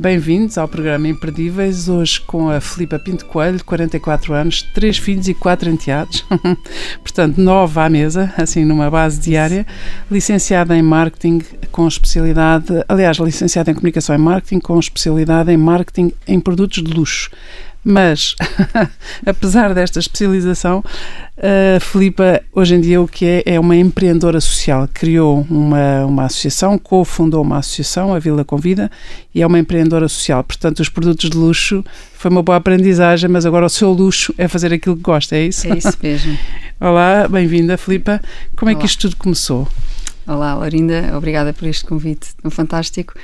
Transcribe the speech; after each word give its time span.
Bem-vindos 0.00 0.56
ao 0.56 0.66
programa 0.66 1.08
Imperdíveis, 1.08 1.86
hoje 1.86 2.22
com 2.22 2.48
a 2.48 2.58
Filipa 2.58 2.98
Pinto 2.98 3.26
Coelho, 3.26 3.62
44 3.62 4.32
anos, 4.32 4.62
três 4.62 4.96
filhos 4.96 5.28
e 5.28 5.34
quatro 5.34 5.68
enteados, 5.68 6.24
portanto, 7.04 7.36
nova 7.36 7.84
à 7.84 7.90
mesa, 7.90 8.32
assim 8.38 8.64
numa 8.64 8.90
base 8.90 9.20
diária, 9.20 9.66
licenciada 10.10 10.74
em 10.74 10.80
Marketing 10.80 11.42
com 11.70 11.86
especialidade, 11.86 12.82
aliás, 12.88 13.18
licenciada 13.18 13.70
em 13.70 13.74
Comunicação 13.74 14.14
e 14.14 14.18
Marketing 14.18 14.58
com 14.58 14.80
especialidade 14.80 15.52
em 15.52 15.58
Marketing 15.58 16.12
em 16.26 16.40
Produtos 16.40 16.82
de 16.82 16.90
Luxo. 16.90 17.28
Mas, 17.82 18.36
apesar 19.24 19.74
desta 19.74 19.98
especialização, 19.98 20.84
a 21.36 21.80
Filipa, 21.80 22.42
hoje 22.52 22.74
em 22.74 22.80
dia, 22.80 23.00
o 23.00 23.08
que 23.08 23.24
é, 23.24 23.42
é 23.46 23.60
uma 23.60 23.74
empreendedora 23.74 24.38
social. 24.40 24.86
Criou 24.92 25.46
uma, 25.48 26.04
uma 26.04 26.24
associação, 26.24 26.76
cofundou 26.78 27.42
uma 27.42 27.58
associação, 27.58 28.14
a 28.14 28.18
Vila 28.18 28.44
Convida, 28.44 28.90
e 29.34 29.40
é 29.40 29.46
uma 29.46 29.58
empreendedora 29.58 30.06
social. 30.08 30.44
Portanto, 30.44 30.80
os 30.80 30.90
produtos 30.90 31.30
de 31.30 31.36
luxo 31.36 31.82
foi 32.12 32.30
uma 32.30 32.42
boa 32.42 32.56
aprendizagem, 32.56 33.30
mas 33.30 33.46
agora 33.46 33.64
o 33.64 33.70
seu 33.70 33.90
luxo 33.90 34.34
é 34.36 34.46
fazer 34.46 34.72
aquilo 34.72 34.96
que 34.96 35.02
gosta, 35.02 35.34
é 35.36 35.46
isso? 35.46 35.66
É 35.66 35.78
isso 35.78 35.96
mesmo. 36.02 36.38
Olá, 36.78 37.26
bem-vinda, 37.26 37.78
Filipa. 37.78 38.20
Como 38.54 38.70
é 38.70 38.74
Olá. 38.74 38.80
que 38.80 38.86
isto 38.86 39.00
tudo 39.08 39.16
começou? 39.16 39.66
Olá, 40.26 40.54
Laurinda, 40.54 41.16
obrigada 41.16 41.52
por 41.54 41.66
este 41.66 41.84
convite 41.84 42.28
fantástico. 42.50 43.14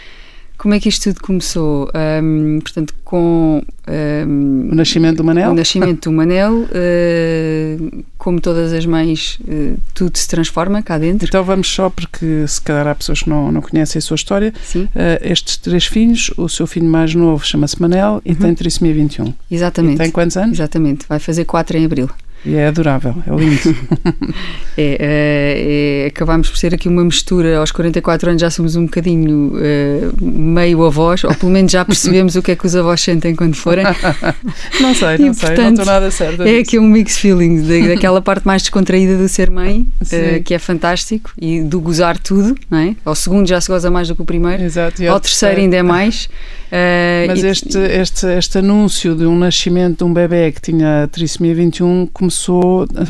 Como 0.66 0.74
é 0.74 0.80
que 0.80 0.88
isto 0.88 1.04
tudo 1.04 1.22
começou? 1.22 1.88
Um, 1.94 2.58
portanto, 2.58 2.92
com 3.04 3.62
um, 3.86 4.68
o 4.72 4.74
nascimento 4.74 5.18
do 5.18 5.22
Manel? 5.22 5.52
O 5.52 5.54
nascimento 5.54 6.10
do 6.10 6.12
Manel, 6.12 6.54
uh, 6.54 8.04
como 8.18 8.40
todas 8.40 8.72
as 8.72 8.84
mães, 8.84 9.38
uh, 9.42 9.78
tudo 9.94 10.18
se 10.18 10.26
transforma 10.26 10.82
cá 10.82 10.98
dentro. 10.98 11.28
Então 11.28 11.44
vamos 11.44 11.72
só, 11.72 11.88
porque 11.88 12.44
se 12.48 12.60
calhar 12.60 12.88
há 12.88 12.96
pessoas 12.96 13.22
que 13.22 13.30
não, 13.30 13.52
não 13.52 13.62
conhecem 13.62 14.00
a 14.00 14.02
sua 14.02 14.16
história. 14.16 14.52
Sim. 14.60 14.86
Uh, 14.86 15.22
estes 15.22 15.56
três 15.56 15.86
filhos, 15.86 16.32
o 16.36 16.48
seu 16.48 16.66
filho 16.66 16.88
mais 16.88 17.14
novo 17.14 17.46
chama-se 17.46 17.80
Manel 17.80 18.20
e 18.24 18.30
uhum. 18.30 18.34
tem 18.34 18.54
trissomia 18.56 18.92
21. 18.92 19.32
Exatamente. 19.48 19.94
E 19.94 19.98
tem 19.98 20.10
quantos 20.10 20.36
anos? 20.36 20.58
Exatamente, 20.58 21.06
vai 21.08 21.20
fazer 21.20 21.44
quatro 21.44 21.76
em 21.76 21.84
abril. 21.84 22.10
E 22.46 22.54
é 22.54 22.68
adorável, 22.68 23.12
é 23.26 23.34
lindo. 23.34 23.76
é, 24.78 24.96
é, 25.00 26.04
é, 26.04 26.06
acabámos 26.06 26.48
por 26.48 26.56
ser 26.56 26.72
aqui 26.72 26.88
uma 26.88 27.02
mistura. 27.02 27.58
Aos 27.58 27.72
44 27.72 28.30
anos 28.30 28.40
já 28.40 28.50
somos 28.50 28.76
um 28.76 28.84
bocadinho 28.84 29.52
uh, 29.56 30.24
meio 30.24 30.84
avós, 30.84 31.24
ou 31.24 31.34
pelo 31.34 31.50
menos 31.50 31.72
já 31.72 31.84
percebemos 31.84 32.36
o 32.36 32.42
que 32.42 32.52
é 32.52 32.56
que 32.56 32.64
os 32.64 32.76
avós 32.76 33.00
sentem 33.00 33.34
quando 33.34 33.56
forem. 33.56 33.84
não 34.80 34.94
sei, 34.94 35.18
não 35.18 35.30
e, 35.30 35.34
sei, 35.34 35.48
portanto, 35.48 35.58
não 35.58 35.70
estou 35.70 35.86
nada 35.86 36.10
certo. 36.12 36.42
É 36.44 36.58
aqui 36.58 36.78
um 36.78 36.86
mix 36.86 37.18
feeling 37.18 37.62
daquela 37.88 38.22
parte 38.22 38.46
mais 38.46 38.62
descontraída 38.62 39.18
do 39.18 39.28
ser 39.28 39.50
mãe, 39.50 39.80
uh, 39.80 40.42
que 40.44 40.54
é 40.54 40.58
fantástico, 40.60 41.32
e 41.36 41.60
do 41.62 41.80
gozar 41.80 42.16
tudo, 42.16 42.54
não 42.70 42.78
é? 42.78 42.94
Ao 43.04 43.16
segundo 43.16 43.48
já 43.48 43.60
se 43.60 43.66
goza 43.66 43.90
mais 43.90 44.06
do 44.06 44.14
que 44.14 44.22
o 44.22 44.24
primeiro, 44.24 44.62
Exato, 44.62 45.04
ao 45.08 45.18
terceiro 45.18 45.60
ainda 45.60 45.76
é 45.76 45.82
mais. 45.82 46.28
Uh, 46.66 47.28
Mas 47.28 47.44
este, 47.44 47.78
este, 47.78 48.26
este 48.26 48.58
anúncio 48.58 49.14
de 49.14 49.24
um 49.24 49.38
nascimento 49.38 49.98
de 49.98 50.04
um 50.04 50.12
bebê 50.12 50.50
que 50.50 50.60
tinha 50.60 51.08
trissomia 51.12 51.54
21 51.54 52.08
começou, 52.12 52.35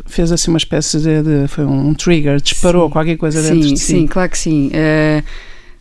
fez 0.06 0.30
assim 0.32 0.50
uma 0.50 0.58
espécie 0.58 0.98
de, 0.98 1.22
de 1.22 1.48
foi 1.48 1.64
um 1.64 1.94
trigger, 1.94 2.40
disparou 2.40 2.86
sim, 2.86 2.92
qualquer 2.92 3.16
coisa 3.16 3.42
sim, 3.42 3.54
dentro 3.54 3.68
de 3.68 3.78
si. 3.78 3.86
Sim, 3.86 4.06
claro 4.06 4.30
que 4.30 4.38
sim. 4.38 4.68
Uh, 4.68 5.22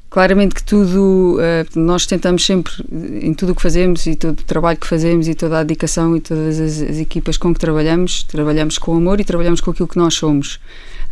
claramente 0.09 0.55
que 0.55 0.63
tudo, 0.63 1.37
uh, 1.37 1.79
nós 1.79 2.05
tentamos 2.05 2.45
sempre, 2.45 2.73
em 3.21 3.33
tudo 3.33 3.51
o 3.51 3.55
que 3.55 3.61
fazemos 3.61 4.05
e 4.05 4.15
todo 4.15 4.39
o 4.39 4.43
trabalho 4.43 4.77
que 4.77 4.87
fazemos 4.87 5.27
e 5.27 5.35
toda 5.35 5.59
a 5.59 5.63
dedicação 5.63 6.15
e 6.15 6.21
todas 6.21 6.59
as, 6.59 6.81
as 6.81 6.97
equipas 6.97 7.37
com 7.37 7.53
que 7.53 7.59
trabalhamos, 7.59 8.23
trabalhamos 8.23 8.77
com 8.77 8.95
amor 8.95 9.19
e 9.19 9.23
trabalhamos 9.23 9.61
com 9.61 9.71
aquilo 9.71 9.87
que 9.87 9.97
nós 9.97 10.13
somos. 10.13 10.59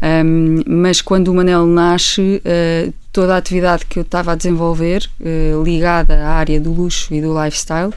Um, 0.02 0.62
mas 0.68 1.02
quando 1.02 1.30
o 1.30 1.34
Manel 1.34 1.66
nasce, 1.66 2.42
uh, 2.44 2.94
toda 3.12 3.36
a 3.36 3.38
atividade 3.38 3.86
que 3.86 4.00
eu 4.00 4.04
estava 4.04 4.32
a 4.32 4.36
desenvolver, 4.36 5.08
ligada 5.64 6.16
à 6.26 6.30
área 6.30 6.60
do 6.60 6.74
luxo 6.74 7.14
e 7.14 7.22
do 7.22 7.32
lifestyle, 7.42 7.94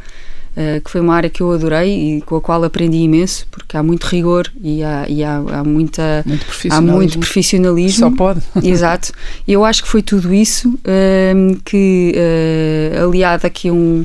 uh, 0.57 0.81
que 0.81 0.91
foi 0.91 1.01
uma 1.01 1.15
área 1.15 1.31
que 1.31 1.41
eu 1.41 1.53
adorei 1.53 2.17
e 2.17 2.21
com 2.23 2.37
a 2.37 2.41
qual 2.41 2.65
aprendi 2.65 2.99
imenso, 2.99 3.47
porque 3.51 3.77
há 3.77 3.83
muito 3.83 4.05
rigor 4.05 4.51
e 4.63 4.83
há, 4.83 5.07
e 5.09 5.23
há, 5.23 5.37
há 5.37 5.65
muita, 5.65 6.25
muito 6.27 6.47
há 6.71 6.81
muito 6.81 7.19
profissionalismo. 7.19 8.11
Só 8.11 8.17
pode. 8.17 8.41
Exato. 8.63 9.13
E 9.47 9.53
eu 9.53 9.65
acho 9.65 9.83
que 9.83 9.89
foi 9.89 10.03
tudo 10.03 10.33
isso 10.33 10.79
que, 11.65 12.15
aliado 13.03 13.47
aqui 13.47 13.69
a 13.69 13.73
um 13.73 14.05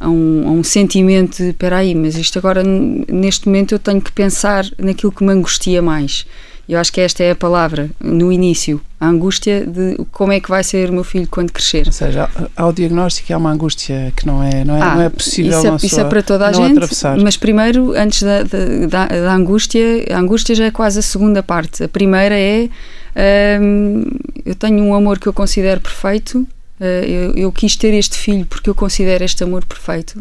a 0.00 0.08
um, 0.08 0.46
a 0.46 0.50
um 0.52 0.62
sentimento 0.62 1.38
de 1.38 1.48
espera 1.48 1.78
aí, 1.78 1.92
mas 1.94 2.16
isto 2.16 2.38
agora 2.38 2.62
neste 2.62 3.46
momento 3.46 3.74
eu 3.74 3.80
tenho 3.80 4.00
que 4.00 4.12
pensar 4.12 4.64
naquilo 4.78 5.10
que 5.10 5.24
me 5.24 5.32
angustia 5.32 5.82
mais 5.82 6.24
eu 6.68 6.78
acho 6.78 6.92
que 6.92 7.00
esta 7.00 7.24
é 7.24 7.30
a 7.30 7.34
palavra, 7.34 7.88
no 7.98 8.30
início, 8.30 8.78
a 9.00 9.06
angústia 9.06 9.64
de 9.64 9.96
como 10.12 10.32
é 10.32 10.40
que 10.40 10.50
vai 10.50 10.62
ser 10.62 10.90
o 10.90 10.92
meu 10.92 11.04
filho 11.04 11.26
quando 11.30 11.50
crescer. 11.50 11.86
Ou 11.86 11.92
seja, 11.92 12.28
ao 12.54 12.74
diagnóstico 12.74 13.32
há 13.32 13.38
uma 13.38 13.50
angústia 13.50 14.12
que 14.14 14.26
não 14.26 14.42
é, 14.42 14.64
não 14.64 14.76
é, 14.76 14.82
ah, 14.82 14.94
não 14.94 15.02
é 15.02 15.08
possível 15.08 15.58
isso 15.58 15.66
é, 15.66 15.86
isso 15.86 16.00
é 16.00 16.04
para 16.04 16.22
toda 16.22 16.46
a 16.46 16.52
gente, 16.52 16.72
atravessar. 16.72 17.16
mas 17.16 17.38
primeiro, 17.38 17.92
antes 17.92 18.22
da, 18.22 18.42
da, 18.42 19.06
da, 19.06 19.32
angústia, 19.32 20.04
a 20.10 20.18
angústia 20.18 20.54
já 20.54 20.66
é 20.66 20.70
quase 20.70 20.98
a 20.98 21.02
segunda 21.02 21.42
parte. 21.42 21.84
A 21.84 21.88
primeira 21.88 22.38
é 22.38 22.68
hum, 23.60 24.04
eu 24.44 24.54
tenho 24.54 24.84
um 24.84 24.94
amor 24.94 25.18
que 25.18 25.26
eu 25.26 25.32
considero 25.32 25.80
perfeito, 25.80 26.46
uh, 26.80 26.84
eu, 26.84 27.32
eu, 27.34 27.52
quis 27.52 27.76
ter 27.76 27.94
este 27.94 28.18
filho 28.18 28.44
porque 28.44 28.68
eu 28.68 28.74
considero 28.74 29.24
este 29.24 29.42
amor 29.42 29.64
perfeito. 29.64 30.20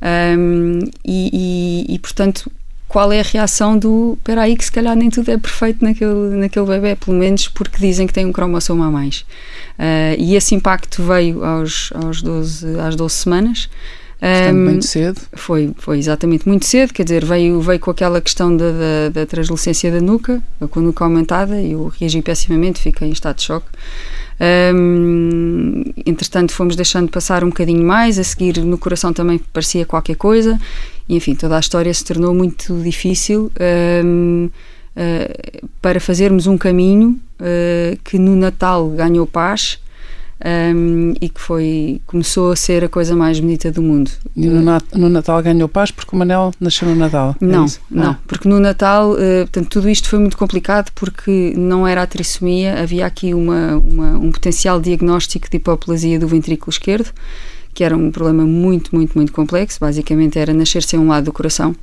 Um, 0.00 0.78
e, 1.04 1.86
e, 1.88 1.94
e, 1.94 1.98
portanto 1.98 2.50
qual 2.88 3.12
é 3.12 3.20
a 3.20 3.22
reação 3.22 3.78
do 3.78 4.14
espera 4.18 4.42
aí 4.42 4.56
que 4.56 4.64
se 4.64 4.72
calhar 4.72 4.96
nem 4.96 5.10
tudo 5.10 5.30
é 5.30 5.36
perfeito 5.36 5.84
naquele, 5.84 6.36
naquele 6.36 6.66
bebê, 6.66 6.96
pelo 6.96 7.16
menos 7.16 7.46
porque 7.46 7.78
dizem 7.78 8.06
que 8.06 8.12
tem 8.14 8.24
um 8.24 8.32
cromossoma 8.32 8.86
a 8.86 8.90
mais. 8.90 9.20
Uh, 9.78 10.16
e 10.18 10.34
esse 10.34 10.54
impacto 10.54 11.02
veio 11.02 11.44
aos, 11.44 11.92
aos 11.94 12.22
12, 12.22 12.80
às 12.80 12.96
12 12.96 13.14
semanas. 13.14 13.68
Portanto, 14.18 14.56
um, 14.56 14.64
muito 14.64 14.86
cedo. 14.86 15.20
Foi, 15.34 15.72
foi 15.76 15.98
exatamente 15.98 16.48
muito 16.48 16.64
cedo, 16.66 16.92
quer 16.92 17.04
dizer, 17.04 17.24
veio, 17.24 17.60
veio 17.60 17.78
com 17.78 17.90
aquela 17.90 18.20
questão 18.20 18.56
da, 18.56 18.72
da, 18.72 19.08
da 19.12 19.26
translucência 19.26 19.92
da 19.92 20.00
nuca, 20.00 20.42
com 20.70 20.80
a 20.80 20.82
nuca 20.82 21.04
aumentada, 21.04 21.60
e 21.60 21.72
eu 21.72 21.92
reagi 22.00 22.20
pessimamente, 22.20 22.80
fiquei 22.80 23.08
em 23.08 23.12
estado 23.12 23.36
de 23.36 23.42
choque. 23.42 23.68
Um, 24.40 25.82
entretanto, 26.06 26.52
fomos 26.52 26.76
deixando 26.76 27.10
passar 27.10 27.42
um 27.42 27.48
bocadinho 27.48 27.84
mais, 27.84 28.18
a 28.18 28.24
seguir 28.24 28.58
no 28.58 28.78
coração 28.78 29.12
também 29.12 29.38
parecia 29.52 29.84
qualquer 29.84 30.16
coisa, 30.16 30.58
e 31.08 31.16
enfim, 31.16 31.34
toda 31.34 31.56
a 31.56 31.60
história 31.60 31.92
se 31.92 32.04
tornou 32.04 32.34
muito 32.34 32.80
difícil 32.82 33.50
um, 34.04 34.46
uh, 34.46 34.50
ah, 34.96 35.66
para 35.80 35.98
fazermos 36.00 36.46
um 36.46 36.56
caminho 36.56 37.20
uh, 37.40 37.98
que 38.04 38.18
no 38.18 38.36
Natal 38.36 38.88
ganhou 38.90 39.26
paz. 39.26 39.78
Um, 40.44 41.14
e 41.20 41.28
que 41.28 41.40
foi 41.40 42.00
começou 42.06 42.52
a 42.52 42.56
ser 42.56 42.84
a 42.84 42.88
coisa 42.88 43.16
mais 43.16 43.40
bonita 43.40 43.72
do 43.72 43.82
mundo. 43.82 44.10
E 44.36 44.46
no, 44.46 44.62
Nat 44.62 44.84
no 44.94 45.08
Natal 45.08 45.42
ganhou 45.42 45.68
paz 45.68 45.90
porque 45.90 46.14
o 46.14 46.18
Manel 46.18 46.52
nasceu 46.60 46.86
no 46.86 46.94
Natal? 46.94 47.34
É 47.40 47.44
não, 47.44 47.64
é 47.64 47.68
não, 47.90 48.10
ah. 48.10 48.18
porque 48.24 48.48
no 48.48 48.60
Natal, 48.60 49.14
uh, 49.14 49.16
portanto, 49.40 49.68
tudo 49.68 49.90
isto 49.90 50.08
foi 50.08 50.20
muito 50.20 50.36
complicado 50.36 50.92
porque 50.94 51.54
não 51.56 51.86
era 51.86 52.02
a 52.02 52.06
trissomia, 52.06 52.80
havia 52.80 53.04
aqui 53.04 53.34
uma, 53.34 53.76
uma 53.78 54.10
um 54.16 54.30
potencial 54.30 54.80
diagnóstico 54.80 55.50
de 55.50 55.56
hipoplasia 55.56 56.20
do 56.20 56.28
ventrículo 56.28 56.70
esquerdo 56.70 57.12
que 57.78 57.84
era 57.84 57.96
um 57.96 58.10
problema 58.10 58.44
muito, 58.44 58.92
muito, 58.92 59.14
muito 59.14 59.32
complexo. 59.32 59.78
Basicamente 59.78 60.36
era 60.36 60.52
nascer 60.52 60.82
sem 60.82 60.98
um 60.98 61.06
lado 61.06 61.26
do 61.26 61.32
coração. 61.32 61.76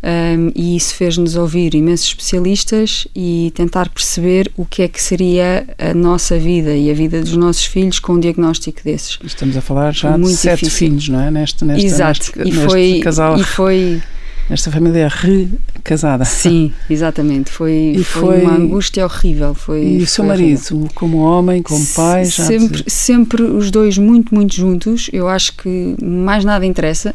Um, 0.00 0.52
e 0.54 0.76
isso 0.76 0.94
fez-nos 0.94 1.34
ouvir 1.34 1.74
imensos 1.74 2.08
especialistas 2.08 3.08
e 3.16 3.52
tentar 3.54 3.88
perceber 3.88 4.50
o 4.56 4.64
que 4.64 4.82
é 4.82 4.88
que 4.88 5.02
seria 5.02 5.66
a 5.76 5.92
nossa 5.92 6.38
vida 6.38 6.74
e 6.74 6.88
a 6.90 6.94
vida 6.94 7.20
dos 7.20 7.36
nossos 7.36 7.64
filhos 7.64 7.98
com 7.98 8.12
um 8.12 8.20
diagnóstico 8.20 8.80
desses. 8.84 9.18
Estamos 9.24 9.56
a 9.56 9.60
falar 9.60 9.92
já 9.92 10.16
Muito 10.16 10.34
de 10.34 10.36
sete 10.36 10.64
difícil. 10.64 10.88
filhos, 10.88 11.08
não 11.08 11.20
é? 11.20 11.30
Neste, 11.30 11.64
neste, 11.64 11.86
Exato. 11.86 12.32
Neste, 12.36 12.48
e 12.48 12.52
foi, 12.52 12.80
neste 12.80 13.00
casal. 13.00 13.40
E 13.40 13.44
foi 13.44 14.02
esta 14.48 14.70
família 14.70 15.08
recasada. 15.08 16.24
Sim, 16.24 16.72
exatamente. 16.88 17.50
Foi, 17.50 17.94
e 17.96 18.04
foi, 18.04 18.22
foi 18.22 18.42
uma 18.42 18.54
angústia 18.54 19.04
horrível. 19.04 19.52
Foi, 19.54 19.84
e 19.84 20.02
o 20.02 20.06
seu 20.06 20.24
marido, 20.24 20.60
horrível. 20.70 20.90
como 20.94 21.18
homem, 21.18 21.60
como 21.60 21.84
pai? 21.86 22.24
Sempre, 22.24 22.84
sempre 22.86 23.42
os 23.42 23.70
dois 23.70 23.98
muito, 23.98 24.34
muito 24.34 24.54
juntos. 24.54 25.10
Eu 25.12 25.28
acho 25.28 25.54
que 25.54 25.96
mais 26.02 26.44
nada 26.44 26.64
interessa. 26.64 27.14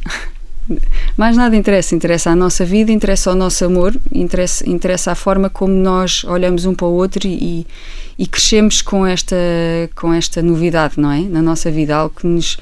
Mais 1.17 1.37
nada 1.37 1.55
interessa. 1.55 1.95
Interessa 1.95 2.31
a 2.31 2.35
nossa 2.35 2.65
vida, 2.65 2.91
interessa 2.91 3.31
o 3.31 3.35
nosso 3.35 3.65
amor, 3.65 3.95
interessa, 4.11 4.69
interessa 4.69 5.11
a 5.11 5.15
forma 5.15 5.49
como 5.49 5.73
nós 5.73 6.23
olhamos 6.23 6.65
um 6.65 6.73
para 6.73 6.87
o 6.87 6.93
outro 6.93 7.27
e, 7.27 7.65
e 8.17 8.27
crescemos 8.27 8.81
com 8.81 9.05
esta, 9.05 9.35
com 9.95 10.13
esta 10.13 10.41
novidade, 10.41 10.95
não 10.97 11.11
é? 11.11 11.21
Na 11.21 11.41
nossa 11.41 11.71
vida, 11.71 11.95
algo 11.95 12.15
que 12.15 12.27
nos 12.27 12.57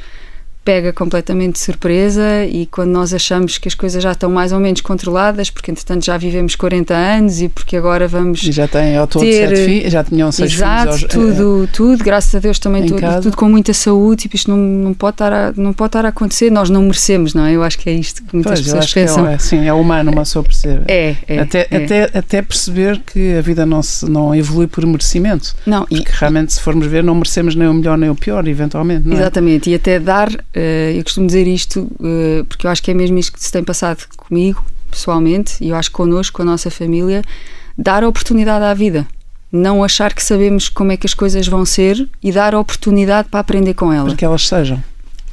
pega 0.64 0.94
completamente 0.94 1.54
de 1.54 1.60
surpresa 1.60 2.46
e 2.46 2.68
quando 2.68 2.92
nós 2.92 3.14
achamos 3.14 3.58
que 3.58 3.68
as 3.68 3.74
coisas 3.74 4.02
já 4.02 4.12
estão 4.12 4.30
mais 4.30 4.52
ou 4.52 4.60
menos 4.60 4.82
controladas, 4.82 5.50
porque 5.50 5.72
entretanto 5.72 6.06
já 6.06 6.18
vivemos 6.18 6.56
40 6.56 6.94
anos 6.94 7.42
e 7.42 7.50
porque 7.50 7.76
agora 7.76 8.08
vamos 8.08 8.44
e 8.44 8.52
já 8.52 8.68
tem 8.68 8.96
ao 8.96 9.08
todo 9.08 9.24
ter... 9.24 9.50
sete 9.50 9.66
filhos, 9.66 9.92
já 9.92 10.04
tinham 10.04 10.32
seis 10.32 10.54
Exato, 10.54 10.94
filhos. 10.94 11.12
tudo, 11.12 11.64
é, 11.64 11.68
tudo, 11.68 12.04
graças 12.04 12.36
a 12.36 12.40
Deus 12.40 12.60
também 12.60 12.86
tudo, 12.86 13.22
tudo, 13.22 13.38
com 13.38 13.50
muita 13.50 13.74
saúde, 13.74 14.24
tipo, 14.24 14.36
isto 14.36 14.52
não, 14.52 14.58
não, 14.58 14.94
pode 14.94 15.16
estar 15.16 15.34
a, 15.34 15.54
não 15.56 15.74
pode 15.74 15.90
estar 15.90 16.06
a 16.06 16.10
acontecer, 16.10 16.52
nós 16.52 16.70
não 16.70 16.84
merecemos, 16.84 17.34
não 17.34 17.46
é? 17.46 17.54
Eu 17.54 17.64
acho 17.64 17.80
que 17.80 17.90
é 17.90 17.94
isto 17.94 18.24
que 18.24 18.36
muitas 18.36 18.60
pois, 18.60 18.66
pessoas 18.66 18.94
pensam. 18.94 19.28
É, 19.28 19.38
sim, 19.38 19.66
é 19.66 19.74
humano, 19.74 20.12
uma 20.12 20.22
pessoa 20.22 20.44
percebe. 20.44 20.84
É, 20.88 21.16
é, 21.28 21.40
até, 21.40 21.68
é. 21.72 21.84
Até, 21.84 22.04
até 22.18 22.42
perceber 22.42 23.00
que 23.00 23.36
a 23.36 23.42
vida 23.42 23.66
não, 23.66 23.82
se, 23.82 24.08
não 24.10 24.34
evolui 24.36 24.68
por 24.68 24.86
merecimento. 24.86 25.56
Não, 25.66 25.86
porque 25.86 26.12
e, 26.12 26.20
realmente 26.20 26.54
se 26.54 26.62
formos 26.62 26.86
ver 26.88 27.04
não 27.04 27.16
merecemos 27.16 27.56
nem 27.56 27.68
o 27.68 27.74
melhor 27.74 27.98
nem 27.98 28.10
o 28.10 28.16
pior, 28.16 28.48
eventualmente. 28.48 29.08
Não 29.08 29.16
é? 29.16 29.20
Exatamente, 29.20 29.70
e 29.70 29.76
até 29.76 30.00
dar, 30.00 30.30
eu 30.96 31.04
costumo 31.04 31.28
dizer 31.28 31.48
isto 31.48 31.82
uh, 31.82 32.46
porque 32.46 32.68
eu 32.68 32.72
acho 32.72 32.84
que 32.84 32.92
é 32.92 32.94
mesmo 32.94 33.18
isto 33.18 33.34
que 33.34 33.44
se 33.44 33.52
tem 33.52 33.64
passado 33.64 34.06
comigo, 34.18 34.64
pessoalmente, 34.90 35.56
e 35.62 35.70
eu 35.70 35.76
acho 35.76 35.90
que 35.90 35.96
connosco, 35.96 36.38
com 36.38 36.42
a 36.42 36.46
nossa 36.46 36.70
família, 36.70 37.24
dar 37.78 38.04
oportunidade 38.04 38.66
à 38.66 38.74
vida. 38.74 39.08
Não 39.52 39.84
achar 39.84 40.14
que 40.14 40.24
sabemos 40.24 40.70
como 40.70 40.92
é 40.92 40.98
que 40.98 41.06
as 41.06 41.14
coisas 41.14 41.48
vão 41.48 41.66
ser 41.66 42.08
e 42.24 42.32
dar 42.32 42.56
oportunidade 42.56 43.30
para 43.30 43.40
aprender 43.40 43.74
com 43.74 43.92
elas. 43.92 44.10
Para 44.10 44.18
que 44.18 44.26
elas 44.26 44.48
sejam. 44.48 44.82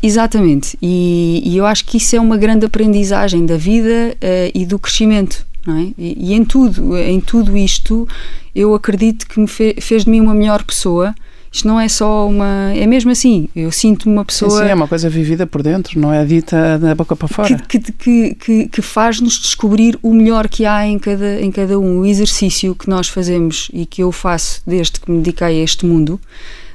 Exatamente, 0.00 0.78
e, 0.80 1.42
e, 1.44 1.56
eu 1.56 1.66
acho 1.66 1.84
que 1.84 1.96
isso 1.96 2.14
é 2.14 2.20
uma 2.20 2.36
grande 2.36 2.64
aprendizagem 2.64 3.44
da 3.44 3.56
vida 3.56 4.14
uh, 4.14 4.50
e 4.54 4.64
do 4.64 4.78
crescimento. 4.78 5.44
É? 5.66 5.92
E, 5.98 6.30
e, 6.30 6.34
em 6.34 6.44
tudo, 6.44 6.96
em 6.96 7.20
tudo 7.20 7.56
isto, 7.56 8.06
eu 8.54 8.74
acredito 8.74 9.26
que 9.26 9.40
me 9.40 9.48
fe, 9.48 9.76
fez 9.80 10.04
de 10.04 10.10
mim 10.10 10.20
uma 10.20 10.34
melhor 10.34 10.62
pessoa 10.62 11.12
isto 11.52 11.66
não 11.66 11.80
é 11.80 11.88
só 11.88 12.28
uma. 12.28 12.72
É 12.74 12.86
mesmo 12.86 13.10
assim. 13.10 13.48
Eu 13.54 13.70
sinto-me 13.70 14.14
uma 14.14 14.24
pessoa. 14.24 14.50
Sim, 14.50 14.64
sim, 14.64 14.70
é 14.70 14.74
uma 14.74 14.88
coisa 14.88 15.08
vivida 15.08 15.46
por 15.46 15.62
dentro, 15.62 15.98
não 15.98 16.12
é 16.12 16.24
dita 16.24 16.78
da 16.78 16.94
boca 16.94 17.16
para 17.16 17.28
fora. 17.28 17.56
Que, 17.68 17.78
que, 17.78 18.34
que, 18.34 18.68
que 18.68 18.82
faz-nos 18.82 19.38
descobrir 19.38 19.98
o 20.02 20.12
melhor 20.12 20.48
que 20.48 20.64
há 20.66 20.86
em 20.86 20.98
cada, 20.98 21.40
em 21.40 21.50
cada 21.50 21.78
um. 21.78 22.00
O 22.00 22.06
exercício 22.06 22.74
que 22.74 22.88
nós 22.88 23.08
fazemos 23.08 23.70
e 23.72 23.86
que 23.86 24.02
eu 24.02 24.12
faço 24.12 24.60
desde 24.66 25.00
que 25.00 25.10
me 25.10 25.18
dediquei 25.18 25.60
a 25.60 25.64
este 25.64 25.86
mundo, 25.86 26.20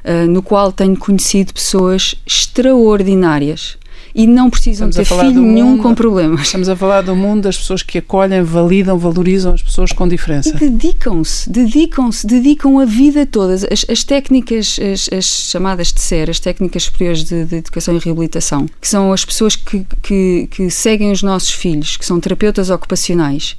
uh, 0.04 0.28
no 0.28 0.42
qual 0.42 0.72
tenho 0.72 0.98
conhecido 0.98 1.54
pessoas 1.54 2.16
extraordinárias 2.26 3.78
e 4.16 4.28
não 4.28 4.50
precisam 4.50 4.90
ter 4.90 5.06
filho 5.06 5.42
nenhum 5.42 5.72
mundo, 5.72 5.84
com 5.84 5.96
problemas. 5.96 6.42
Estamos 6.42 6.70
a 6.70 6.76
falar 6.76 7.02
do 7.02 7.16
mundo 7.16 7.44
das 7.44 7.58
pessoas 7.58 7.82
que 7.82 7.98
acolhem, 7.98 8.44
validam, 8.44 8.98
valorizam 8.98 9.54
as 9.54 9.62
pessoas 9.62 9.92
com 9.92 10.08
diferença. 10.08 10.54
Dedicam-se, 10.54 11.50
dedicam-se, 11.50 12.28
dedicam 12.28 12.80
a 12.80 12.86
vida 12.86 13.26
toda. 13.26 13.54
As, 13.54 13.86
as 13.90 14.04
técnicas, 14.04 14.80
as, 14.80 15.10
as, 15.12 15.26
chamadas 15.26 15.92
de 15.92 16.00
SER, 16.00 16.30
as 16.30 16.40
técnicas 16.40 16.84
superiores 16.84 17.24
de, 17.24 17.46
de, 17.46 17.56
educação 17.56 17.96
e 17.96 18.00
reabilitação, 18.00 18.68
que 18.80 18.88
são 18.88 19.12
as 19.12 19.26
pessoas 19.26 19.56
que, 19.56 19.86
que, 20.02 20.48
que 20.52 20.70
seguem 20.70 21.12
os 21.12 21.24
nossos 21.24 21.52
filhos, 21.52 21.98
que 21.98 22.06
são 22.06 22.20
terapeutas 22.20 22.70
ocupacionais, 22.70 23.58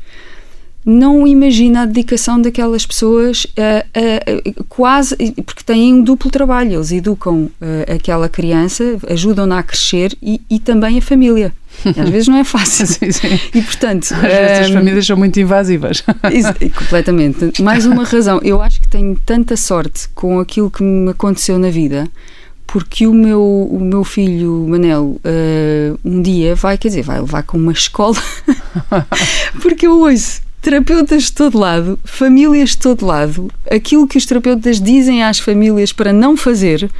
não 0.85 1.27
imagina 1.27 1.83
a 1.83 1.87
dedicação 1.87 2.41
daquelas 2.41 2.85
pessoas 2.85 3.47
quase 4.69 5.17
porque 5.45 5.63
têm 5.65 5.95
um 5.95 6.03
duplo 6.03 6.31
trabalho. 6.31 6.75
Eles 6.75 6.93
educam 6.93 7.45
uh, 7.45 7.95
aquela 7.95 8.29
criança 8.29 8.99
ajudam-na 9.09 9.59
a 9.59 9.63
crescer 9.63 10.17
e, 10.23 10.41
e, 10.51 10.59
também 10.59 10.99
a 10.99 11.03
família. 11.03 11.53
Às 11.85 12.09
vezes 12.09 12.29
não 12.29 12.37
é 12.37 12.45
fácil. 12.45 12.87
Sim, 12.87 13.11
sim. 13.11 13.41
e 13.55 13.63
portanto 13.63 14.13
às 14.13 14.21
vezes 14.21 14.59
as 14.67 14.71
famílias 14.71 15.07
são 15.07 15.17
muito 15.17 15.41
invasivas. 15.41 16.05
Completamente. 16.71 17.63
Mais 17.63 17.87
uma 17.87 18.05
razão. 18.05 18.41
Eu 18.43 18.61
acho 18.61 18.81
que 18.81 18.89
tenho 18.89 19.19
tanta 19.25 19.57
sorte 19.57 20.09
com 20.15 20.39
aquilo 20.39 20.71
que 20.71 20.83
me 20.83 21.11
aconteceu 21.11 21.59
na 21.59 21.71
vida 21.71 22.09
porque 22.67 23.07
o 23.07 23.15
meu, 23.15 23.41
o 23.41 23.79
meu 23.81 24.03
filho 24.03 24.67
Manel 24.69 25.21
uh, 25.25 25.99
um 26.05 26.21
dia 26.21 26.57
vai, 26.57 26.77
quer 26.77 26.89
dizer, 26.89 27.03
vai 27.03 27.21
levar 27.21 27.45
com 27.45 27.57
uma 27.57 27.71
escola 27.71 28.17
porque 29.63 29.87
eu 29.87 30.01
ouço 30.01 30.41
terapeutas 30.65 31.25
de 31.25 31.33
todo 31.33 31.59
lado, 31.59 32.01
famílias 32.05 32.71
de 32.71 32.79
todo 32.79 33.05
lado, 33.05 33.53
aquilo 33.71 34.09
que 34.09 34.17
os 34.17 34.25
terapeutas 34.25 34.81
dizem 34.81 35.23
às 35.23 35.39
famílias 35.39 35.93
para 35.93 36.11
não 36.11 36.39
fazer. 36.39 36.91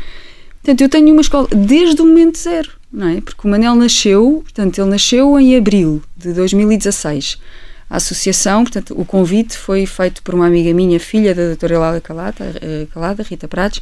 Portanto, 0.63 0.83
eu 0.83 0.89
tenho 0.89 1.11
uma 1.11 1.23
escola 1.23 1.49
desde 1.51 2.03
o 2.03 2.05
momento 2.05 2.37
zero, 2.37 2.71
não 2.93 3.09
é? 3.09 3.23
Porque 3.23 3.49
o 3.49 3.51
Manel 3.51 3.75
nasceu, 3.75 4.43
portanto, 4.45 4.79
ele 4.79 4.91
nasceu 4.91 5.41
em 5.41 5.57
abril 5.57 6.03
de 6.15 6.35
2016. 6.35 7.39
A 7.89 7.97
associação, 7.97 8.65
portanto, 8.65 8.95
o 8.99 9.05
convite 9.05 9.57
foi 9.57 9.87
feito 9.87 10.23
por 10.23 10.35
uma 10.35 10.47
amiga 10.47 10.75
minha, 10.75 11.01
filha 11.01 11.35
da 11.35 11.47
doutora 11.47 11.75
Elália 11.75 12.01
Calada, 12.03 12.55
eh, 12.61 12.87
Calada 12.93 13.23
Rita 13.23 13.49
Prates, 13.49 13.81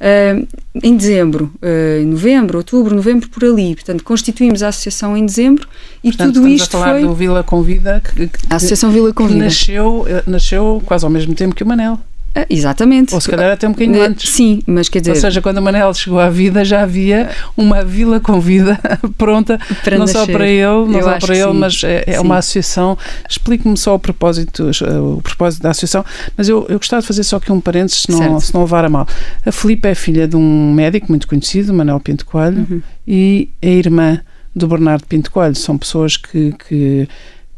Uh, 0.00 0.48
em 0.82 0.96
dezembro, 0.96 1.52
uh, 1.56 2.06
novembro, 2.06 2.56
outubro, 2.56 2.94
novembro, 2.94 3.28
por 3.28 3.44
ali. 3.44 3.74
Portanto, 3.74 4.02
constituímos 4.02 4.62
a 4.62 4.68
associação 4.68 5.14
em 5.14 5.26
dezembro 5.26 5.68
e 6.02 6.08
Portanto, 6.08 6.34
tudo 6.34 6.48
isto 6.48 6.74
a 6.76 6.80
falar 6.80 6.92
foi. 6.92 7.02
do 7.02 7.14
Vila 7.14 7.42
Convida, 7.42 8.00
que, 8.02 8.28
que, 8.28 8.38
a 8.48 8.56
Associação 8.56 8.90
Vila 8.90 9.12
Convida. 9.12 9.44
nasceu, 9.44 10.06
eh, 10.08 10.22
nasceu 10.26 10.82
quase 10.86 11.04
ao 11.04 11.10
mesmo 11.10 11.34
tempo 11.34 11.54
que 11.54 11.62
o 11.62 11.66
Manel. 11.66 11.98
Ah, 12.34 12.46
exatamente. 12.48 13.12
Ou 13.12 13.20
se 13.20 13.28
calhar 13.28 13.50
até 13.50 13.66
um 13.66 13.72
bocadinho 13.72 14.02
antes. 14.02 14.30
Sim, 14.30 14.62
mas 14.66 14.88
quer 14.88 15.00
dizer. 15.00 15.12
Ou 15.12 15.16
seja, 15.16 15.42
quando 15.42 15.58
a 15.58 15.60
Manel 15.60 15.92
chegou 15.94 16.20
à 16.20 16.30
vida 16.30 16.64
já 16.64 16.82
havia 16.82 17.30
uma 17.56 17.84
vila 17.84 18.20
com 18.20 18.40
vida 18.40 18.78
pronta, 19.18 19.58
para 19.82 19.98
não 19.98 20.06
nascer. 20.06 20.18
só 20.18 20.26
para 20.26 20.46
ele, 20.46 20.62
não 20.62 20.98
Eu 20.98 21.02
só 21.02 21.18
para 21.18 21.36
ele, 21.36 21.52
sim. 21.52 21.58
mas 21.58 21.84
é, 21.84 22.04
é 22.06 22.20
uma 22.20 22.38
associação. 22.38 22.96
Explique-me 23.28 23.76
só 23.76 23.96
o 23.96 23.98
propósito, 23.98 24.70
o 25.16 25.20
propósito 25.22 25.62
da 25.62 25.70
associação, 25.70 26.04
mas 26.36 26.48
eu, 26.48 26.66
eu 26.68 26.78
gostava 26.78 27.02
de 27.02 27.08
fazer 27.08 27.24
só 27.24 27.36
aqui 27.36 27.50
um 27.50 27.60
parênteses, 27.60 28.02
se 28.02 28.10
não, 28.12 28.38
se 28.38 28.54
não 28.54 28.60
levar 28.62 28.84
a 28.84 28.88
mal. 28.88 29.06
A 29.44 29.50
Filipe 29.50 29.88
é 29.88 29.94
filha 29.94 30.28
de 30.28 30.36
um 30.36 30.72
médico 30.72 31.06
muito 31.08 31.26
conhecido, 31.26 31.74
Manuel 31.74 31.98
Pinto 31.98 32.24
Coelho, 32.24 32.66
uhum. 32.70 32.82
e 33.06 33.50
é 33.60 33.70
irmã 33.70 34.20
do 34.54 34.68
Bernardo 34.68 35.04
Pinto 35.06 35.30
Coelho. 35.32 35.56
São 35.56 35.76
pessoas 35.76 36.16
que, 36.16 36.54
que 36.68 37.08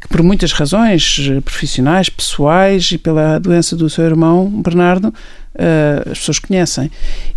que 0.03 0.09
por 0.09 0.21
muitas 0.21 0.51
razões 0.51 1.17
eh, 1.31 1.39
profissionais, 1.39 2.09
pessoais 2.09 2.91
e 2.91 2.97
pela 2.97 3.39
doença 3.39 3.73
do 3.73 3.89
seu 3.89 4.03
irmão 4.03 4.49
Bernardo, 4.61 5.13
uh, 5.55 6.11
as 6.11 6.19
pessoas 6.19 6.39
conhecem. 6.39 6.89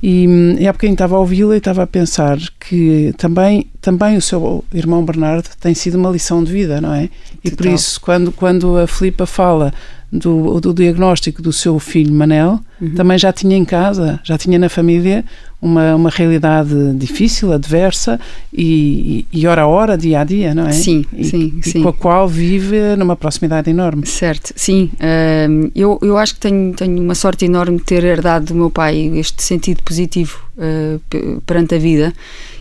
E, 0.02 0.26
hum, 0.28 0.56
e 0.58 0.66
há 0.66 0.72
bocadinho 0.72 0.94
estava 0.94 1.16
a 1.16 1.18
ouvi-la 1.18 1.54
e 1.54 1.58
estava 1.58 1.82
a 1.82 1.86
pensar 1.86 2.38
que 2.60 3.14
também, 3.16 3.66
também 3.80 4.16
o 4.16 4.22
seu 4.22 4.64
irmão 4.72 5.04
Bernardo 5.04 5.48
tem 5.60 5.74
sido 5.74 5.96
uma 5.96 6.10
lição 6.10 6.42
de 6.42 6.52
vida, 6.52 6.80
não 6.80 6.92
é? 6.92 7.08
E 7.44 7.50
por 7.50 7.66
isso, 7.66 8.00
quando, 8.00 8.32
quando 8.32 8.76
a 8.76 8.86
Filipa 8.86 9.26
fala 9.26 9.72
do, 10.12 10.60
do 10.60 10.72
diagnóstico 10.72 11.42
do 11.42 11.52
seu 11.52 11.78
filho 11.78 12.12
Manel, 12.12 12.60
uhum. 12.80 12.94
também 12.94 13.18
já 13.18 13.32
tinha 13.32 13.56
em 13.56 13.64
casa, 13.64 14.20
já 14.22 14.38
tinha 14.38 14.58
na 14.58 14.68
família 14.68 15.24
uma, 15.60 15.94
uma 15.96 16.10
realidade 16.10 16.92
difícil, 16.94 17.52
adversa 17.52 18.20
e, 18.52 19.26
e, 19.32 19.40
e 19.40 19.46
hora 19.46 19.62
a 19.62 19.66
hora, 19.66 19.96
dia 19.96 20.20
a 20.20 20.24
dia, 20.24 20.54
não 20.54 20.66
é? 20.66 20.72
Sim, 20.72 21.04
e, 21.12 21.24
sim, 21.24 21.58
e 21.58 21.70
sim. 21.70 21.82
com 21.82 21.88
a 21.88 21.92
qual 21.92 22.28
vive 22.28 22.94
numa 22.96 23.16
proximidade 23.16 23.70
enorme. 23.70 24.06
Certo, 24.06 24.52
sim. 24.54 24.90
Uh, 24.94 25.70
eu, 25.74 25.98
eu 26.02 26.16
acho 26.16 26.34
que 26.34 26.40
tenho, 26.40 26.72
tenho 26.74 27.00
uma 27.00 27.14
sorte 27.14 27.44
enorme 27.44 27.78
de 27.78 27.84
ter 27.84 28.04
herdado 28.06 28.46
do 28.46 28.54
meu 28.54 28.70
pai 28.70 29.10
este 29.16 29.42
sentido 29.42 29.82
positivo 29.82 30.42
uh, 30.56 31.40
perante 31.42 31.74
a 31.74 31.78
vida 31.78 32.12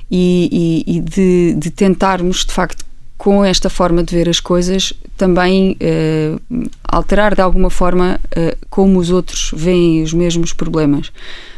e, 0.10 0.84
e 0.88 1.00
de, 1.00 1.56
de 1.58 1.72
tentarmos, 1.72 2.46
de 2.46 2.54
facto, 2.54 2.86
com 3.18 3.44
esta 3.44 3.70
forma 3.70 4.04
de 4.04 4.16
ver 4.16 4.30
as 4.30 4.40
coisas, 4.40 4.94
também 5.18 5.78
uh, 5.82 6.70
alterar 6.84 7.34
de 7.34 7.42
alguma 7.42 7.70
forma 7.70 8.20
uh, 8.38 8.58
como 8.70 9.00
os 9.00 9.10
outros 9.10 9.52
veem 9.56 10.04
os 10.04 10.14
mesmos 10.14 10.54
problemas. 10.54 11.12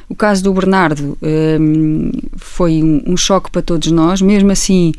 O 0.10 0.16
caso 0.16 0.42
do 0.42 0.54
Bernardo 0.54 1.18
foi 2.38 2.82
um, 2.82 3.04
um, 3.08 3.18
choque 3.18 3.52
para 3.52 3.62
todos 3.62 3.92
nós, 3.92 4.22
mesmo 4.22 4.50
assim. 4.54 4.94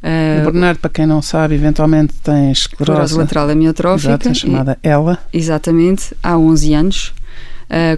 o 0.00 0.52
Bernardo, 0.52 0.78
para 0.78 0.88
quem 0.88 1.04
não 1.04 1.20
sabe, 1.20 1.56
eventualmente 1.56 2.14
tem 2.22 2.52
esclerose 2.52 3.12
lateral 3.16 3.50
amiotrófica. 3.50 4.10
Exato, 4.10 4.34
chamada 4.36 4.78
ELA. 4.80 5.18
Exatamente, 5.32 6.14
há 6.22 6.38
11 6.38 6.74
anos, 6.74 7.12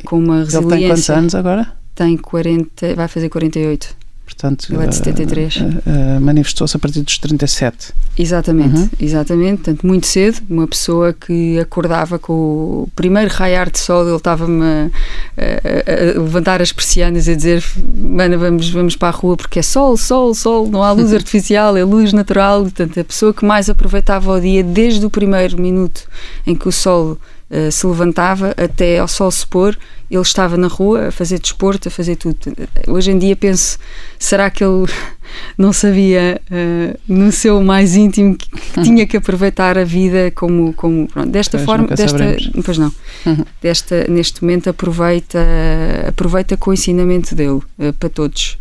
com 0.04 0.18
uma 0.18 0.44
resiliência. 0.44 0.58
Ele 0.58 0.78
tem 0.78 0.88
quantos 0.88 1.10
anos 1.10 1.34
agora? 1.34 1.72
Tem 1.94 2.16
40, 2.16 2.94
vai 2.94 3.08
fazer 3.08 3.28
48. 3.28 4.04
Portanto, 4.24 4.72
Ele 4.72 4.82
é 4.82 4.86
de 4.86 4.96
73. 4.96 5.56
Uh, 5.56 5.60
uh, 5.60 6.20
manifestou-se 6.20 6.74
a 6.76 6.80
partir 6.80 7.02
dos 7.02 7.18
37. 7.18 7.92
Exatamente, 8.16 8.76
uhum. 8.76 8.88
exatamente. 8.98 9.56
Portanto, 9.62 9.86
muito 9.86 10.06
cedo, 10.06 10.40
uma 10.48 10.66
pessoa 10.66 11.12
que 11.12 11.58
acordava 11.58 12.18
com 12.18 12.32
o 12.32 12.88
primeiro 12.96 13.30
raiar 13.30 13.70
de 13.70 13.78
sol, 13.78 14.06
ele 14.06 14.16
estava-me 14.16 14.64
a, 14.64 14.90
a, 15.36 16.16
a, 16.16 16.20
levantar 16.20 16.62
as 16.62 16.72
persianas 16.72 17.26
e 17.26 17.32
a 17.32 17.34
dizer: 17.34 17.62
Mana, 17.94 18.38
vamos, 18.38 18.70
vamos 18.70 18.96
para 18.96 19.08
a 19.08 19.10
rua 19.10 19.36
porque 19.36 19.58
é 19.58 19.62
sol, 19.62 19.96
sol, 19.96 20.34
sol, 20.34 20.70
não 20.70 20.82
há 20.82 20.90
luz 20.92 21.12
artificial, 21.14 21.76
é 21.76 21.84
luz 21.84 22.12
natural. 22.14 22.62
Portanto, 22.62 22.98
a 22.98 23.04
pessoa 23.04 23.34
que 23.34 23.44
mais 23.44 23.68
aproveitava 23.68 24.32
o 24.32 24.40
dia 24.40 24.64
desde 24.64 25.04
o 25.04 25.10
primeiro 25.10 25.60
minuto 25.60 26.08
em 26.46 26.56
que 26.56 26.66
o 26.66 26.72
sol 26.72 27.18
uh, 27.50 27.70
se 27.70 27.86
levantava 27.86 28.54
até 28.56 28.98
ao 28.98 29.08
sol 29.08 29.30
se 29.30 29.46
pôr 29.46 29.76
ele 30.14 30.22
estava 30.22 30.56
na 30.56 30.68
rua 30.68 31.08
a 31.08 31.10
fazer 31.10 31.38
desporto, 31.38 31.88
a 31.88 31.90
fazer 31.90 32.16
tudo. 32.16 32.38
Hoje 32.86 33.10
em 33.10 33.18
dia 33.18 33.34
penso, 33.34 33.78
será 34.18 34.50
que 34.50 34.62
ele 34.62 34.86
não 35.58 35.72
sabia 35.72 36.40
uh, 36.50 36.98
no 37.08 37.32
seu 37.32 37.62
mais 37.62 37.96
íntimo 37.96 38.36
que, 38.36 38.48
que 38.48 38.78
uhum. 38.78 38.82
tinha 38.84 39.06
que 39.06 39.16
aproveitar 39.16 39.76
a 39.78 39.84
vida 39.84 40.30
como, 40.34 40.72
como 40.74 41.08
pronto, 41.08 41.30
desta 41.30 41.58
pois, 41.58 41.66
forma, 41.66 41.88
desta, 41.88 42.18
saberemos. 42.18 42.64
pois 42.64 42.78
não, 42.78 42.92
uhum. 43.26 43.44
desta, 43.60 44.06
neste 44.08 44.42
momento 44.42 44.70
aproveita, 44.70 45.40
aproveita 46.08 46.56
com 46.56 46.70
o 46.70 46.74
ensinamento 46.74 47.34
dele 47.34 47.60
uh, 47.78 47.92
para 47.98 48.08
todos. 48.08 48.58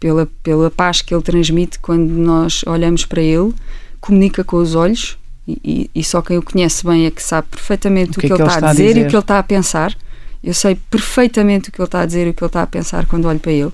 pela, 0.00 0.26
pela 0.42 0.70
paz 0.70 1.02
que 1.02 1.14
ele 1.14 1.22
transmite 1.22 1.78
quando 1.78 2.10
nós 2.10 2.62
olhamos 2.66 3.04
para 3.04 3.22
ele, 3.22 3.54
comunica 4.00 4.42
com 4.42 4.56
os 4.56 4.74
olhos 4.74 5.18
e, 5.46 5.90
e, 5.94 6.02
só 6.02 6.20
quem 6.20 6.36
o 6.36 6.42
conhece 6.42 6.84
bem 6.84 7.06
é 7.06 7.10
que 7.10 7.22
sabe 7.22 7.46
perfeitamente 7.48 8.10
o, 8.10 8.18
o 8.18 8.20
que, 8.20 8.26
que, 8.26 8.32
ele, 8.32 8.42
está, 8.42 8.56
a 8.56 8.72
dizer, 8.72 8.88
dizer, 8.88 9.00
e 9.00 9.04
o 9.04 9.08
que 9.08 9.14
ele 9.14 9.20
está 9.20 9.38
a 9.38 9.42
pensar. 9.42 9.96
Eu 10.42 10.52
sei 10.52 10.74
perfeitamente 10.74 11.68
o 11.68 11.72
que 11.72 11.80
ele 11.80 11.86
está 11.86 12.00
a 12.00 12.06
dizer 12.06 12.26
e 12.26 12.30
o 12.30 12.34
que 12.34 12.42
ele 12.42 12.48
está 12.48 12.62
a 12.62 12.66
pensar 12.66 13.06
quando 13.06 13.26
olho 13.26 13.38
para 13.38 13.52
ele. 13.52 13.72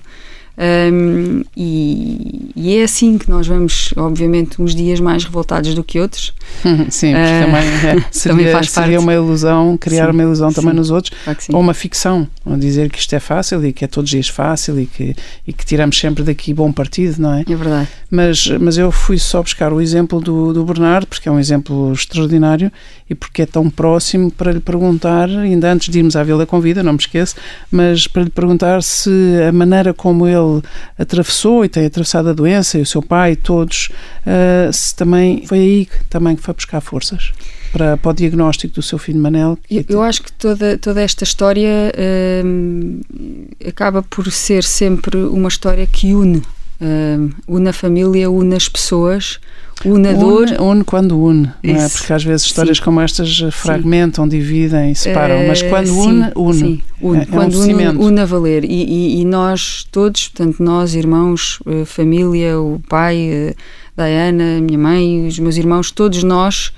Um, 0.55 1.43
e, 1.57 2.51
e, 2.55 2.77
é 2.77 2.83
assim 2.83 3.17
que 3.17 3.27
nós 3.27 3.47
vamos, 3.47 3.91
obviamente, 3.97 4.61
uns 4.61 4.75
dias 4.75 4.99
mais 4.99 5.23
revoltados 5.23 5.73
do 5.73 5.83
que 5.83 5.99
outros. 5.99 6.31
Sim, 6.89 7.13
uh, 7.13 7.17
também, 7.17 7.61
é, 7.61 8.05
seria, 8.11 8.37
também 8.37 8.51
faz 8.51 8.69
seria 8.69 8.99
uma 8.99 9.13
ilusão, 9.13 9.75
criar 9.77 10.05
sim, 10.05 10.11
uma 10.11 10.21
ilusão 10.21 10.49
sim, 10.49 10.55
também 10.55 10.73
nos 10.75 10.91
outros, 10.91 11.17
claro 11.23 11.39
ou 11.51 11.59
uma 11.59 11.73
ficção, 11.73 12.27
ou 12.45 12.55
dizer 12.55 12.91
que 12.91 12.99
isto 12.99 13.13
é 13.15 13.19
fácil 13.19 13.65
e 13.65 13.73
que 13.73 13.83
é 13.83 13.87
todos 13.87 14.09
os 14.09 14.11
dias 14.11 14.27
fácil 14.27 14.79
e 14.79 14.85
que, 14.85 15.15
e 15.47 15.53
que 15.53 15.65
tiramos 15.65 15.99
sempre 15.99 16.23
daqui 16.23 16.53
bom 16.53 16.71
partido, 16.71 17.19
não 17.19 17.33
é? 17.33 17.43
É 17.49 17.55
verdade. 17.55 17.87
Mas, 18.11 18.47
mas 18.59 18.77
eu 18.77 18.91
fui 18.91 19.17
só 19.17 19.41
buscar 19.41 19.73
o 19.73 19.81
exemplo 19.81 20.21
do, 20.21 20.53
do 20.53 20.63
Bernardo, 20.63 21.07
porque 21.07 21.27
é 21.27 21.31
um 21.31 21.39
exemplo 21.39 21.91
extraordinário 21.93 22.71
e 23.09 23.15
porque 23.15 23.41
é 23.41 23.45
tão 23.45 23.69
próximo 23.69 24.29
para 24.29 24.51
lhe 24.51 24.59
perguntar, 24.59 25.29
ainda 25.29 25.71
antes 25.71 25.89
de 25.89 25.97
irmos 25.97 26.15
à 26.15 26.23
Vila 26.23 26.45
Convida, 26.45 26.83
não 26.83 26.93
me 26.93 26.99
esqueço, 26.99 27.35
mas 27.71 28.05
para 28.05 28.23
lhe 28.23 28.29
perguntar 28.29 28.83
se 28.83 29.09
a 29.47 29.51
maneira 29.51 29.93
como 29.93 30.27
ele 30.27 30.42
ele 30.43 30.63
atravessou 30.97 31.65
e 31.65 31.69
tem 31.69 31.85
atravessado 31.85 32.29
a 32.29 32.33
doença, 32.33 32.77
e 32.77 32.81
o 32.81 32.85
seu 32.85 33.01
pai, 33.01 33.35
todos, 33.35 33.89
uh, 34.25 34.95
também 34.95 35.45
foi 35.47 35.59
aí 35.59 35.87
também 36.09 36.35
que 36.35 36.41
foi 36.41 36.53
buscar 36.53 36.81
forças 36.81 37.31
para, 37.71 37.97
para 37.97 38.11
o 38.11 38.13
diagnóstico 38.13 38.75
do 38.75 38.81
seu 38.81 38.97
filho 38.97 39.19
Manel. 39.19 39.57
Eu, 39.69 39.83
eu 39.89 40.01
acho 40.01 40.23
que 40.23 40.31
toda, 40.31 40.77
toda 40.77 41.01
esta 41.01 41.23
história 41.23 41.91
uh, 41.93 43.67
acaba 43.67 44.03
por 44.03 44.31
ser 44.31 44.63
sempre 44.63 45.17
uma 45.17 45.49
história 45.49 45.85
que 45.87 46.13
une. 46.13 46.41
Uh, 46.83 47.31
une 47.47 47.69
a 47.69 47.73
família, 47.73 48.29
une 48.29 48.53
as 48.55 48.67
pessoas, 48.67 49.39
unador. 49.85 50.49
Une, 50.49 50.59
une 50.59 50.83
quando 50.83 51.17
une, 51.17 51.49
é? 51.63 51.87
Porque 51.87 52.11
às 52.11 52.23
vezes 52.25 52.45
histórias 52.45 52.77
sim. 52.77 52.83
como 52.83 52.99
estas 52.99 53.39
fragmentam, 53.51 54.25
sim. 54.25 54.29
dividem, 54.29 54.93
separam, 54.93 55.47
mas 55.47 55.61
quando 55.61 55.87
sim, 55.87 56.09
une, 56.09 56.31
une. 56.35 56.53
Sim, 56.53 56.81
une. 57.01 57.21
É, 57.21 57.25
quando 57.25 57.53
é 57.53 57.57
um 57.57 57.63
une, 57.63 58.05
une 58.05 58.19
a 58.19 58.25
valer. 58.25 58.65
E, 58.65 58.67
e, 58.67 59.21
e, 59.21 59.25
nós 59.25 59.87
todos, 59.91 60.27
portanto, 60.27 60.61
nós, 60.61 60.93
irmãos, 60.93 61.59
eh, 61.65 61.85
família, 61.85 62.59
o 62.59 62.81
pai, 62.89 63.29
eh, 63.31 63.55
Diana, 63.95 64.57
a 64.57 64.61
minha 64.61 64.77
mãe, 64.77 65.25
os 65.25 65.39
meus 65.39 65.55
irmãos, 65.55 65.89
todos 65.89 66.21
nós. 66.21 66.73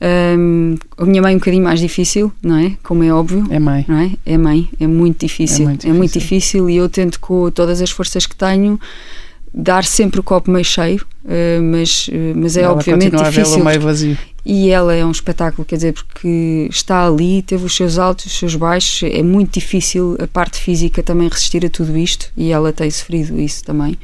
Um, 0.00 0.76
a 0.96 1.04
minha 1.04 1.20
mãe 1.20 1.32
é 1.32 1.36
um 1.36 1.38
bocadinho 1.40 1.64
mais 1.64 1.80
difícil, 1.80 2.30
não 2.40 2.56
é? 2.56 2.76
Como 2.84 3.02
é 3.02 3.12
óbvio. 3.12 3.46
É 3.50 3.58
mãe. 3.58 3.84
Não 3.88 3.98
é? 3.98 4.12
é 4.26 4.38
mãe, 4.38 4.68
é 4.78 4.86
muito 4.86 5.26
difícil. 5.26 5.64
É 5.64 5.68
muito 5.68 5.80
difícil, 5.80 5.90
é 5.90 5.98
muito 5.98 6.12
difícil 6.12 6.70
e 6.70 6.76
eu 6.76 6.88
tento 6.88 7.18
com 7.18 7.50
todas 7.50 7.80
as 7.80 7.90
forças 7.90 8.24
que 8.24 8.36
tenho 8.36 8.78
dar 9.52 9.84
sempre 9.84 10.20
o 10.20 10.22
copo 10.22 10.50
meio 10.50 10.64
cheio, 10.64 11.04
uh, 11.24 11.62
mas, 11.62 12.08
uh, 12.08 12.12
mas 12.36 12.56
é 12.56 12.62
ela 12.62 12.74
obviamente 12.74 13.16
difícil. 13.16 13.64
meio 13.64 13.80
vazio. 13.80 14.18
E 14.44 14.70
ela 14.70 14.94
é 14.94 15.04
um 15.04 15.10
espetáculo, 15.10 15.64
quer 15.64 15.76
dizer, 15.76 15.92
porque 15.92 16.68
está 16.70 17.06
ali, 17.06 17.42
teve 17.42 17.64
os 17.64 17.76
seus 17.76 17.98
altos, 17.98 18.26
os 18.26 18.38
seus 18.38 18.54
baixos, 18.54 19.08
é 19.10 19.22
muito 19.22 19.52
difícil 19.52 20.16
a 20.22 20.26
parte 20.26 20.58
física 20.58 21.02
também 21.02 21.28
resistir 21.28 21.66
a 21.66 21.68
tudo 21.68 21.96
isto 21.98 22.32
e 22.34 22.50
ela 22.50 22.72
tem 22.72 22.90
sofrido 22.90 23.38
isso 23.38 23.62
também. 23.62 23.98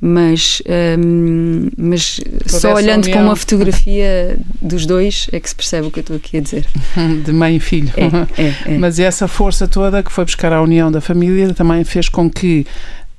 Mas, 0.00 0.62
um, 0.98 1.68
mas 1.76 2.20
só 2.46 2.74
olhando 2.74 3.04
união. 3.04 3.18
para 3.18 3.26
uma 3.26 3.36
fotografia 3.36 4.38
dos 4.62 4.86
dois 4.86 5.26
é 5.32 5.40
que 5.40 5.48
se 5.48 5.54
percebe 5.54 5.88
o 5.88 5.90
que 5.90 5.98
eu 5.98 6.02
estou 6.02 6.16
aqui 6.16 6.38
a 6.38 6.40
dizer. 6.40 6.66
De 7.24 7.32
mãe 7.32 7.56
e 7.56 7.60
filho. 7.60 7.92
É, 7.96 8.42
é, 8.42 8.74
é. 8.74 8.78
Mas 8.78 9.00
essa 9.00 9.26
força 9.26 9.66
toda 9.66 10.02
que 10.02 10.12
foi 10.12 10.24
buscar 10.24 10.52
a 10.52 10.62
união 10.62 10.90
da 10.90 11.00
família 11.00 11.52
também 11.52 11.82
fez 11.82 12.08
com 12.08 12.30
que 12.30 12.64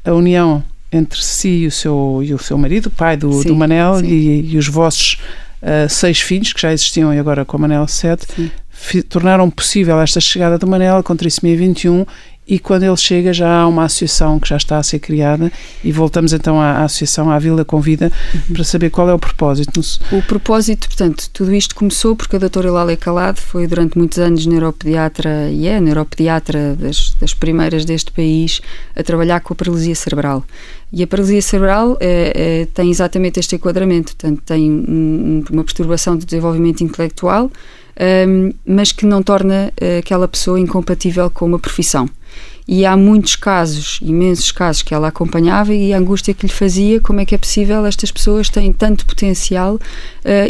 a 0.06 0.14
união 0.14 0.64
entre 0.92 1.22
si 1.22 1.50
e 1.50 1.68
o 1.68 1.72
seu, 1.72 2.22
e 2.24 2.34
o 2.34 2.40
seu 2.40 2.58
marido, 2.58 2.90
pai 2.90 3.16
do, 3.16 3.32
sim, 3.42 3.48
do 3.48 3.56
Manel, 3.56 4.04
e, 4.04 4.54
e, 4.54 4.58
os 4.58 4.68
vossos 4.68 5.20
uh, 5.62 5.88
seis 5.90 6.20
filhos, 6.20 6.54
que 6.54 6.62
já 6.62 6.74
existiam 6.74 7.14
e 7.14 7.20
agora 7.20 7.46
com 7.46 7.58
o 7.58 7.60
Manel 7.60 7.88
sete, 7.88 8.52
tornaram 9.08 9.50
possível 9.50 10.00
esta 10.00 10.20
chegada 10.20 10.58
do 10.58 10.68
Manel 10.68 11.04
com 11.04 11.16
trissomia 11.16 11.56
21 11.56 12.06
e 12.50 12.58
quando 12.58 12.84
ele 12.84 12.98
chega 12.98 13.32
já 13.32 13.62
há 13.62 13.68
uma 13.68 13.84
associação 13.84 14.40
que 14.40 14.50
já 14.50 14.58
está 14.58 14.80
a 14.80 14.84
ser 14.84 14.98
criada 14.98 15.52
e 15.84 15.92
voltamos 15.92 16.34
então 16.34 16.60
à, 16.60 16.72
à 16.72 16.84
associação, 16.86 17.30
à 17.30 17.38
Vila 17.38 17.64
Convida, 17.64 18.12
uhum. 18.34 18.56
para 18.56 18.64
saber 18.64 18.90
qual 18.90 19.08
é 19.08 19.14
o 19.14 19.20
propósito. 19.20 19.80
O 20.12 20.24
propósito, 20.24 20.88
portanto, 20.88 21.30
tudo 21.32 21.54
isto 21.54 21.76
começou 21.76 22.16
porque 22.16 22.38
a 22.38 22.40
doutora 22.40 22.72
Lália 22.72 22.98
Calado 22.98 23.40
foi 23.40 23.68
durante 23.68 23.96
muitos 23.96 24.18
anos 24.18 24.48
neuropediatra 24.48 25.52
e 25.52 25.68
é 25.68 25.80
neuropediatra 25.80 26.76
das, 26.76 27.14
das 27.20 27.36
primeiras 27.36 27.86
deste 27.86 28.12
país 28.12 28.62
a 28.96 29.04
trabalhar 29.04 29.42
com 29.42 29.54
a 29.54 29.56
paralisia 29.56 29.94
cerebral. 29.94 30.44
E 30.92 31.04
a 31.04 31.08
paralisia 31.08 31.44
cerebral 31.44 31.98
é, 32.00 32.34
é, 32.36 32.68
tem 32.74 32.90
exatamente 32.90 33.40
este 33.40 33.56
enquadramento, 33.56 34.16
portanto, 34.16 34.42
tem 34.44 34.72
um, 34.72 35.44
uma 35.52 35.64
perturbação 35.64 36.18
do 36.18 36.26
desenvolvimento 36.26 36.82
intelectual, 36.82 37.52
um, 38.28 38.52
mas 38.66 38.92
que 38.92 39.06
não 39.06 39.22
torna 39.22 39.72
uh, 39.80 40.00
aquela 40.00 40.28
pessoa 40.28 40.60
incompatível 40.60 41.30
com 41.30 41.46
uma 41.46 41.60
profissão 41.60 42.10
e 42.72 42.86
há 42.86 42.96
muitos 42.96 43.36
casos, 43.36 43.98
imensos 44.00 44.52
casos 44.52 44.84
que 44.84 44.94
ela 44.94 45.08
acompanhava 45.08 45.74
e 45.74 45.92
a 45.92 45.98
angústia 45.98 46.36
que 46.36 46.46
lhe 46.46 46.54
fazia, 46.54 47.02
como 47.02 47.20
é 47.20 47.26
que 47.26 47.34
é 47.34 47.38
possível 47.38 47.84
estas 47.84 48.12
pessoas 48.12 48.48
têm 48.48 48.72
tanto 48.72 49.08
potencial 49.08 49.80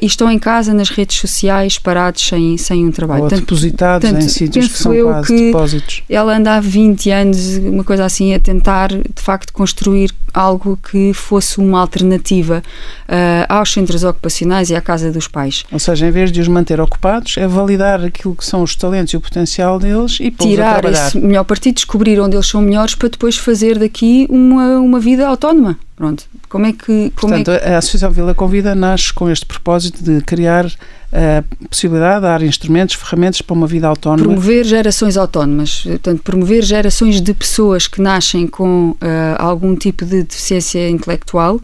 e 0.02 0.06
estão 0.06 0.32
em 0.32 0.40
casa, 0.40 0.74
nas 0.74 0.90
redes 0.90 1.18
sociais, 1.18 1.78
parados 1.78 2.28
sem, 2.28 2.58
sem 2.58 2.86
um 2.86 2.92
trabalho. 2.92 3.24
Ou 3.24 3.30
tanto, 3.30 3.42
depositados 3.42 4.10
tanto, 4.10 4.24
em 4.24 4.28
sítios 4.28 4.68
que 4.68 4.78
são 4.78 4.94
quase 5.04 5.28
que 5.28 5.46
depósitos. 5.46 6.04
Ela 6.10 6.36
anda 6.36 6.56
há 6.56 6.60
20 6.60 7.12
anos, 7.12 7.58
uma 7.58 7.84
coisa 7.84 8.06
assim, 8.06 8.34
a 8.34 8.40
tentar 8.40 8.90
de 8.90 9.22
facto 9.22 9.54
construir 9.54 10.12
algo 10.34 10.78
que 10.78 11.12
fosse 11.14 11.58
uma 11.58 11.80
alternativa 11.80 12.62
uh, 13.08 13.46
aos 13.48 13.72
centros 13.72 14.04
ocupacionais 14.04 14.70
e 14.70 14.76
à 14.76 14.82
casa 14.82 15.12
dos 15.12 15.28
pais. 15.28 15.64
Ou 15.72 15.80
seja, 15.80 16.08
em 16.08 16.12
vez 16.12 16.32
de 16.32 16.40
os 16.40 16.48
manter 16.48 16.80
ocupados, 16.80 17.36
é 17.38 17.48
validar 17.48 18.04
aquilo 18.04 18.36
que 18.36 18.46
são 18.46 18.62
os 18.62 18.76
talentos 18.76 19.14
e 19.14 19.18
o 19.18 19.22
potencial 19.22 19.80
deles 19.80 20.18
e 20.20 20.30
tirar 20.30 20.86
esse 20.86 21.18
melhor 21.18 21.44
partido, 21.46 21.76
descobrir 21.76 22.00
descobrir 22.00 22.20
onde 22.20 22.36
eles 22.36 22.48
são 22.48 22.62
melhores 22.62 22.96
para 22.96 23.10
depois 23.10 23.38
fazer 23.38 23.78
daqui 23.78 24.26
uma, 24.30 24.80
uma 24.80 25.00
vida 25.00 25.28
autónoma. 25.28 25.78
Pronto. 26.00 26.24
Como 26.48 26.66
é 26.66 26.72
que. 26.72 27.12
Como 27.14 27.34
Portanto, 27.34 27.52
é 27.52 27.60
que... 27.60 27.68
a 27.68 27.78
Associação 27.78 28.10
Vila 28.10 28.34
Convida 28.34 28.74
nasce 28.74 29.14
com 29.14 29.30
este 29.30 29.46
propósito 29.46 30.02
de 30.02 30.22
criar 30.22 30.66
a 31.12 31.44
possibilidade 31.68 32.16
de 32.16 32.22
dar 32.22 32.42
instrumentos, 32.42 32.96
ferramentas 32.96 33.42
para 33.42 33.54
uma 33.54 33.68
vida 33.68 33.86
autónoma. 33.86 34.24
Promover 34.24 34.64
gerações 34.64 35.18
autónomas, 35.18 35.82
portanto, 35.84 36.24
promover 36.24 36.64
gerações 36.64 37.20
de 37.20 37.34
pessoas 37.34 37.86
que 37.86 38.02
nascem 38.02 38.48
com 38.48 38.92
uh, 38.92 38.96
algum 39.38 39.76
tipo 39.76 40.06
de 40.06 40.24
deficiência 40.24 40.90
intelectual 40.90 41.60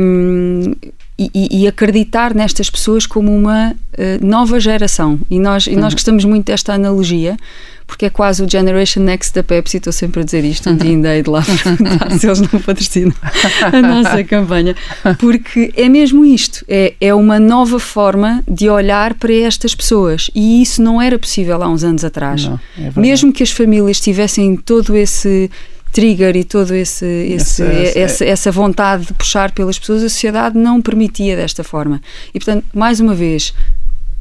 um, 0.00 0.74
e, 1.34 1.62
e, 1.62 1.66
acreditar 1.66 2.34
nestas 2.34 2.70
pessoas 2.70 3.06
como 3.06 3.34
uma 3.34 3.72
uh, 3.72 4.26
nova 4.26 4.58
geração. 4.58 5.18
E 5.30 5.38
nós, 5.38 5.66
e 5.66 5.76
nós 5.76 5.84
uhum. 5.86 5.90
gostamos 5.92 6.24
muito 6.24 6.46
desta 6.46 6.72
analogia, 6.74 7.36
porque 7.86 8.06
é 8.06 8.10
quase 8.10 8.42
o 8.42 8.48
Generation 8.48 9.02
Next 9.02 9.34
da 9.34 9.42
Pepsi, 9.42 9.76
estou 9.76 9.92
sempre 9.92 10.22
a 10.22 10.24
dizer 10.24 10.44
isto, 10.44 10.70
um 10.70 10.76
dia 10.76 10.90
ainda 10.90 11.14
hei 11.14 11.22
de 11.22 11.28
lá 11.28 11.42
perguntar 11.62 12.10
se 12.18 12.26
eles 12.26 12.40
não 12.40 12.60
patrocinam 12.60 13.14
a 13.72 13.82
nossa 13.82 14.24
campanha, 14.24 14.74
porque 15.18 15.72
é 15.76 15.88
mesmo 15.88 16.24
isto, 16.24 16.64
é, 16.66 16.94
é 17.00 17.14
uma 17.14 17.38
nova 17.38 17.78
forma 17.78 18.42
de 18.48 18.68
olhar 18.68 19.14
para 19.14 19.32
estas 19.34 19.74
pessoas 19.74 20.30
e 20.34 20.62
isso 20.62 20.82
não 20.82 21.02
era 21.02 21.18
possível 21.18 21.62
há 21.62 21.68
uns 21.68 21.84
anos 21.84 22.04
atrás. 22.04 22.44
Não, 22.44 22.58
é 22.78 22.98
mesmo 22.98 23.32
que 23.32 23.42
as 23.42 23.50
famílias 23.50 24.00
tivessem 24.00 24.56
todo 24.56 24.96
esse 24.96 25.50
trigger 25.92 26.34
e 26.36 26.42
todo 26.42 26.74
esse, 26.74 27.04
esse, 27.04 27.62
essa, 27.62 27.98
essa, 27.98 28.24
essa, 28.24 28.50
vontade 28.50 29.06
de 29.06 29.14
puxar 29.14 29.52
pelas 29.52 29.78
pessoas, 29.78 30.02
a 30.02 30.08
sociedade 30.08 30.58
não 30.58 30.80
permitia 30.80 31.36
desta 31.36 31.62
forma. 31.62 32.00
E 32.34 32.38
portanto, 32.38 32.64
mais 32.74 32.98
uma 32.98 33.14
vez, 33.14 33.52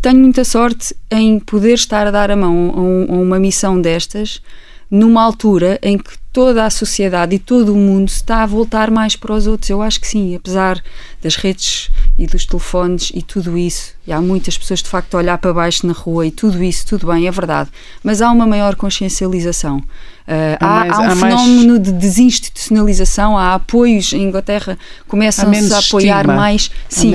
tenho 0.02 0.20
muita 0.20 0.44
sorte 0.44 0.96
em 1.10 1.40
poder 1.40 1.74
estar 1.74 2.08
a 2.08 2.12
dar 2.12 2.30
a 2.30 2.36
mão 2.36 2.74
a, 2.76 2.80
um, 2.80 3.16
a 3.16 3.22
uma 3.22 3.40
missão 3.40 3.80
destas 3.80 4.42
numa 4.90 5.24
altura 5.24 5.80
em 5.82 5.98
que 5.98 6.12
toda 6.34 6.66
a 6.66 6.70
sociedade 6.70 7.36
e 7.36 7.40
todo 7.40 7.74
o 7.74 7.78
mundo 7.78 8.10
está 8.10 8.44
a 8.44 8.46
voltar 8.46 8.92
mais 8.92 9.16
para 9.16 9.34
os 9.34 9.48
outros. 9.48 9.70
Eu 9.70 9.82
acho 9.82 10.02
que 10.02 10.08
sim, 10.08 10.36
apesar 10.36 10.82
das 11.22 11.36
redes 11.36 11.90
e 12.18 12.28
dos 12.28 12.46
telefones 12.46 13.12
e 13.14 13.22
tudo 13.22 13.58
isso, 13.58 13.94
e 14.06 14.12
há 14.12 14.22
muitas 14.22 14.58
pessoas 14.58 14.82
de 14.82 14.90
facto 14.90 15.16
a 15.16 15.18
olhar 15.18 15.38
para 15.38 15.54
baixo 15.54 15.88
na 15.88 15.94
rua 15.94 16.28
e 16.28 16.32
tudo 16.32 16.62
isso, 16.64 16.86
tudo 16.86 17.08
bem, 17.08 17.28
é 17.28 17.32
verdade, 17.32 17.70
mas 18.04 18.22
há 18.22 18.32
uma 18.32 18.46
maior 18.46 18.76
consciencialização. 18.76 19.78
Uh, 19.78 20.58
há, 20.60 20.68
mais, 20.68 20.92
há, 20.94 21.00
um 21.00 21.06
há 21.06 21.16
fenómeno 21.16 21.74
mais... 21.74 21.84
de 21.84 21.92
desinstitucionalização, 21.94 23.38
há 23.38 23.56
apoios 23.56 24.14
em 24.14 24.24
Inglaterra, 24.24 24.78
começam-se 25.08 25.74
a 25.74 25.80
apoiar 25.80 26.22
estigma. 26.22 26.36
mais 26.36 26.72
sim, 26.88 27.14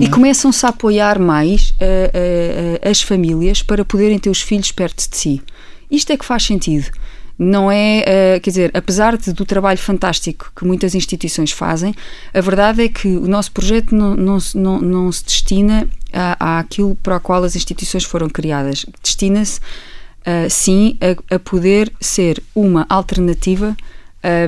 e 0.00 0.08
começam-se 0.08 0.64
a 0.64 0.70
apoiar 0.70 1.18
mais 1.18 1.70
uh, 1.70 1.74
uh, 1.74 2.90
as 2.90 3.02
famílias 3.02 3.62
para 3.62 3.84
poderem 3.84 4.18
ter 4.18 4.30
os 4.30 4.40
filhos 4.40 4.72
perto 4.72 5.08
de 5.08 5.16
si. 5.16 5.42
Isto 5.90 6.12
é 6.12 6.16
que 6.16 6.24
faz 6.24 6.44
sentido 6.44 6.90
não 7.38 7.70
é, 7.70 8.04
uh, 8.36 8.40
quer 8.40 8.50
dizer, 8.50 8.70
apesar 8.74 9.16
de, 9.16 9.32
do 9.32 9.44
trabalho 9.44 9.78
fantástico 9.78 10.50
que 10.56 10.64
muitas 10.64 10.94
instituições 10.94 11.52
fazem, 11.52 11.94
a 12.34 12.40
verdade 12.40 12.82
é 12.82 12.88
que 12.88 13.06
o 13.06 13.28
nosso 13.28 13.52
projeto 13.52 13.94
não, 13.94 14.16
não, 14.16 14.38
não, 14.54 14.80
não 14.80 15.12
se 15.12 15.24
destina 15.24 15.88
a, 16.12 16.58
àquilo 16.58 16.96
para 16.96 17.16
o 17.16 17.20
qual 17.20 17.44
as 17.44 17.54
instituições 17.54 18.02
foram 18.02 18.28
criadas. 18.28 18.84
Destina-se, 19.00 19.60
uh, 19.60 20.50
sim, 20.50 20.98
a, 21.00 21.36
a, 21.36 21.38
poder 21.38 21.92
ser 22.00 22.42
uma 22.54 22.84
alternativa 22.88 23.76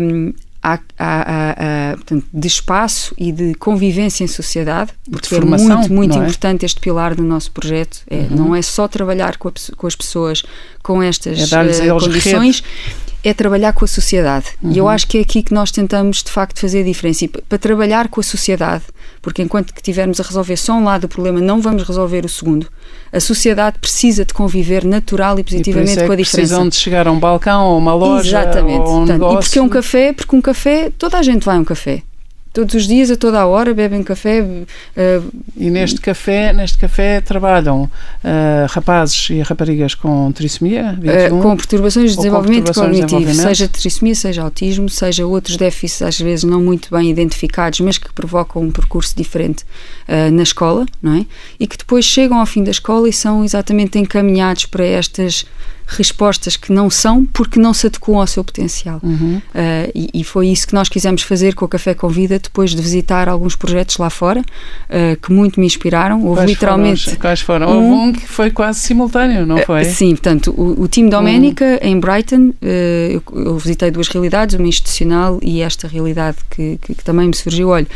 um, 0.03 0.33
há, 0.63 0.79
há, 0.99 1.91
há, 1.91 1.97
portanto, 1.97 2.27
de 2.33 2.49
espaço 2.49 3.15
e 3.19 3.33
de 3.33 3.55
convivência 3.55 4.25
em 4.25 4.27
sociedade, 4.27 4.93
porque 5.11 5.35
é 5.35 5.41
muito, 5.41 5.93
muito 5.93 6.19
é? 6.19 6.23
importante 6.23 6.65
este 6.65 6.81
pilar 6.81 7.15
do 7.15 7.23
nosso 7.23 7.51
projeto. 7.51 8.03
É, 8.09 8.17
uhum. 8.17 8.29
Não 8.31 8.57
é 8.57 8.63
só 8.63 8.87
trabalhar 8.87 9.37
com, 9.39 9.49
a, 9.49 9.53
com 9.77 9.87
as 9.87 9.97
pessoas 9.97 10.43
com 10.83 11.03
estas 11.03 11.53
é 11.53 11.93
uh, 11.93 11.99
condições, 11.99 12.63
é 13.23 13.35
trabalhar 13.35 13.73
com 13.73 13.85
a 13.85 13.89
sociedade. 13.89 14.47
Uhum. 14.63 14.73
E 14.73 14.79
eu 14.79 14.85
uhum. 14.85 14.91
acho 14.91 15.07
que 15.07 15.19
é 15.19 15.21
aqui 15.21 15.43
que 15.43 15.53
nós 15.53 15.71
tentamos, 15.71 16.23
de 16.23 16.31
facto, 16.31 16.59
fazer 16.59 16.81
a 16.81 16.85
diferença. 16.85 17.25
E 17.25 17.29
para 17.29 17.59
trabalhar 17.59 18.09
com 18.09 18.21
a 18.21 18.23
sociedade, 18.23 18.85
porque 19.21 19.43
enquanto 19.43 19.75
que 19.75 19.83
tivermos 19.83 20.21
a 20.21 20.23
resolver 20.23 20.57
só 20.57 20.75
um 20.75 20.85
lado 20.85 21.03
do 21.03 21.09
problema, 21.09 21.41
não 21.41 21.61
vamos 21.61 21.83
resolver 21.83 22.25
o 22.25 22.29
segundo. 22.29 22.67
A 23.13 23.21
sociedade 23.21 23.79
precisa 23.79 24.25
de 24.25 24.33
conviver 24.33 24.85
natural 24.85 25.39
e 25.39 25.45
positivamente 25.45 25.99
e 25.99 26.03
é 26.03 26.07
com 26.07 26.13
a 26.13 26.17
diferença. 26.17 26.37
Precisam 26.37 26.69
de 26.69 26.77
chegar 26.77 27.07
a 27.07 27.13
um 27.13 27.19
balcão 27.19 27.67
ou 27.67 27.79
uma 27.79 27.95
loja 27.95 28.41
Exatamente. 28.41 28.81
ou 28.81 28.81
um 28.81 28.99
Portanto, 28.99 29.13
negócio. 29.13 29.39
E 29.39 29.43
porque 29.43 29.61
um 29.61 29.69
café, 29.69 30.13
porque 30.13 30.37
um 30.37 30.41
café, 30.41 30.93
toda 30.97 31.19
a 31.19 31.23
gente 31.23 31.45
vai 31.45 31.57
a 31.57 31.61
um 31.61 31.65
café 31.65 32.03
todos 32.53 32.75
os 32.75 32.87
dias, 32.87 33.11
a 33.11 33.17
toda 33.17 33.41
a 33.41 33.47
hora, 33.47 33.73
bebem 33.73 34.03
café. 34.03 34.43
Uh, 34.43 35.33
e 35.57 35.71
neste 35.71 36.01
café, 36.01 36.53
neste 36.53 36.79
café 36.79 37.21
trabalham 37.21 37.83
uh, 37.85 37.91
rapazes 38.69 39.31
e 39.31 39.41
raparigas 39.41 39.95
com 39.95 40.33
trissomia? 40.33 40.99
21, 41.01 41.39
uh, 41.39 41.43
com 41.43 41.57
perturbações 41.57 42.11
de 42.11 42.17
desenvolvimento 42.17 42.65
perturbações 42.65 43.05
cognitivo, 43.05 43.31
de 43.31 43.37
seja 43.37 43.69
trissomia, 43.69 44.15
seja 44.15 44.43
autismo, 44.43 44.89
seja 44.89 45.27
outros 45.27 45.57
déficits, 45.57 46.03
às 46.03 46.21
vezes 46.21 46.45
não 46.45 46.61
muito 46.61 46.91
bem 46.91 47.11
identificados, 47.11 47.81
mas 47.81 47.99
que 47.99 48.13
provocam 48.13 48.63
um 48.63 48.71
percurso 48.71 49.15
diferente 49.17 49.65
na 50.33 50.43
escola, 50.43 50.87
não 51.01 51.15
é? 51.15 51.27
E 51.59 51.67
que 51.67 51.77
depois 51.77 52.05
chegam 52.05 52.39
ao 52.39 52.47
fim 52.47 52.65
da 52.65 52.71
escola 52.71 53.09
e 53.09 53.13
são 53.13 53.45
exatamente 53.45 53.99
encaminhados 53.99 54.67
para 54.67 54.85
estas 54.85 55.45
respostas 55.91 56.57
que 56.57 56.73
não 56.73 56.89
são 56.89 57.25
porque 57.25 57.59
não 57.59 57.75
se 57.75 57.87
adequam 57.87 58.21
ao 58.21 58.27
seu 58.27 58.45
potencial. 58.45 59.01
Uhum. 59.03 59.43
Uh, 59.55 59.91
e, 59.95 60.11
e, 60.15 60.25
foi 60.25 60.49
isso 60.49 60.67
que 60.67 60.75
nós 60.75 60.89
quisemos 60.89 61.23
fazer 61.23 61.55
com 61.55 61.65
o 61.65 61.69
Café 61.69 61.95
Convida 61.95 62.39
depois 62.39 62.71
de 62.71 62.81
visitar 62.81 63.29
alguns 63.29 63.57
projetos 63.57 63.99
lá 63.99 64.09
fora 64.09 64.41
uh, 64.41 65.21
que 65.21 65.33
muito 65.33 65.59
me 65.59 65.67
inspiraram. 65.67 66.23
Houve 66.25 66.41
quais 66.41 66.51
literalmente. 66.51 67.05
Foram, 67.05 67.19
quais 67.19 67.41
foram? 67.41 67.69
Um, 67.69 67.91
Houve 67.91 68.09
um 68.09 68.13
que 68.13 68.27
foi 68.27 68.51
quase 68.51 68.81
simultâneo, 68.81 69.45
não 69.45 69.59
foi? 69.59 69.83
Uh, 69.83 69.93
sim, 69.93 70.11
portanto, 70.11 70.55
o, 70.57 70.83
o 70.83 70.89
time 70.89 71.11
Doménica 71.11 71.65
uhum. 71.83 71.89
em 71.89 72.01
Brighton, 72.01 72.55
eu, 72.63 73.23
eu, 73.35 73.59
visitei 73.59 73.91
duas 73.91 74.07
realidades, 74.09 74.55
uma 74.55 74.69
institucional 74.69 75.39
e 75.43 75.61
esta 75.61 75.89
realidade 75.89 76.39
que, 76.49 76.79
que, 76.81 76.95
que 76.95 77.05
também 77.05 77.27
me 77.27 77.35
surgiu. 77.35 77.71
Olha, 77.71 77.87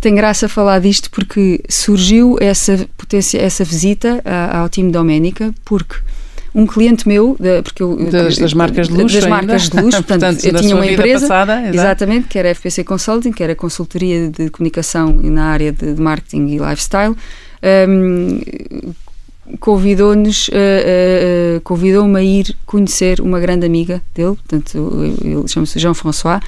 tem 0.00 0.14
graça 0.14 0.48
falar 0.48 0.78
disto 0.78 1.10
porque 1.10 1.60
surgiu 1.68 2.38
essa 2.40 2.88
potência, 2.96 3.38
essa 3.38 3.64
visita 3.64 4.22
ao 4.52 4.68
time 4.68 4.90
Doménica, 4.90 5.52
porque 5.64 5.96
um 6.58 6.66
cliente 6.66 7.06
meu, 7.06 7.36
de, 7.38 7.62
porque 7.62 7.80
eu, 7.80 7.96
das, 8.10 8.36
das, 8.36 8.52
marcas 8.52 8.88
de 8.88 8.94
luxo, 8.94 9.14
das 9.14 9.26
marcas 9.26 9.68
de 9.68 9.70
portanto, 9.80 10.04
portanto 10.04 10.44
eu 10.44 10.54
tinha 10.54 10.74
uma 10.74 10.86
empresa, 10.86 11.28
passada, 11.28 11.68
exatamente, 11.68 12.26
que 12.26 12.36
era 12.36 12.52
FPC 12.52 12.82
Consulting, 12.82 13.30
que 13.30 13.44
era 13.44 13.54
consultoria 13.54 14.28
de 14.28 14.50
comunicação 14.50 15.12
na 15.22 15.44
área 15.44 15.70
de, 15.70 15.94
de 15.94 16.00
marketing 16.00 16.48
e 16.48 16.58
lifestyle. 16.58 17.14
Um, 17.88 18.40
convidou-nos, 19.60 20.48
uh, 20.48 20.52
uh, 20.52 21.60
convidou-me 21.62 22.18
a 22.18 22.22
ir 22.22 22.56
conhecer 22.66 23.20
uma 23.20 23.40
grande 23.40 23.66
amiga 23.66 24.02
dele, 24.14 24.36
portanto, 24.36 25.16
ele 25.22 25.48
chama-se 25.48 25.78
Jean-François, 25.78 26.40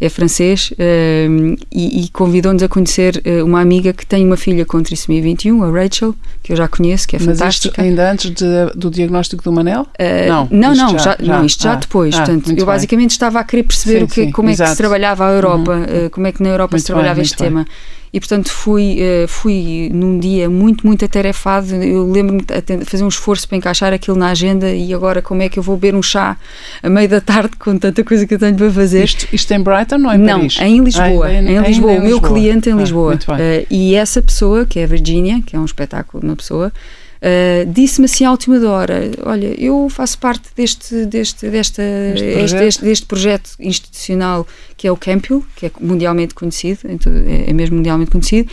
é 0.00 0.08
francês, 0.08 0.70
uh, 0.72 1.56
e, 1.72 2.04
e 2.04 2.08
convidou-nos 2.10 2.62
a 2.62 2.68
conhecer 2.68 3.22
uma 3.44 3.60
amiga 3.60 3.92
que 3.92 4.06
tem 4.06 4.24
uma 4.24 4.36
filha 4.36 4.64
com 4.64 4.82
trissomia 4.82 5.22
21, 5.22 5.62
a 5.62 5.70
Rachel, 5.70 6.14
que 6.42 6.52
eu 6.52 6.56
já 6.56 6.68
conheço, 6.68 7.06
que 7.06 7.16
é 7.16 7.18
Mas 7.18 7.38
fantástica. 7.38 7.82
ainda 7.82 8.10
antes 8.10 8.30
de, 8.30 8.44
do 8.74 8.90
diagnóstico 8.90 9.42
do 9.42 9.52
Manel? 9.52 9.86
não, 10.28 10.48
não, 10.50 10.74
não, 10.74 10.90
já, 10.90 10.98
já, 10.98 11.16
já, 11.20 11.38
não, 11.38 11.44
isto 11.44 11.62
já 11.62 11.72
ah, 11.72 11.76
depois. 11.76 12.14
Ah, 12.14 12.18
portanto, 12.18 12.50
eu 12.50 12.56
bem. 12.56 12.64
basicamente 12.64 13.10
estava 13.10 13.40
a 13.40 13.44
querer 13.44 13.62
perceber 13.64 13.98
sim, 13.98 14.04
o 14.04 14.08
que, 14.08 14.24
sim, 14.26 14.30
como 14.30 14.48
exato. 14.48 14.68
é 14.68 14.70
que 14.70 14.76
se 14.76 14.82
trabalhava 14.82 15.26
a 15.26 15.30
Europa, 15.30 15.72
uhum. 15.72 16.10
como 16.10 16.26
é 16.26 16.32
que 16.32 16.42
na 16.42 16.48
Europa 16.50 16.72
muito 16.72 16.82
se 16.82 16.86
trabalhava 16.86 17.16
bem, 17.16 17.24
este 17.24 17.36
tema. 17.36 17.64
Bem 17.64 17.97
e 18.12 18.20
portanto 18.20 18.50
fui, 18.50 18.96
eh, 19.00 19.26
fui 19.28 19.90
num 19.92 20.18
dia 20.18 20.48
muito, 20.48 20.86
muito 20.86 21.04
atarefado. 21.04 21.74
Eu 21.74 22.10
lembro-me 22.10 22.42
de 22.42 22.84
fazer 22.84 23.04
um 23.04 23.08
esforço 23.08 23.46
para 23.46 23.56
encaixar 23.56 23.92
aquilo 23.92 24.16
na 24.16 24.30
agenda 24.30 24.70
e 24.70 24.92
agora 24.94 25.20
como 25.20 25.42
é 25.42 25.48
que 25.48 25.58
eu 25.58 25.62
vou 25.62 25.76
beber 25.76 25.94
um 25.94 26.02
chá 26.02 26.36
a 26.82 26.88
meio 26.88 27.08
da 27.08 27.20
tarde 27.20 27.56
com 27.58 27.76
tanta 27.76 28.02
coisa 28.02 28.26
que 28.26 28.34
eu 28.34 28.38
tenho 28.38 28.56
para 28.56 28.70
fazer. 28.70 29.04
Isto, 29.04 29.28
isto 29.32 29.52
em 29.52 29.60
Brighton 29.60 30.06
ou 30.06 30.12
em 30.12 30.18
Não, 30.18 30.38
Paris? 30.38 30.58
em 30.60 30.80
Lisboa. 30.82 31.26
Ah, 31.26 31.34
em, 31.34 31.48
em, 31.48 31.60
Lisboa, 31.60 31.92
em, 31.92 31.98
o 31.98 32.02
meu 32.02 32.20
cliente 32.20 32.70
em 32.70 32.72
ah, 32.72 32.76
Lisboa. 32.76 33.14
Uh, 33.14 33.66
e 33.70 33.94
essa 33.94 34.22
pessoa, 34.22 34.64
que 34.64 34.78
é 34.78 34.84
a 34.84 34.86
Virginia, 34.86 35.42
que 35.44 35.54
é 35.54 35.58
um 35.58 35.64
espetáculo 35.64 36.20
de 36.20 36.26
uma 36.28 36.36
pessoa, 36.36 36.72
Uh, 37.18 37.70
disse-me 37.72 38.04
assim 38.04 38.24
à 38.24 38.30
última 38.30 38.58
hora: 38.68 39.10
Olha, 39.24 39.54
eu 39.60 39.88
faço 39.90 40.18
parte 40.18 40.48
deste, 40.56 41.04
deste, 41.06 41.48
desta, 41.48 41.82
este 41.82 42.32
projeto. 42.32 42.62
Este, 42.62 42.84
deste, 42.84 43.06
projeto 43.06 43.50
institucional 43.58 44.46
que 44.76 44.86
é 44.86 44.92
o 44.92 44.96
Campbell, 44.96 45.44
que 45.56 45.66
é 45.66 45.70
mundialmente 45.80 46.34
conhecido, 46.34 46.80
então 46.84 47.12
é, 47.12 47.50
é 47.50 47.52
mesmo 47.52 47.76
mundialmente 47.76 48.10
conhecido. 48.10 48.48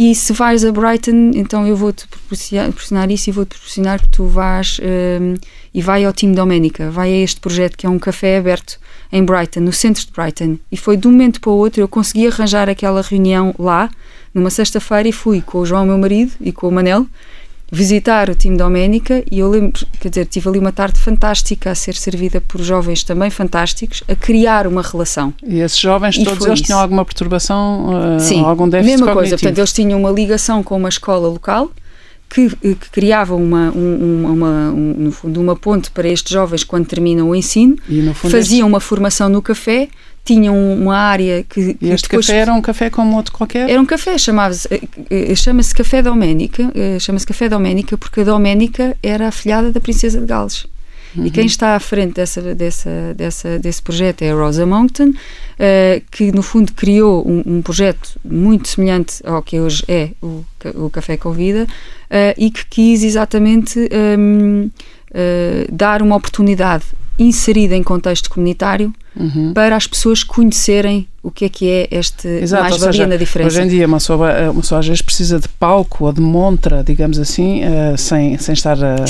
E 0.00 0.14
se 0.14 0.32
vais 0.32 0.64
a 0.64 0.70
Brighton, 0.70 1.32
então 1.34 1.66
eu 1.66 1.74
vou-te 1.74 2.06
proporcionar 2.06 3.10
isso 3.10 3.30
e 3.30 3.32
vou-te 3.32 3.48
proporcionar 3.48 4.00
que 4.00 4.08
tu 4.08 4.26
vás 4.26 4.78
um, 4.80 5.34
e 5.74 5.82
vai 5.82 6.04
ao 6.04 6.12
time 6.12 6.36
Doménica, 6.36 6.88
vai 6.88 7.12
a 7.12 7.16
este 7.16 7.40
projeto 7.40 7.76
que 7.76 7.84
é 7.84 7.90
um 7.90 7.98
café 7.98 8.38
aberto 8.38 8.78
em 9.10 9.24
Brighton, 9.24 9.58
no 9.58 9.72
centro 9.72 10.06
de 10.06 10.12
Brighton. 10.12 10.56
E 10.70 10.76
foi 10.76 10.96
de 10.96 11.08
um 11.08 11.10
momento 11.10 11.40
para 11.40 11.50
o 11.50 11.56
outro, 11.56 11.80
eu 11.80 11.88
consegui 11.88 12.28
arranjar 12.28 12.68
aquela 12.68 13.02
reunião 13.02 13.52
lá, 13.58 13.90
numa 14.32 14.50
sexta-feira, 14.50 15.08
e 15.08 15.12
fui 15.12 15.42
com 15.42 15.58
o 15.58 15.66
João, 15.66 15.84
meu 15.84 15.98
marido, 15.98 16.30
e 16.40 16.52
com 16.52 16.68
o 16.68 16.70
Manel, 16.70 17.04
visitar 17.70 18.30
o 18.30 18.34
time 18.34 18.56
Doménica 18.56 19.22
e 19.30 19.38
eu 19.38 19.48
lembro, 19.48 19.86
quer 20.00 20.08
dizer, 20.08 20.26
tive 20.26 20.48
ali 20.48 20.58
uma 20.58 20.72
tarde 20.72 20.98
fantástica 20.98 21.70
a 21.70 21.74
ser 21.74 21.94
servida 21.94 22.40
por 22.40 22.62
jovens 22.62 23.04
também 23.04 23.30
fantásticos, 23.30 24.02
a 24.08 24.14
criar 24.14 24.66
uma 24.66 24.82
relação. 24.82 25.34
E 25.46 25.60
esses 25.60 25.78
jovens 25.78 26.16
e 26.16 26.24
todos 26.24 26.46
eles 26.46 26.60
isso. 26.60 26.66
tinham 26.66 26.80
alguma 26.80 27.04
perturbação, 27.04 28.16
uh, 28.16 28.20
Sim, 28.20 28.42
algum 28.42 28.68
déficit 28.68 28.90
mesma 28.92 29.06
cognitivo. 29.06 29.14
coisa, 29.14 29.36
portanto 29.36 29.58
eles 29.58 29.72
tinham 29.72 30.00
uma 30.00 30.10
ligação 30.10 30.62
com 30.62 30.76
uma 30.76 30.88
escola 30.88 31.28
local 31.28 31.70
que, 32.28 32.50
que 32.56 32.90
criava 32.90 33.34
uma, 33.34 33.70
um, 33.70 34.26
uma, 34.26 34.70
um, 34.70 34.94
no 34.98 35.12
fundo, 35.12 35.40
uma 35.40 35.56
ponte 35.56 35.90
para 35.90 36.08
estes 36.08 36.32
jovens 36.32 36.62
quando 36.62 36.86
terminam 36.86 37.30
o 37.30 37.34
ensino, 37.34 37.76
faziam 38.14 38.40
este... 38.40 38.62
uma 38.62 38.80
formação 38.80 39.28
no 39.28 39.40
café, 39.40 39.88
tinham 40.28 40.54
uma 40.74 40.94
área 40.94 41.42
que. 41.42 41.74
E 41.80 41.88
este 41.88 42.06
depois, 42.06 42.26
café 42.26 42.38
era 42.38 42.52
um 42.52 42.60
café 42.60 42.90
como 42.90 43.16
outro 43.16 43.32
qualquer? 43.32 43.70
Era 43.70 43.80
um 43.80 43.86
café, 43.86 44.18
chamava-se 44.18 44.68
eh, 44.70 44.82
eh, 45.08 45.34
chama-se 45.34 45.74
Café 45.74 46.02
Doménica, 46.02 46.70
eh, 46.74 46.98
chama-se 46.98 47.26
Café 47.26 47.48
Doménica 47.48 47.96
porque 47.96 48.20
a 48.20 48.24
Doménica 48.24 48.94
era 49.02 49.28
a 49.28 49.32
filhada 49.32 49.72
da 49.72 49.80
Princesa 49.80 50.20
de 50.20 50.26
Gales. 50.26 50.66
Uhum. 51.16 51.24
E 51.24 51.30
quem 51.30 51.46
está 51.46 51.74
à 51.74 51.80
frente 51.80 52.12
dessa, 52.16 52.54
dessa, 52.54 53.14
dessa, 53.16 53.58
desse 53.58 53.80
projeto 53.80 54.20
é 54.20 54.30
a 54.30 54.34
Rosa 54.34 54.66
Monckton, 54.66 55.08
uh, 55.08 56.02
que 56.10 56.30
no 56.30 56.42
fundo 56.42 56.74
criou 56.74 57.26
um, 57.26 57.42
um, 57.46 57.62
projeto 57.62 58.20
muito 58.22 58.68
semelhante 58.68 59.22
ao 59.24 59.42
que 59.42 59.58
hoje 59.58 59.82
é 59.88 60.10
o, 60.22 60.44
o 60.74 60.90
Café 60.90 61.16
com 61.16 61.32
Vida 61.32 61.64
uh, 61.64 62.34
e 62.36 62.50
que 62.50 62.66
quis 62.66 63.02
exatamente 63.02 63.78
um, 64.18 64.66
uh, 64.66 65.72
dar 65.72 66.02
uma 66.02 66.16
oportunidade 66.16 66.84
inserida 67.18 67.74
em 67.74 67.82
contexto 67.82 68.28
comunitário 68.28 68.92
uhum. 69.16 69.52
para 69.52 69.76
as 69.76 69.86
pessoas 69.86 70.22
conhecerem 70.22 71.06
o 71.20 71.30
que 71.30 71.44
é 71.44 71.48
que 71.48 71.68
é 71.68 71.88
este 71.90 72.26
mais-valia 72.50 73.06
na 73.06 73.16
diferença. 73.16 73.48
Hoje 73.48 73.66
em 73.66 73.68
dia, 73.68 73.86
uma 73.86 73.98
pessoa, 73.98 74.50
uma 74.50 74.60
pessoa 74.60 74.78
às 74.78 74.86
vezes 74.86 75.02
precisa 75.02 75.38
de 75.40 75.48
palco 75.48 76.06
ou 76.06 76.12
de 76.12 76.20
montra, 76.20 76.82
digamos 76.84 77.18
assim, 77.18 77.62
uh, 77.64 77.98
sem, 77.98 78.38
sem 78.38 78.52
estar 78.52 78.78
a, 78.82 79.04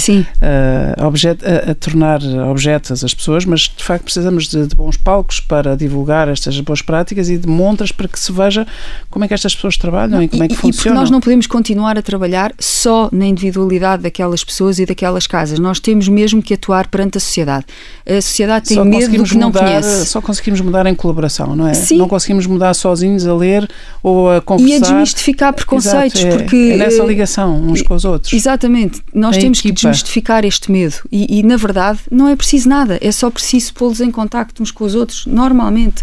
a, 0.96 1.06
objet, 1.06 1.38
a, 1.44 1.70
a, 1.70 1.74
tornar 1.74 2.20
objetos 2.50 3.04
as 3.04 3.12
pessoas, 3.12 3.44
mas 3.44 3.60
de 3.60 3.84
facto 3.84 4.04
precisamos 4.04 4.48
de, 4.48 4.66
de, 4.66 4.74
bons 4.74 4.96
palcos 4.96 5.38
para 5.38 5.76
divulgar 5.76 6.28
estas 6.28 6.58
boas 6.60 6.80
práticas 6.80 7.28
e 7.28 7.36
de 7.36 7.46
montras 7.46 7.92
para 7.92 8.08
que 8.08 8.18
se 8.18 8.32
veja 8.32 8.66
como 9.10 9.24
é 9.24 9.28
que 9.28 9.34
estas 9.34 9.54
pessoas 9.54 9.76
trabalham 9.76 10.22
e 10.22 10.28
como 10.28 10.42
é 10.42 10.48
que 10.48 10.54
funcionam. 10.54 10.74
E 10.74 10.76
porque 10.76 10.90
nós 10.90 11.10
não 11.10 11.20
podemos 11.20 11.46
continuar 11.46 11.98
a 11.98 12.02
trabalhar 12.02 12.54
só 12.58 13.10
na 13.12 13.26
individualidade 13.26 14.02
daquelas 14.02 14.42
pessoas 14.42 14.78
e 14.78 14.86
daquelas 14.86 15.26
casas. 15.26 15.58
Nós 15.58 15.78
temos 15.78 16.08
mesmo 16.08 16.42
que 16.42 16.54
atuar 16.54 16.88
perante 16.88 17.18
a 17.18 17.20
sociedade. 17.20 17.66
A 18.06 18.20
sociedade 18.20 18.68
tem 18.68 18.76
só 18.78 18.84
medo 18.84 19.14
do 19.14 19.24
que 19.24 19.36
não 19.36 19.52
conhece. 19.52 19.97
Só 20.04 20.20
conseguimos 20.20 20.60
mudar 20.60 20.86
em 20.86 20.94
colaboração, 20.94 21.54
não 21.54 21.66
é? 21.66 21.74
Sim, 21.74 21.96
não 21.96 22.08
conseguimos 22.08 22.46
mudar 22.46 22.74
sozinhos 22.74 23.26
a 23.26 23.34
ler 23.34 23.68
ou 24.02 24.30
a 24.30 24.40
conversar. 24.40 24.72
E 24.72 24.76
a 24.76 24.80
desmistificar 24.80 25.52
preconceitos, 25.52 26.20
Exato, 26.20 26.34
é, 26.34 26.38
porque... 26.38 26.70
É 26.72 26.76
nessa 26.76 27.02
ligação 27.02 27.60
uns 27.60 27.82
com 27.82 27.94
os 27.94 28.04
outros. 28.04 28.32
Exatamente. 28.32 29.02
Nós 29.12 29.36
a 29.36 29.40
temos 29.40 29.58
equipa. 29.58 29.74
que 29.74 29.80
desmistificar 29.80 30.44
este 30.44 30.70
medo 30.70 30.96
e, 31.10 31.38
e, 31.38 31.42
na 31.42 31.56
verdade, 31.56 32.00
não 32.10 32.28
é 32.28 32.36
preciso 32.36 32.68
nada. 32.68 32.98
É 33.00 33.12
só 33.12 33.30
preciso 33.30 33.74
pô-los 33.74 34.00
em 34.00 34.10
contacto 34.10 34.62
uns 34.62 34.70
com 34.70 34.84
os 34.84 34.94
outros, 34.94 35.26
normalmente, 35.26 36.02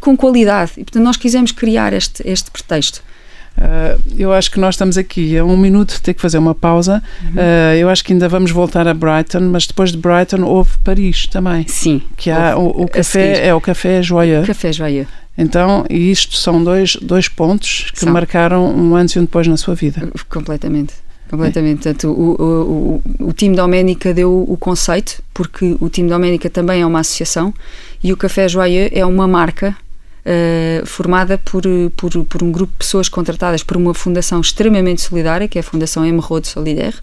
com 0.00 0.16
qualidade. 0.16 0.72
E, 0.76 0.84
portanto, 0.84 1.02
nós 1.02 1.16
quisemos 1.16 1.52
criar 1.52 1.92
este, 1.92 2.22
este 2.26 2.50
pretexto. 2.50 3.02
Uh, 3.56 4.00
eu 4.18 4.32
acho 4.32 4.50
que 4.50 4.60
nós 4.60 4.74
estamos 4.74 4.98
aqui 4.98 5.36
a 5.38 5.44
um 5.44 5.56
minuto 5.56 6.00
ter 6.02 6.14
que 6.14 6.20
fazer 6.20 6.38
uma 6.38 6.54
pausa. 6.54 7.02
Uhum. 7.22 7.30
Uh, 7.30 7.74
eu 7.78 7.88
acho 7.88 8.04
que 8.04 8.12
ainda 8.12 8.28
vamos 8.28 8.50
voltar 8.50 8.86
a 8.86 8.92
Brighton, 8.92 9.40
mas 9.40 9.66
depois 9.66 9.92
de 9.92 9.98
Brighton 9.98 10.42
houve 10.42 10.70
Paris 10.84 11.26
também. 11.26 11.66
Sim. 11.66 12.02
Que 12.16 12.30
há 12.30 12.56
o, 12.56 12.82
o 12.82 12.88
café 12.88 13.46
é 13.46 13.54
o 13.54 13.60
café 13.60 14.02
Joyeux. 14.02 14.46
Café 14.46 14.72
Joyeux. 14.72 15.08
Então, 15.38 15.84
e 15.90 16.10
isto 16.10 16.36
são 16.36 16.62
dois, 16.62 16.96
dois 16.96 17.28
pontos 17.28 17.90
que 17.92 18.00
são. 18.00 18.12
marcaram 18.12 18.74
um 18.74 18.94
antes 18.94 19.14
e 19.16 19.18
um 19.18 19.22
depois 19.22 19.46
na 19.46 19.56
sua 19.56 19.74
vida. 19.74 20.08
Completamente. 20.28 20.94
Completamente. 21.28 21.88
É. 21.88 21.92
Portanto, 21.92 22.08
o, 22.10 22.42
o, 22.42 23.02
o, 23.20 23.28
o 23.28 23.32
time 23.32 23.56
Doménica 23.56 24.14
deu 24.14 24.44
o 24.48 24.56
conceito, 24.56 25.22
porque 25.34 25.76
o 25.80 25.88
time 25.88 26.08
Doménica 26.08 26.48
também 26.48 26.82
é 26.82 26.86
uma 26.86 27.00
associação 27.00 27.52
e 28.02 28.12
o 28.12 28.16
Café 28.16 28.48
Joyeux 28.48 28.90
é 28.92 29.04
uma 29.04 29.26
marca 29.26 29.76
uh, 30.26 30.84
formada 30.84 31.38
por, 31.38 31.62
por, 31.96 32.24
por 32.24 32.42
um 32.42 32.50
grupo 32.50 32.72
de 32.72 32.78
pessoas 32.78 33.08
contratadas 33.08 33.62
por 33.62 33.76
uma 33.76 33.94
fundação 33.94 34.40
extremamente 34.40 35.00
solidária, 35.00 35.46
que 35.46 35.58
é 35.58 35.60
a 35.60 35.64
Fundação 35.64 36.04
Emeraude 36.04 36.48
Solidaire, 36.48 36.96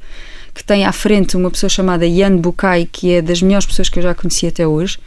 que 0.53 0.63
tem 0.63 0.85
à 0.85 0.91
frente 0.91 1.37
uma 1.37 1.49
pessoa 1.49 1.69
chamada 1.69 2.05
Ian 2.05 2.37
Bukai, 2.37 2.87
que 2.91 3.13
é 3.13 3.21
das 3.21 3.41
melhores 3.41 3.65
pessoas 3.65 3.89
que 3.89 3.97
eu 3.99 4.03
já 4.03 4.13
conheci 4.13 4.45
até 4.45 4.67
hoje. 4.67 4.99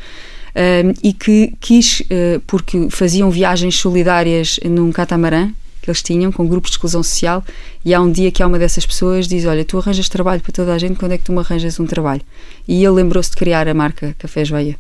Um, 0.59 0.95
e 1.03 1.13
que 1.13 1.53
quis, 1.61 2.01
uh, 2.01 2.41
porque 2.47 2.89
faziam 2.89 3.31
viagens 3.31 3.77
solidárias 3.77 4.59
num 4.65 4.91
catamarã 4.91 5.51
que 5.83 5.91
eles 5.91 6.03
tinham 6.03 6.33
com 6.33 6.49
grupos 6.49 6.71
de 6.71 6.77
exclusão 6.77 7.03
social 7.03 7.45
e 7.85 7.93
há 7.93 8.01
um 8.01 8.11
dia 8.11 8.33
que 8.33 8.43
há 8.43 8.47
uma 8.47 8.59
dessas 8.59 8.87
pessoas 8.87 9.29
diz, 9.29 9.45
olha, 9.45 9.65
tu 9.67 9.79
arranjas 9.79 10.09
trabalho 10.09 10.41
para 10.41 10.53
toda 10.53 10.73
a 10.73 10.79
gente, 10.79 10.99
quando 10.99 11.13
é 11.13 11.19
que 11.19 11.25
tu 11.25 11.31
me 11.31 11.39
arranjas 11.39 11.79
um 11.79 11.87
trabalho? 11.87 12.23
E 12.67 12.83
ele 12.83 12.95
lembrou-se 12.95 13.31
de 13.31 13.37
criar 13.37 13.69
a 13.69 13.75
marca 13.75 14.17
Café 14.19 14.47
Joia. 14.47 14.77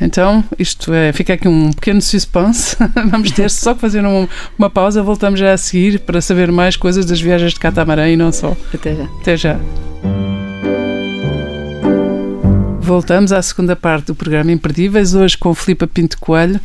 Então, 0.00 0.44
isto 0.58 0.92
é, 0.92 1.12
fica 1.12 1.34
aqui 1.34 1.48
um 1.48 1.72
pequeno 1.72 2.00
suspense. 2.00 2.76
Vamos 3.10 3.30
ter 3.32 3.50
só 3.50 3.74
que 3.74 3.80
fazer 3.80 4.04
um, 4.04 4.28
uma 4.58 4.70
pausa. 4.70 5.02
Voltamos 5.02 5.40
já 5.40 5.52
a 5.52 5.56
seguir 5.56 6.00
para 6.00 6.20
saber 6.20 6.52
mais 6.52 6.76
coisas 6.76 7.04
das 7.04 7.20
viagens 7.20 7.52
de 7.52 7.60
catamarã 7.60 8.08
e 8.08 8.16
não 8.16 8.32
só. 8.32 8.56
Até 8.72 8.94
já. 8.94 9.04
Até 9.04 9.36
já. 9.36 9.60
Voltamos 12.80 13.32
à 13.32 13.42
segunda 13.42 13.76
parte 13.76 14.06
do 14.06 14.14
programa 14.14 14.50
Imperdíveis, 14.50 15.14
hoje 15.14 15.36
com 15.36 15.54
Filipe 15.54 15.86
Pinto 15.86 16.18
Coelho, 16.18 16.58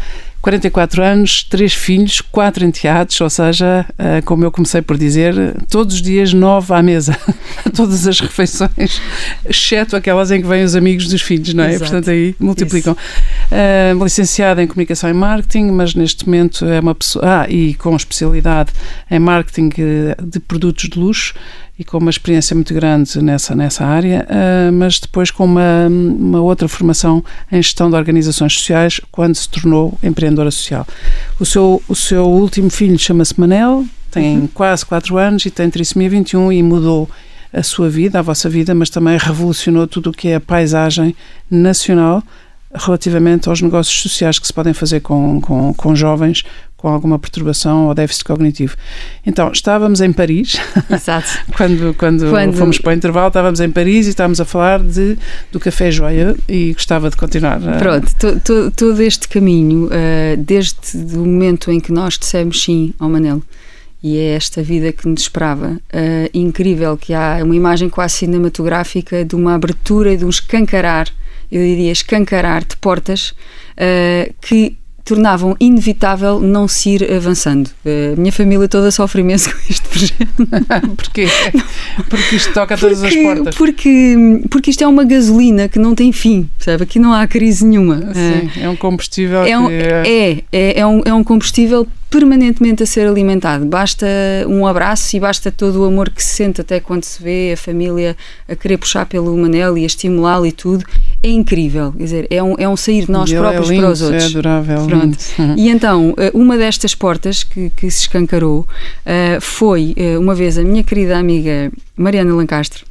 44 0.43 1.01
anos, 1.01 1.41
três 1.41 1.73
filhos, 1.73 2.19
quatro 2.19 2.65
enteados, 2.65 3.19
ou 3.21 3.29
seja, 3.29 3.86
eh, 3.97 4.21
como 4.23 4.43
eu 4.43 4.51
comecei 4.51 4.82
por 4.82 4.97
dizer, 4.97 5.34
todos 5.69 5.95
os 5.95 6.01
dias 6.01 6.34
nove 6.34 6.73
à 6.73 6.84
mesa, 6.84 7.17
todas 7.73 8.06
as 8.06 8.19
refeições, 8.19 9.01
exceto 9.47 9.95
aquelas 9.95 10.32
em 10.32 10.41
que 10.41 10.47
vêm 10.47 10.65
os 10.65 10.75
amigos 10.75 11.08
dos 11.08 11.21
filhos, 11.21 11.53
não 11.53 11.63
é? 11.63 11.69
Exato. 11.69 11.89
Portanto, 11.89 12.10
aí 12.10 12.36
multiplicam. 12.38 12.91
Uh, 12.93 14.03
licenciada 14.03 14.62
em 14.62 14.67
Comunicação 14.67 15.10
e 15.10 15.13
Marketing, 15.13 15.71
mas 15.71 15.95
neste 15.95 16.25
momento 16.25 16.65
é 16.65 16.82
uma 16.82 16.93
pessoa. 16.93 17.23
Ah, 17.25 17.49
e 17.49 17.73
com 17.75 17.95
especialidade 17.95 18.73
em 19.10 19.19
Marketing 19.19 19.69
de 19.69 20.39
produtos 20.41 20.89
de 20.89 20.99
luxo 20.99 21.34
e 21.77 21.83
com 21.83 21.97
uma 21.97 22.09
experiência 22.09 22.55
muito 22.55 22.73
grande 22.73 23.19
nessa, 23.21 23.55
nessa 23.55 23.83
área, 23.83 24.27
uh, 24.29 24.71
mas 24.71 24.99
depois 24.99 25.31
com 25.31 25.45
uma, 25.45 25.88
uma 25.88 26.41
outra 26.41 26.67
formação 26.67 27.23
em 27.51 27.62
gestão 27.62 27.89
de 27.89 27.95
organizações 27.95 28.53
sociais 28.53 29.01
quando 29.12 29.36
se 29.36 29.49
tornou 29.49 29.97
empreendedora 30.03 30.51
social. 30.51 30.86
O 31.39 31.45
seu, 31.45 31.81
o 31.88 31.95
seu 31.95 32.25
último 32.25 32.69
filho 32.69 32.97
chama-se 32.99 33.39
Manel, 33.39 33.86
tem 34.12 34.38
uhum. 34.38 34.47
quase 34.47 34.86
4 34.86 35.17
anos 35.17 35.45
e 35.45 35.51
tem 35.51 35.69
trissomia 35.69 36.09
21 36.09 36.51
e 36.51 36.62
mudou 36.62 37.09
a 37.51 37.63
sua 37.63 37.89
vida, 37.89 38.19
a 38.19 38.21
vossa 38.21 38.47
vida, 38.47 38.75
mas 38.75 38.89
também 38.89 39.17
revolucionou 39.17 39.88
tudo 39.88 40.12
o 40.12 40.13
que 40.13 40.29
é 40.29 40.36
a 40.36 40.41
paisagem 40.41 41.15
nacional 41.49 42.23
relativamente 42.75 43.49
aos 43.49 43.62
negócios 43.62 44.01
sociais 44.01 44.39
que 44.39 44.47
se 44.47 44.53
podem 44.53 44.73
fazer 44.73 44.99
com, 44.99 45.39
com, 45.39 45.73
com 45.73 45.95
jovens 45.95 46.43
com 46.84 46.89
alguma 46.89 47.17
perturbação 47.17 47.88
ou 47.88 47.96
déficit 47.96 48.26
cognitivo. 48.26 48.76
Então, 49.26 49.50
estávamos 49.54 50.02
em 50.02 50.12
Paris. 50.12 50.60
Exato. 50.91 51.30
quando, 51.56 51.93
quando, 51.93 52.30
quando, 52.30 52.58
fomos 52.58 52.78
para 52.78 52.91
o 52.91 52.93
intervalo, 52.93 53.30
estávamos 53.30 53.62
em 53.62 53.72
Paris 53.72 54.06
e 54.06 54.10
estávamos 54.10 54.41
a 54.41 54.43
falar 54.43 54.84
de, 54.84 55.17
do 55.50 55.62
Café 55.62 55.89
Joia 55.89 56.36
e 56.46 56.74
gostava 56.74 57.10
de 57.10 57.15
continuar. 57.15 57.62
Pronto, 57.80 58.13
to, 58.17 58.38
to, 58.41 58.72
todo 58.72 59.02
este 59.02 59.30
caminho, 59.30 59.86
uh, 59.86 60.36
desde 60.38 60.98
o 61.15 61.19
momento 61.19 61.72
em 61.72 61.80
que 61.80 61.93
nós 61.93 62.17
dissemos 62.17 62.62
sim 62.62 62.93
ao 63.00 63.08
Manel, 63.08 63.41
e 64.04 64.17
é 64.17 64.36
esta 64.36 64.62
vida 64.62 64.91
que 64.91 65.08
nos 65.08 65.22
esperava. 65.22 65.80
Uh, 65.88 66.30
incrível 66.34 66.98
que 66.98 67.13
há 67.13 67.39
uma 67.46 67.56
imagem 67.56 67.88
quase 67.88 68.15
cinematográfica 68.15 69.24
de 69.24 69.36
uma 69.36 69.56
abertura 69.56 70.12
e 70.12 70.17
de 70.17 70.26
um 70.26 70.30
escancarar, 70.30 71.08
eu 71.50 71.62
diria 71.62 71.93
escancarar 71.93 72.65
de 72.65 72.76
portas 72.76 73.30
uh, 73.78 74.34
que 74.41 74.76
tornavam 75.05 75.55
inevitável 75.59 76.39
não 76.39 76.67
se 76.67 76.91
ir 76.91 77.13
avançando. 77.13 77.69
A 77.85 78.19
minha 78.19 78.31
família 78.31 78.67
toda 78.67 78.89
sofre 78.89 79.21
imenso 79.21 79.51
com 79.53 79.59
este 79.69 79.87
projeto. 79.89 80.95
Porquê? 80.95 81.27
Porque 82.09 82.35
isto 82.35 82.53
toca 82.53 82.75
a 82.75 82.77
todas 82.77 82.99
porque, 82.99 83.17
as 83.17 83.23
portas. 83.23 83.55
Porque, 83.55 84.15
porque 84.49 84.71
isto 84.71 84.83
é 84.83 84.87
uma 84.87 85.03
gasolina 85.03 85.67
que 85.67 85.77
não 85.77 85.93
tem 85.93 86.11
fim, 86.11 86.49
percebe? 86.57 86.83
Aqui 86.83 86.99
não 86.99 87.13
há 87.13 87.27
crise 87.27 87.65
nenhuma. 87.65 87.97
Sim, 88.13 88.49
é, 88.61 88.63
é 88.63 88.69
um 88.69 88.75
combustível 88.75 89.43
é, 89.43 89.57
um, 89.57 89.69
é... 89.69 90.03
é, 90.05 90.43
é, 90.51 90.79
é, 90.79 90.87
um, 90.87 91.01
é 91.05 91.13
um 91.13 91.23
combustível 91.23 91.87
permanentemente 92.09 92.83
a 92.83 92.85
ser 92.85 93.07
alimentado. 93.07 93.65
Basta 93.65 94.05
um 94.47 94.67
abraço 94.67 95.17
e 95.17 95.19
basta 95.19 95.51
todo 95.51 95.81
o 95.81 95.85
amor 95.85 96.11
que 96.11 96.23
se 96.23 96.35
sente 96.35 96.61
até 96.61 96.79
quando 96.79 97.03
se 97.03 97.21
vê 97.21 97.53
a 97.53 97.57
família 97.57 98.15
a 98.47 98.55
querer 98.55 98.77
puxar 98.77 99.07
pelo 99.07 99.35
Manel 99.35 99.77
e 99.79 99.83
a 99.83 99.87
estimulá-lo 99.87 100.45
e 100.45 100.51
tudo. 100.51 100.85
É 101.23 101.29
incrível. 101.29 101.93
Quer 101.93 102.03
dizer, 102.03 102.27
é 102.29 102.43
um, 102.43 102.55
é 102.57 102.67
um 102.67 102.75
sair 102.75 103.05
de 103.05 103.12
nós 103.12 103.31
e 103.31 103.36
próprios 103.36 103.69
é 103.69 103.73
lindo, 103.73 103.83
para 103.83 103.91
os 103.93 104.01
outros. 104.01 104.23
É 104.23 104.25
adorável. 104.27 104.86
Pronto. 104.86 105.17
E 105.57 105.69
então, 105.69 106.13
eh, 106.17 106.31
uma 106.33 106.57
destas 106.57 106.93
portas 106.93 107.43
que, 107.43 107.69
que 107.69 107.89
se 107.89 108.01
escancarou 108.01 108.59
uh, 108.59 109.39
foi, 109.39 109.95
uh, 109.97 110.19
uma 110.19 110.36
vez, 110.36 110.57
a 110.57 110.63
minha 110.63 110.83
querida 110.83 111.17
amiga 111.17 111.71
Mariana 111.95 112.36
Lancastre, 112.36 112.83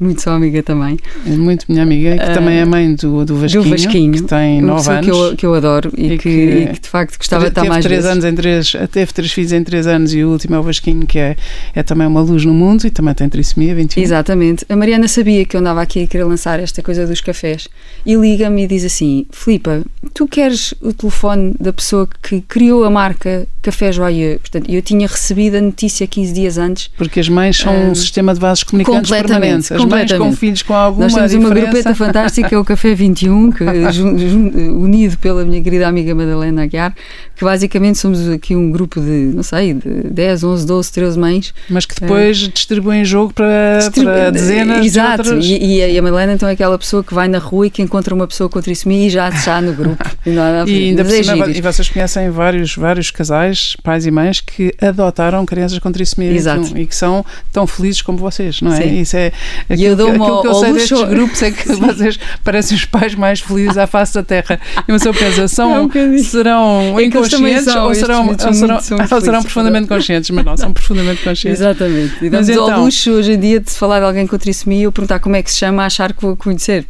muito 0.00 0.22
sua 0.22 0.34
amiga 0.34 0.62
também. 0.62 0.98
É 1.26 1.30
muito 1.30 1.66
minha 1.68 1.82
amiga, 1.82 2.16
que 2.16 2.30
uh, 2.30 2.34
também 2.34 2.58
é 2.58 2.64
mãe 2.64 2.94
do, 2.94 3.24
do, 3.24 3.36
Vasquinho, 3.36 3.64
do 3.64 3.70
Vasquinho, 3.70 4.12
que 4.12 4.22
tem 4.22 4.62
9 4.62 4.90
anos. 4.90 5.04
Que 5.04 5.10
eu, 5.10 5.36
que 5.36 5.46
eu 5.46 5.54
adoro 5.54 5.92
e, 5.96 6.12
e, 6.12 6.18
que, 6.18 6.28
e, 6.28 6.66
que, 6.68 6.80
de 6.80 6.88
facto 6.88 7.18
gostava 7.18 7.44
de 7.44 7.50
estar 7.50 7.64
mais 7.64 7.84
três 7.84 8.04
vezes. 8.04 8.10
anos 8.10 8.24
em 8.24 8.34
três, 8.34 8.72
Teve 8.90 9.12
três 9.12 9.30
filhos 9.30 9.52
em 9.52 9.62
3 9.62 9.86
anos 9.86 10.14
e 10.14 10.24
o 10.24 10.30
último 10.30 10.54
é 10.54 10.58
o 10.58 10.62
Vasquinho, 10.62 11.06
que 11.06 11.18
é, 11.18 11.36
é 11.74 11.82
também 11.82 12.06
uma 12.06 12.22
luz 12.22 12.44
no 12.44 12.54
mundo 12.54 12.86
e 12.86 12.90
também 12.90 13.12
tem 13.14 13.28
trissomia 13.28 13.74
21. 13.74 14.02
Exatamente. 14.02 14.64
A 14.68 14.76
Mariana 14.76 15.06
sabia 15.06 15.44
que 15.44 15.54
eu 15.54 15.60
andava 15.60 15.82
aqui 15.82 16.02
a 16.02 16.06
querer 16.06 16.24
lançar 16.24 16.58
esta 16.60 16.82
coisa 16.82 17.06
dos 17.06 17.20
cafés 17.20 17.68
e 18.06 18.14
liga-me 18.14 18.64
e 18.64 18.66
diz 18.66 18.84
assim: 18.84 19.26
Filipa, 19.30 19.82
tu 20.14 20.26
queres 20.26 20.72
o 20.80 20.92
telefone 20.92 21.54
da 21.60 21.72
pessoa 21.72 22.08
que 22.22 22.40
criou 22.40 22.84
a 22.84 22.90
marca 22.90 23.46
Café 23.62 23.92
Joyeux? 23.92 24.40
Portanto, 24.40 24.70
eu 24.70 24.80
tinha 24.80 25.06
recebido 25.06 25.56
a 25.56 25.60
notícia 25.60 26.06
15 26.06 26.32
dias 26.32 26.58
antes. 26.58 26.90
Porque 26.96 27.20
as 27.20 27.28
mães 27.28 27.58
são 27.58 27.74
um, 27.74 27.90
um 27.90 27.94
sistema 27.94 28.32
de 28.32 28.40
vasos 28.40 28.64
comunicantes 28.64 29.10
permanente. 29.10 29.74
As 29.74 29.84
mães 29.90 30.12
com 30.12 30.32
filhos 30.32 30.62
com 30.62 30.74
alguma 30.74 31.04
Nós 31.04 31.14
temos 31.14 31.30
diferença. 31.30 31.54
uma 31.54 31.60
grupeta 31.60 31.94
fantástica, 31.94 32.58
o 32.58 32.64
Café 32.64 32.94
21, 32.94 33.52
que, 33.52 33.64
unido 34.70 35.18
pela 35.18 35.44
minha 35.44 35.62
querida 35.62 35.88
amiga 35.88 36.14
Madalena 36.14 36.62
Aguiar, 36.62 36.94
que 37.36 37.44
basicamente 37.44 37.98
somos 37.98 38.28
aqui 38.28 38.54
um 38.54 38.70
grupo 38.70 39.00
de, 39.00 39.32
não 39.34 39.42
sei, 39.42 39.74
de 39.74 40.10
10, 40.10 40.44
11, 40.44 40.66
12, 40.66 40.92
13 40.92 41.18
mães. 41.18 41.54
Mas 41.68 41.86
que 41.86 42.00
depois 42.00 42.42
uh, 42.42 42.48
distribuem 42.48 43.04
jogo 43.04 43.32
para, 43.32 43.78
distribu 43.78 44.10
para 44.10 44.30
dezenas 44.30 44.84
Exato, 44.84 45.22
de 45.22 45.28
outras... 45.30 45.46
e, 45.46 45.78
e, 45.78 45.98
a 45.98 46.02
Madalena 46.02 46.32
então 46.34 46.48
é 46.48 46.52
aquela 46.52 46.78
pessoa 46.78 47.02
que 47.02 47.14
vai 47.14 47.28
na 47.28 47.38
rua 47.38 47.66
e 47.66 47.70
que 47.70 47.82
encontra 47.82 48.14
uma 48.14 48.26
pessoa 48.26 48.48
com 48.48 48.60
trissomia 48.60 49.06
e 49.06 49.10
já 49.10 49.28
está 49.28 49.60
no 49.60 49.72
grupo. 49.72 50.04
e, 50.24 50.30
não, 50.30 50.52
não, 50.52 50.68
e 50.68 50.88
ainda 50.88 51.04
por 51.04 51.14
é 51.14 51.22
cima, 51.22 51.50
e 51.50 51.60
vocês 51.60 51.88
conhecem 51.88 52.30
vários, 52.30 52.76
vários 52.76 53.10
casais, 53.10 53.76
pais 53.82 54.06
e 54.06 54.10
mães, 54.10 54.40
que 54.40 54.74
adotaram 54.80 55.44
crianças 55.46 55.78
com 55.78 55.90
trissomia 55.90 56.30
Exato. 56.32 56.76
e 56.76 56.86
que 56.86 56.94
são 56.94 57.24
tão 57.52 57.66
felizes 57.66 58.02
como 58.02 58.18
vocês, 58.18 58.60
não 58.60 58.72
é? 58.72 58.82
Sim. 58.82 59.00
Isso 59.00 59.16
é 59.16 59.32
aquilo, 59.68 59.79
e 59.80 59.84
eu 59.84 59.96
dou 59.96 60.08
aquilo 60.08 60.42
que 60.42 60.46
eu 60.46 60.54
sei 60.54 60.72
destes 60.72 61.02
grupos 61.08 61.42
é 61.42 61.50
que 61.50 61.66
Sim. 61.66 61.80
vocês 61.80 62.18
parecem 62.44 62.76
os 62.76 62.84
pais 62.84 63.14
mais 63.14 63.40
felizes 63.40 63.78
à 63.78 63.86
face 63.86 64.14
da 64.14 64.22
Terra. 64.22 64.60
E 64.86 64.92
uma 64.92 64.98
pessoa 64.98 65.14
pensa, 65.14 65.48
são, 65.48 65.74
é 65.74 65.80
um 65.80 66.18
serão 66.18 66.98
é 66.98 67.04
inconscientes 67.04 67.64
são, 67.64 67.86
ou 67.86 67.94
serão, 67.94 68.28
ou 68.28 68.52
serão, 68.52 68.76
ou 69.10 69.20
serão 69.20 69.42
profundamente 69.42 69.88
conscientes, 69.88 70.30
mas 70.30 70.44
não, 70.44 70.56
são 70.56 70.72
profundamente 70.72 71.22
conscientes. 71.22 71.60
Exatamente. 71.60 72.24
E 72.24 72.30
damos 72.30 72.48
então, 72.48 72.72
ao 72.72 72.84
luxo 72.84 73.10
hoje 73.10 73.32
em 73.32 73.40
dia 73.40 73.60
de 73.60 73.70
se 73.70 73.78
falar 73.78 74.00
de 74.00 74.06
alguém 74.06 74.26
com 74.26 74.36
trissomia 74.36 74.86
ou 74.86 74.92
perguntar 74.92 75.18
como 75.18 75.36
é 75.36 75.42
que 75.42 75.50
se 75.50 75.58
chama, 75.58 75.84
achar 75.84 76.12
que 76.12 76.20
vou 76.20 76.36
conhecer. 76.36 76.84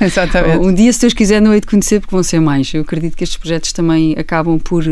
Exatamente. 0.00 0.58
Um 0.58 0.72
dia, 0.72 0.92
se 0.92 1.00
Deus 1.00 1.12
quiser, 1.12 1.40
não 1.40 1.52
hei 1.52 1.60
de 1.60 1.66
conhecer 1.66 2.00
porque 2.00 2.14
vão 2.14 2.22
ser 2.22 2.40
mais. 2.40 2.72
Eu 2.72 2.82
acredito 2.82 3.16
que 3.16 3.24
estes 3.24 3.36
projetos 3.36 3.72
também 3.72 4.14
acabam 4.18 4.58
por 4.58 4.84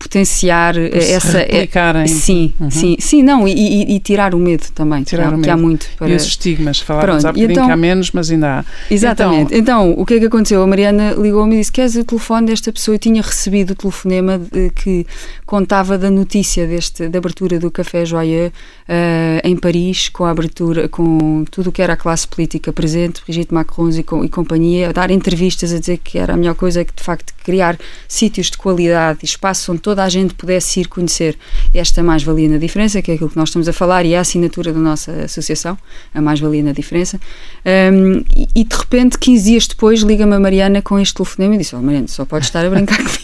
potenciar 0.00 0.72
Por 0.72 0.96
essa 0.96 1.38
replicarem. 1.40 2.06
sim 2.06 2.54
uhum. 2.58 2.70
sim 2.70 2.96
sim 2.98 3.22
não 3.22 3.46
e, 3.46 3.52
e, 3.52 3.96
e, 3.96 4.00
tirar 4.00 4.34
o 4.34 4.38
medo 4.38 4.64
também 4.74 5.02
tirar 5.02 5.24
que, 5.24 5.28
o 5.28 5.32
medo. 5.32 5.42
que 5.42 5.50
há 5.50 5.56
muito 5.58 5.86
para... 5.98 6.08
e 6.08 6.14
os 6.14 6.24
estigmas 6.24 6.80
falávamos 6.80 7.22
há 7.26 7.28
bocadinho 7.28 7.52
então, 7.52 7.66
que 7.66 7.72
há 7.72 7.76
menos 7.76 8.10
mas 8.12 8.30
ainda 8.30 8.60
há 8.60 8.64
exatamente 8.90 9.54
então, 9.54 9.90
então 9.90 10.00
o 10.00 10.06
que 10.06 10.14
é 10.14 10.18
que 10.18 10.24
aconteceu 10.24 10.62
a 10.62 10.66
Mariana 10.66 11.12
ligou-me 11.12 11.54
e 11.54 11.58
disse 11.58 11.70
queres 11.70 11.96
o 11.96 12.04
telefone 12.04 12.46
desta 12.46 12.72
pessoa 12.72 12.94
eu 12.94 12.98
tinha 12.98 13.20
recebido 13.20 13.72
o 13.72 13.74
telefonema 13.74 14.38
de, 14.38 14.70
que 14.70 15.06
contava 15.50 15.98
da 15.98 16.08
notícia 16.08 16.64
deste 16.64 17.08
da 17.08 17.18
abertura 17.18 17.58
do 17.58 17.72
Café 17.72 18.04
Joyeux 18.04 18.52
uh, 18.88 19.40
em 19.42 19.56
Paris 19.56 20.08
com 20.08 20.24
a 20.24 20.30
abertura 20.30 20.88
com 20.88 21.44
tudo 21.50 21.70
o 21.70 21.72
que 21.72 21.82
era 21.82 21.94
a 21.94 21.96
classe 21.96 22.28
política 22.28 22.72
presente 22.72 23.20
Brigitte 23.24 23.52
Macron 23.52 23.90
e, 23.90 24.04
com, 24.04 24.24
e 24.24 24.28
companhia 24.28 24.90
a 24.90 24.92
dar 24.92 25.10
entrevistas 25.10 25.72
a 25.72 25.80
dizer 25.80 25.98
que 25.98 26.18
era 26.18 26.34
a 26.34 26.36
melhor 26.36 26.54
coisa 26.54 26.84
que 26.84 26.94
de 26.94 27.02
facto 27.02 27.34
criar 27.42 27.76
sítios 28.06 28.48
de 28.48 28.56
qualidade 28.56 29.18
e 29.22 29.24
espaços 29.24 29.68
onde 29.68 29.80
toda 29.80 30.04
a 30.04 30.08
gente 30.08 30.34
pudesse 30.34 30.82
ir 30.82 30.86
conhecer 30.86 31.36
esta 31.74 32.00
mais-valia 32.00 32.48
na 32.48 32.58
diferença, 32.58 33.02
que 33.02 33.10
é 33.10 33.14
aquilo 33.14 33.30
que 33.30 33.36
nós 33.36 33.48
estamos 33.48 33.68
a 33.68 33.72
falar 33.72 34.04
e 34.04 34.14
é 34.14 34.18
a 34.18 34.20
assinatura 34.20 34.72
da 34.72 34.78
nossa 34.78 35.10
associação, 35.24 35.76
a 36.14 36.20
mais-valia 36.20 36.62
na 36.62 36.72
diferença. 36.72 37.18
Um, 37.92 38.22
e, 38.36 38.48
e, 38.54 38.64
de 38.64 38.76
repente, 38.76 39.18
15 39.18 39.44
dias 39.44 39.66
depois, 39.66 40.00
liga-me 40.02 40.34
a 40.34 40.40
Mariana 40.40 40.80
com 40.80 40.98
este 40.98 41.14
telefonema 41.14 41.56
e 41.56 41.58
disse: 41.58 41.74
Oh, 41.74 41.82
Mariana, 41.82 42.06
só 42.06 42.24
podes 42.24 42.48
estar 42.48 42.64
a 42.64 42.70
brincar 42.70 42.98
comigo. 43.02 43.20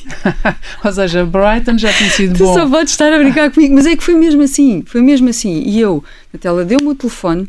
Ou 0.85 0.93
seja, 0.93 1.25
Brighton 1.25 1.79
já 1.79 1.93
tinha 1.93 2.11
sido 2.17 2.35
tu 2.37 2.45
bom. 2.45 2.55
Tu 2.55 2.59
só 2.59 2.69
podes 2.69 2.93
estar 2.93 3.13
a 3.13 3.19
brincar 3.19 3.51
comigo, 3.51 3.75
mas 3.75 3.87
é 3.87 3.97
que 3.97 4.03
foi 4.03 4.15
mesmo 4.15 4.43
assim, 4.43 4.83
foi 4.87 5.01
mesmo 5.01 5.29
assim. 5.29 5.63
E 5.67 5.81
eu, 5.81 6.03
até 6.35 6.49
ela 6.49 6.65
deu-me 6.65 6.89
o 6.89 6.95
telefone 6.95 7.49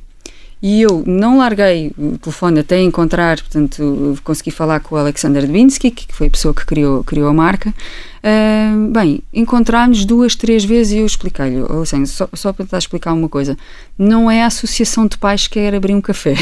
e 0.61 0.81
eu 0.81 1.03
não 1.05 1.37
larguei 1.37 1.91
o 1.97 2.17
telefone 2.17 2.59
até 2.59 2.81
encontrar, 2.81 3.39
portanto, 3.39 4.17
consegui 4.23 4.51
falar 4.51 4.79
com 4.79 4.95
o 4.95 4.97
Alexander 4.97 5.45
Dvinsky, 5.45 5.91
que 5.91 6.07
foi 6.13 6.27
a 6.27 6.31
pessoa 6.31 6.53
que 6.53 6.65
criou, 6.65 7.03
criou 7.03 7.29
a 7.29 7.33
marca, 7.33 7.73
Uh, 8.17 8.91
bem, 8.91 9.21
encontrámos 9.33 10.05
duas, 10.05 10.35
três 10.35 10.65
vezes 10.65 10.93
e 10.93 10.97
eu 10.97 11.05
expliquei-lhe, 11.05 11.63
assim, 11.81 12.05
só, 12.05 12.27
só 12.33 12.51
para 12.51 12.65
tentar 12.65 12.79
explicar 12.79 13.13
uma 13.13 13.29
coisa, 13.29 13.57
não 13.97 14.29
é 14.29 14.43
a 14.43 14.47
associação 14.47 15.07
de 15.07 15.17
pais 15.17 15.47
que 15.47 15.55
quer 15.55 15.73
abrir 15.73 15.93
um 15.93 16.01
café. 16.01 16.35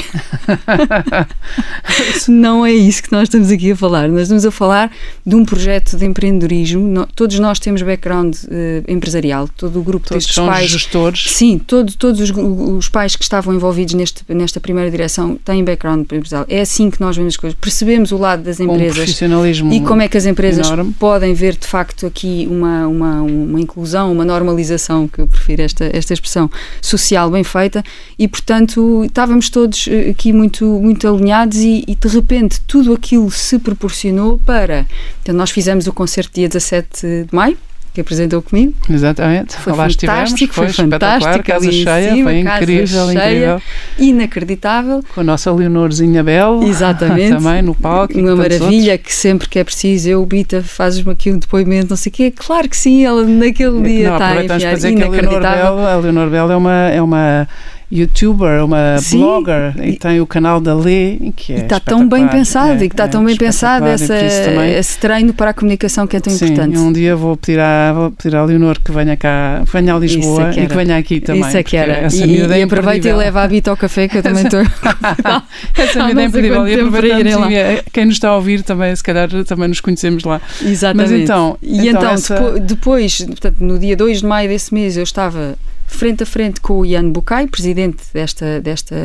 não 2.27 2.65
é 2.65 2.73
isso 2.73 3.03
que 3.03 3.11
nós 3.11 3.23
estamos 3.23 3.49
aqui 3.49 3.71
a 3.71 3.75
falar. 3.75 4.09
Nós 4.09 4.23
estamos 4.23 4.45
a 4.45 4.51
falar 4.51 4.91
de 5.25 5.35
um 5.35 5.45
projeto 5.45 5.97
de 5.97 6.05
empreendedorismo. 6.05 6.87
No, 6.87 7.05
todos 7.07 7.39
nós 7.39 7.59
temos 7.59 7.81
background 7.81 8.35
uh, 8.35 8.91
empresarial, 8.91 9.47
todo 9.47 9.79
o 9.79 9.83
grupo 9.83 10.07
todos 10.07 10.23
destes 10.23 10.35
são 10.35 10.47
pais. 10.47 10.69
gestores. 10.69 11.31
Sim, 11.31 11.57
todo, 11.57 11.93
todos 11.93 12.19
os, 12.19 12.31
os, 12.31 12.89
pais 12.89 13.15
que 13.15 13.23
estavam 13.23 13.53
envolvidos 13.53 13.93
neste, 13.93 14.23
nesta 14.33 14.59
primeira 14.59 14.91
direção 14.91 15.35
têm 15.43 15.63
background 15.63 16.01
empresarial. 16.11 16.45
É 16.49 16.61
assim 16.61 16.89
que 16.89 16.99
nós 16.99 17.15
vemos 17.15 17.33
as 17.33 17.37
coisas. 17.37 17.57
Percebemos 17.59 18.11
o 18.11 18.17
lado 18.17 18.43
das 18.43 18.59
empresas 18.59 19.21
um 19.61 19.71
e 19.71 19.81
como 19.81 20.01
é 20.01 20.07
que 20.07 20.17
as 20.17 20.25
empresas 20.25 20.67
enorme. 20.67 20.93
podem 20.99 21.33
ver 21.33 21.55
de 21.55 21.67
facto 21.67 21.74
aqui 21.79 22.47
uma, 22.49 22.87
uma, 22.87 23.21
uma 23.21 23.59
inclusão, 23.59 24.11
uma 24.11 24.25
normalização, 24.25 25.07
que 25.07 25.19
eu 25.19 25.27
prefiro 25.27 25.61
esta, 25.61 25.89
esta 25.93 26.13
expressão, 26.13 26.49
social 26.81 27.29
bem 27.29 27.43
feita 27.43 27.83
e, 28.17 28.27
portanto, 28.27 29.03
estávamos 29.05 29.49
todos 29.49 29.87
eh, 29.87 30.09
aqui 30.09 30.31
muito, 30.31 30.65
muito 30.65 31.07
alinhados 31.07 31.57
e, 31.57 31.83
e 31.87 31.95
de 31.95 32.07
repente 32.07 32.61
tudo 32.61 32.93
aquilo 32.93 33.29
se 33.31 33.59
proporcionou 33.59 34.39
para. 34.45 34.85
Então, 35.21 35.35
nós 35.35 35.51
fizemos 35.51 35.87
o 35.87 35.93
concerto 35.93 36.31
dia 36.33 36.47
17 36.47 37.25
de 37.29 37.35
maio 37.35 37.57
que 37.95 38.01
apresentou 38.01 38.41
comigo. 38.41 38.73
Exatamente. 38.89 39.55
Foi 39.55 39.73
Lá 39.73 39.89
fantástico, 39.89 40.53
foi, 40.53 40.67
foi 40.67 40.89
fantástico. 40.89 41.43
Casa 41.43 41.71
cheia, 41.71 42.13
cima, 42.13 42.23
foi 42.29 42.39
incrível, 42.39 43.07
cheia, 43.07 43.11
incrível. 43.11 43.61
Inacreditável. 43.97 45.03
Com 45.13 45.21
a 45.21 45.23
nossa 45.23 45.51
Leonorzinha 45.51 46.21
Bel. 46.23 46.61
Exatamente. 46.67 47.35
também 47.35 47.61
no 47.61 47.73
palco. 47.73 48.17
Uma 48.19 48.35
maravilha 48.35 48.97
que 48.97 49.13
sempre 49.13 49.47
que 49.47 49.57
é 49.57 49.63
preciso, 49.63 50.09
eu, 50.09 50.25
Bita, 50.25 50.61
fazes-me 50.61 51.11
aqui 51.11 51.31
um 51.31 51.37
depoimento, 51.37 51.87
não 51.89 51.97
sei 51.97 52.09
o 52.09 52.13
quê. 52.13 52.33
Claro 52.35 52.67
que 52.67 52.75
sim, 52.75 53.05
ela 53.05 53.23
naquele 53.23 53.81
dia 53.81 54.09
não, 54.09 54.15
está 54.15 54.27
a 54.27 54.43
enfiar. 54.43 54.75
Dizer 54.75 54.91
inacreditável. 54.91 55.41
Que 55.41 55.65
a 55.65 55.71
Leonor 55.71 55.81
Bel, 55.81 55.87
a 55.87 55.95
Leonor 55.97 56.29
Bel 56.29 56.51
é 56.51 56.57
uma, 56.57 56.89
é 56.89 57.01
uma 57.01 57.47
youtuber, 57.91 58.63
uma 58.65 58.97
Sim. 58.97 59.19
blogger 59.19 59.73
e 59.83 59.95
tem 59.97 60.19
o 60.19 60.25
canal 60.27 60.59
da 60.59 60.73
Lê 60.73 61.17
que 61.35 61.53
é 61.53 61.57
E 61.57 61.61
está 61.61 61.79
tão 61.79 62.07
bem 62.07 62.27
pensado, 62.27 62.81
é, 62.81 62.85
e 62.85 62.89
que 62.89 62.93
está 62.93 63.05
é 63.05 63.07
tão 63.07 63.23
bem 63.23 63.35
pensado 63.35 63.85
essa, 63.85 64.15
esse 64.17 64.97
treino 64.97 65.33
para 65.33 65.51
a 65.51 65.53
comunicação 65.53 66.07
que 66.07 66.17
é 66.17 66.19
tão 66.19 66.33
sim, 66.33 66.45
importante. 66.45 66.77
um 66.77 66.91
dia 66.91 67.15
vou 67.15 67.37
pedir, 67.37 67.59
à, 67.59 67.93
vou 67.93 68.11
pedir 68.11 68.35
à 68.35 68.43
Leonor 68.43 68.79
que 68.83 68.91
venha 68.91 69.15
cá, 69.15 69.63
venha 69.71 69.95
a 69.95 69.99
Lisboa 69.99 70.49
é 70.49 70.53
que 70.53 70.59
e 70.61 70.67
que 70.67 70.75
venha 70.75 70.97
aqui 70.97 71.19
também. 71.19 71.41
Isso 71.41 71.57
é 71.57 71.63
que 71.63 71.77
era. 71.77 72.07
E, 72.13 72.27
miúda 72.27 72.57
e 72.57 72.61
é 72.61 72.63
aproveita 72.63 73.07
e 73.07 73.13
leva 73.13 73.43
a 73.43 73.47
Bita 73.47 73.69
ao 73.69 73.77
café, 73.77 74.07
que 74.07 74.17
eu 74.17 74.23
também 74.23 74.43
estou. 74.43 74.61
Essa 75.77 76.03
miúda 76.05 76.21
é 76.21 76.25
imperdível. 76.25 76.67
E 76.67 76.75
e, 76.75 77.55
eh, 77.55 77.83
quem 77.93 78.05
nos 78.05 78.15
está 78.15 78.29
a 78.29 78.35
ouvir 78.35 78.63
também, 78.63 78.95
se 78.95 79.03
calhar, 79.03 79.29
também 79.45 79.67
nos 79.67 79.79
conhecemos 79.79 80.23
lá. 80.23 80.41
Exatamente. 80.61 81.11
Mas 81.11 81.21
então, 81.21 81.57
e 81.61 81.87
então 81.87 82.01
então, 82.01 82.11
essa- 82.11 82.35
depo- 82.35 82.59
depois, 82.59 83.21
portanto, 83.21 83.57
no 83.59 83.77
dia 83.79 83.95
2 83.95 84.19
de 84.19 84.25
maio 84.25 84.49
desse 84.49 84.73
mês, 84.73 84.97
eu 84.97 85.03
estava 85.03 85.55
frente 85.87 86.23
a 86.23 86.25
frente 86.25 86.59
com 86.59 86.79
o 86.79 86.85
Ian 86.85 87.09
Bucay, 87.09 87.47
presidente 87.47 88.03
desta, 88.13 88.59
desta 88.59 88.95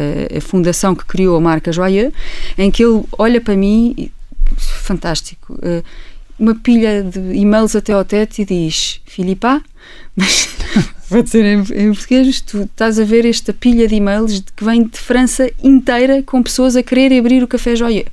fundação 0.40 0.94
que 0.94 1.04
criou 1.04 1.36
a 1.36 1.40
marca 1.40 1.72
Joyeux, 1.72 2.12
em 2.58 2.70
que 2.70 2.84
ele 2.84 3.02
olha 3.18 3.40
para 3.40 3.56
mim, 3.56 3.94
e- 3.96 4.10
fantástico, 4.56 5.58
eh, 5.62 5.82
uma 6.38 6.54
pilha 6.54 7.02
de 7.02 7.20
e-mails 7.34 7.76
até 7.76 7.92
ao 7.92 8.04
teto 8.04 8.38
e 8.38 8.44
diz: 8.44 9.00
Filipa, 9.04 9.62
mas 10.16 10.48
vou 11.08 11.22
dizer 11.22 11.44
em, 11.44 11.60
em 11.60 11.92
português, 11.92 12.40
tu 12.40 12.62
estás 12.62 12.98
a 12.98 13.04
ver 13.04 13.26
esta 13.26 13.52
pilha 13.52 13.86
de 13.86 13.96
e-mails 13.96 14.42
que 14.56 14.64
vem 14.64 14.84
de 14.84 14.98
França 14.98 15.50
inteira 15.62 16.22
com 16.22 16.42
pessoas 16.42 16.76
a 16.76 16.82
querer 16.82 17.16
abrir 17.18 17.42
o 17.42 17.48
Café 17.48 17.76
Joyeux. 17.76 18.08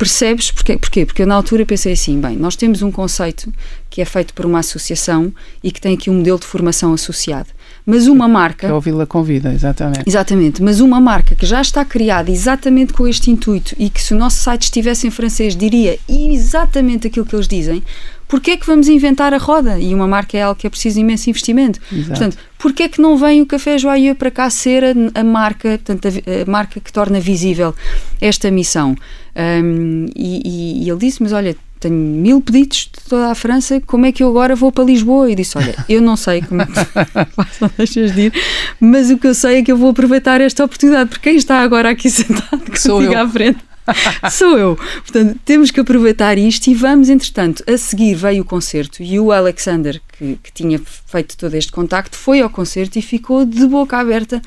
Percebes 0.00 0.50
porquê? 0.50 0.78
porquê? 0.78 1.04
Porque 1.04 1.20
eu 1.20 1.26
na 1.26 1.34
altura 1.34 1.66
pensei 1.66 1.92
assim, 1.92 2.18
bem, 2.18 2.34
nós 2.34 2.56
temos 2.56 2.80
um 2.80 2.90
conceito 2.90 3.52
que 3.90 4.00
é 4.00 4.04
feito 4.06 4.32
por 4.32 4.46
uma 4.46 4.60
associação 4.60 5.30
e 5.62 5.70
que 5.70 5.78
tem 5.78 5.92
aqui 5.92 6.08
um 6.08 6.14
modelo 6.14 6.38
de 6.38 6.46
formação 6.46 6.94
associado. 6.94 7.50
Mas 7.84 8.06
uma 8.06 8.26
marca 8.26 8.66
Que 8.66 8.72
é 8.72 8.74
o 8.74 8.80
Vila 8.80 9.06
Convida, 9.06 9.52
exatamente. 9.52 10.04
Exatamente, 10.06 10.62
mas 10.62 10.80
uma 10.80 10.98
marca 11.02 11.34
que 11.34 11.44
já 11.44 11.60
está 11.60 11.84
criada 11.84 12.30
exatamente 12.30 12.94
com 12.94 13.06
este 13.06 13.30
intuito 13.30 13.76
e 13.78 13.90
que 13.90 14.02
se 14.02 14.14
o 14.14 14.16
nosso 14.16 14.38
site 14.38 14.62
estivesse 14.62 15.06
em 15.06 15.10
francês 15.10 15.54
diria 15.54 15.98
exatamente 16.08 17.06
aquilo 17.06 17.26
que 17.26 17.36
eles 17.36 17.46
dizem, 17.46 17.82
porquê 18.26 18.52
é 18.52 18.56
que 18.56 18.66
vamos 18.66 18.88
inventar 18.88 19.34
a 19.34 19.38
roda? 19.38 19.78
E 19.78 19.94
uma 19.94 20.08
marca 20.08 20.38
é 20.38 20.42
algo 20.42 20.58
que 20.58 20.66
é 20.66 20.70
preciso 20.70 20.98
imenso 20.98 21.28
investimento. 21.28 21.78
Exato. 21.92 22.08
Portanto, 22.08 22.38
porquê 22.60 22.84
é 22.84 22.88
que 22.88 23.00
não 23.00 23.16
vem 23.16 23.40
o 23.40 23.46
Café 23.46 23.78
Joyeux 23.78 24.16
para 24.18 24.30
cá 24.30 24.48
ser 24.50 24.84
a, 24.84 25.20
a 25.20 25.24
marca, 25.24 25.70
portanto, 25.84 26.06
a, 26.08 26.42
a 26.42 26.50
marca 26.50 26.78
que 26.80 26.92
torna 26.92 27.18
visível 27.20 27.74
esta 28.20 28.50
missão? 28.50 28.94
Hum, 29.36 30.06
e, 30.14 30.42
e- 30.44 30.84
e 30.84 30.90
ele 30.90 30.98
disse, 30.98 31.22
mas 31.22 31.32
olha, 31.32 31.56
tenho 31.78 31.94
mil 31.94 32.42
pedidos 32.42 32.90
de 32.92 33.08
toda 33.08 33.30
a 33.30 33.34
França, 33.34 33.80
como 33.86 34.04
é 34.04 34.12
que 34.12 34.22
eu 34.22 34.28
agora 34.28 34.54
vou 34.54 34.70
para 34.70 34.84
Lisboa? 34.84 35.30
E 35.30 35.34
disse, 35.34 35.56
olha, 35.56 35.74
eu 35.88 36.02
não 36.02 36.14
sei 36.16 36.42
como 36.42 36.60
é 36.60 36.66
que 36.66 36.72
tu 37.58 37.70
deixas 37.78 38.14
de 38.14 38.20
ir, 38.26 38.32
mas 38.78 39.10
o 39.10 39.16
que 39.16 39.26
eu 39.26 39.34
sei 39.34 39.58
é 39.58 39.62
que 39.62 39.72
eu 39.72 39.76
vou 39.78 39.90
aproveitar 39.90 40.40
esta 40.42 40.62
oportunidade, 40.64 41.08
porque 41.08 41.30
quem 41.30 41.38
está 41.38 41.60
agora 41.60 41.88
aqui 41.90 42.10
sentado 42.10 42.62
Sou 42.76 42.96
contigo 42.96 43.14
eu. 43.14 43.20
à 43.24 43.28
frente 43.28 43.58
sou 44.30 44.58
eu. 44.58 44.76
Portanto, 44.76 45.38
temos 45.44 45.70
que 45.70 45.80
aproveitar 45.80 46.38
isto 46.38 46.68
e 46.68 46.74
vamos, 46.74 47.08
entretanto, 47.08 47.62
a 47.66 47.76
seguir 47.76 48.14
veio 48.14 48.42
o 48.42 48.44
concerto 48.46 49.02
e 49.02 49.18
o 49.18 49.32
Alexander, 49.32 50.00
que, 50.16 50.38
que 50.42 50.52
tinha 50.52 50.80
feito 51.06 51.36
todo 51.36 51.54
este 51.54 51.72
contacto, 51.72 52.16
foi 52.16 52.40
ao 52.40 52.50
concerto 52.50 52.98
e 52.98 53.02
ficou 53.02 53.44
de 53.44 53.66
boca 53.66 53.96
aberta 53.96 54.40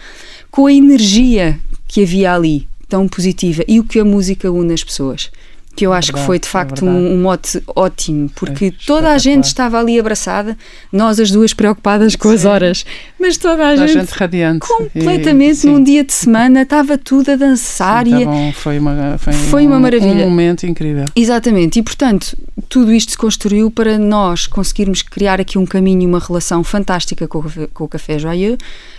com 0.49 0.67
a 0.67 0.73
energia 0.73 1.59
que 1.87 2.03
havia 2.03 2.33
ali, 2.33 2.67
tão 2.87 3.07
positiva, 3.07 3.63
e 3.67 3.79
o 3.79 3.83
que 3.83 3.99
a 3.99 4.05
música 4.05 4.51
une 4.51 4.73
as 4.73 4.83
pessoas. 4.83 5.31
Que 5.75 5.87
eu 5.87 5.91
acho 5.93 6.07
verdade, 6.07 6.21
que 6.21 6.27
foi 6.27 6.37
de 6.39 6.47
é 6.47 6.49
facto 6.51 6.81
verdade. 6.85 7.03
um, 7.03 7.13
um 7.15 7.21
mote 7.23 7.63
ótimo, 7.75 8.29
porque 8.35 8.65
É 8.65 8.73
toda 8.85 9.09
a 9.11 9.17
gente 9.17 9.45
estava 9.45 9.79
ali 9.79 9.99
abraçada, 9.99 10.55
nós 10.91 11.19
as 11.19 11.31
duas 11.31 11.51
preocupadas 11.51 12.15
com 12.15 12.29
as 12.29 12.41
Sim. 12.41 12.47
horas, 12.47 12.85
mas 13.19 13.37
toda 13.37 13.71
a 13.71 13.73
Toda 13.75 13.87
gente, 13.87 13.99
gente 14.01 14.11
radiante. 14.11 14.67
completamente 14.67 15.63
E, 15.65 15.69
num 15.71 15.83
dia 15.83 16.03
de 16.03 16.13
semana, 16.13 16.61
estava 16.61 16.95
tudo 16.95 17.31
a 17.31 17.35
dançar 17.35 18.05
sim, 18.05 18.17
e 18.21 18.23
tá 18.25 18.31
bom, 18.31 18.51
foi 18.53 18.77
uma, 18.77 19.17
foi, 19.17 19.33
Foi 19.33 19.65
uma 19.65 19.77
um- 19.77 19.79
maravilha. 19.79 20.11
Um 20.13 20.29
momento 20.29 20.67
incrível. 20.67 21.05
Exatamente, 21.15 21.79
e 21.79 21.83
portanto, 21.83 22.37
tudo 22.69 22.93
isto 22.93 23.11
se 23.13 23.17
construiu 23.17 23.71
para 23.71 23.97
nós 23.97 24.45
conseguirmos 24.45 25.01
criar 25.01 25.41
aqui 25.41 25.57
um 25.57 25.65
caminho 25.65 26.03
e 26.03 26.05
uma 26.05 26.19
relação 26.19 26.63
fantástica 26.63 27.27
com 27.27 27.39
o 27.39 27.43
com 27.73 27.83
o 27.85 27.87
Café 27.87 28.19
Joyeux, 28.19 28.57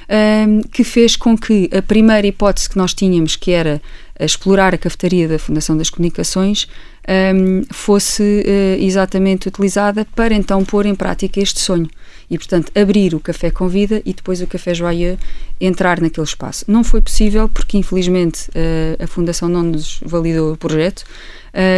hum, 0.09 0.61
que 0.73 0.85
fez 0.85 1.17
com 1.17 1.37
que 1.37 1.69
a 1.77 1.83
primeira 1.83 2.27
hipótese 2.27 2.69
que 2.69 2.77
nós 2.77 2.95
tínhamos, 2.95 3.37
que 3.37 3.51
era 3.53 3.81
explorar 4.19 4.75
a 4.75 4.79
cafetaria 4.79 5.27
da 5.27 5.39
Fundação 5.39 5.77
das 5.77 5.91
Comunicações, 5.91 6.69
hum, 7.09 7.63
fosse 7.71 8.45
eh, 8.47 8.77
exatamente 8.81 9.49
utilizada 9.49 10.07
para 10.15 10.35
então 10.35 10.65
pôr 10.65 10.87
em 10.87 10.95
prática 10.95 11.41
este 11.41 11.61
sonho. 11.61 11.89
E, 12.31 12.39
portanto, 12.39 12.73
abrir 12.75 13.15
o 13.15 13.21
Café 13.21 13.51
com 13.51 13.69
Vida 13.69 14.01
e 14.05 14.15
depois 14.15 14.41
o 14.41 14.47
Café 14.47 14.73
Joyeux 14.73 15.19
entrar 15.61 16.01
naquele 16.01 16.27
espaço. 16.27 16.65
Não 16.67 16.83
foi 16.83 17.01
possível 17.03 17.49
porque, 17.49 17.77
infelizmente, 17.77 18.49
eh, 18.55 18.97
a 18.99 19.07
Fundação 19.07 19.49
não 19.49 19.63
nos 19.63 20.01
validou 20.05 20.53
o 20.53 20.57
projeto 20.57 21.05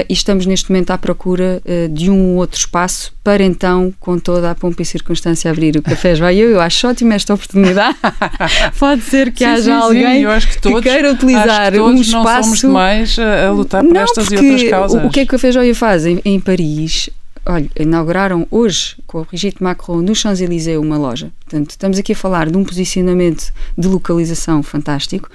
e 0.08 0.12
estamos 0.12 0.46
neste 0.46 0.70
momento 0.70 0.90
à 0.90 0.98
procura 0.98 1.60
eh, 1.64 1.86
de 1.88 2.10
um 2.10 2.36
outro 2.36 2.58
espaço 2.58 3.14
para 3.22 3.44
então, 3.44 3.92
com 4.00 4.18
toda 4.18 4.50
a 4.50 4.54
pompa 4.54 4.80
e 4.80 4.84
circunstância, 4.84 5.50
abrir 5.50 5.76
o 5.76 5.82
Café 5.82 6.14
Joyeux. 6.14 6.52
Eu 6.52 6.60
acho 6.60 6.88
ótima 6.88 7.14
esta 7.14 7.34
oportunidade. 7.34 7.96
Pode 8.78 9.02
ser 9.02 9.32
que 9.32 9.40
Sim, 9.40 9.44
haja 9.44 9.62
sim, 9.62 9.64
sim, 9.64 9.72
alguém 9.72 10.24
acho 10.24 10.48
que, 10.48 10.58
todos, 10.58 10.80
queira 10.80 11.12
utilizar 11.12 11.72
que 11.72 11.78
um 11.78 11.92
não 11.92 12.00
espaço 12.00 12.44
somos 12.44 12.60
demais 12.60 13.18
a, 13.18 13.48
a 13.48 13.50
lutar 13.52 13.84
por 13.84 13.92
não, 13.92 14.00
estas 14.00 14.30
e 14.30 14.36
outras 14.36 14.62
causas. 14.70 15.02
O, 15.02 15.06
o 15.06 15.10
que 15.10 15.20
é 15.20 15.22
que 15.24 15.28
o 15.28 15.32
Café 15.32 15.52
Joia 15.52 15.74
faz 15.74 16.06
em, 16.06 16.20
em 16.24 16.40
Paris? 16.40 17.10
Olha, 17.44 17.68
inauguraram 17.78 18.46
hoje 18.50 18.96
com 19.06 19.20
a 19.20 19.24
Brigitte 19.24 19.62
Macron 19.62 20.00
no 20.00 20.14
Champs-Élysées 20.14 20.78
uma 20.78 20.96
loja. 20.96 21.30
Portanto, 21.44 21.70
estamos 21.70 21.98
aqui 21.98 22.12
a 22.12 22.16
falar 22.16 22.50
de 22.50 22.56
um 22.56 22.64
posicionamento 22.64 23.52
de 23.76 23.86
localização 23.86 24.62
fantástico 24.62 25.30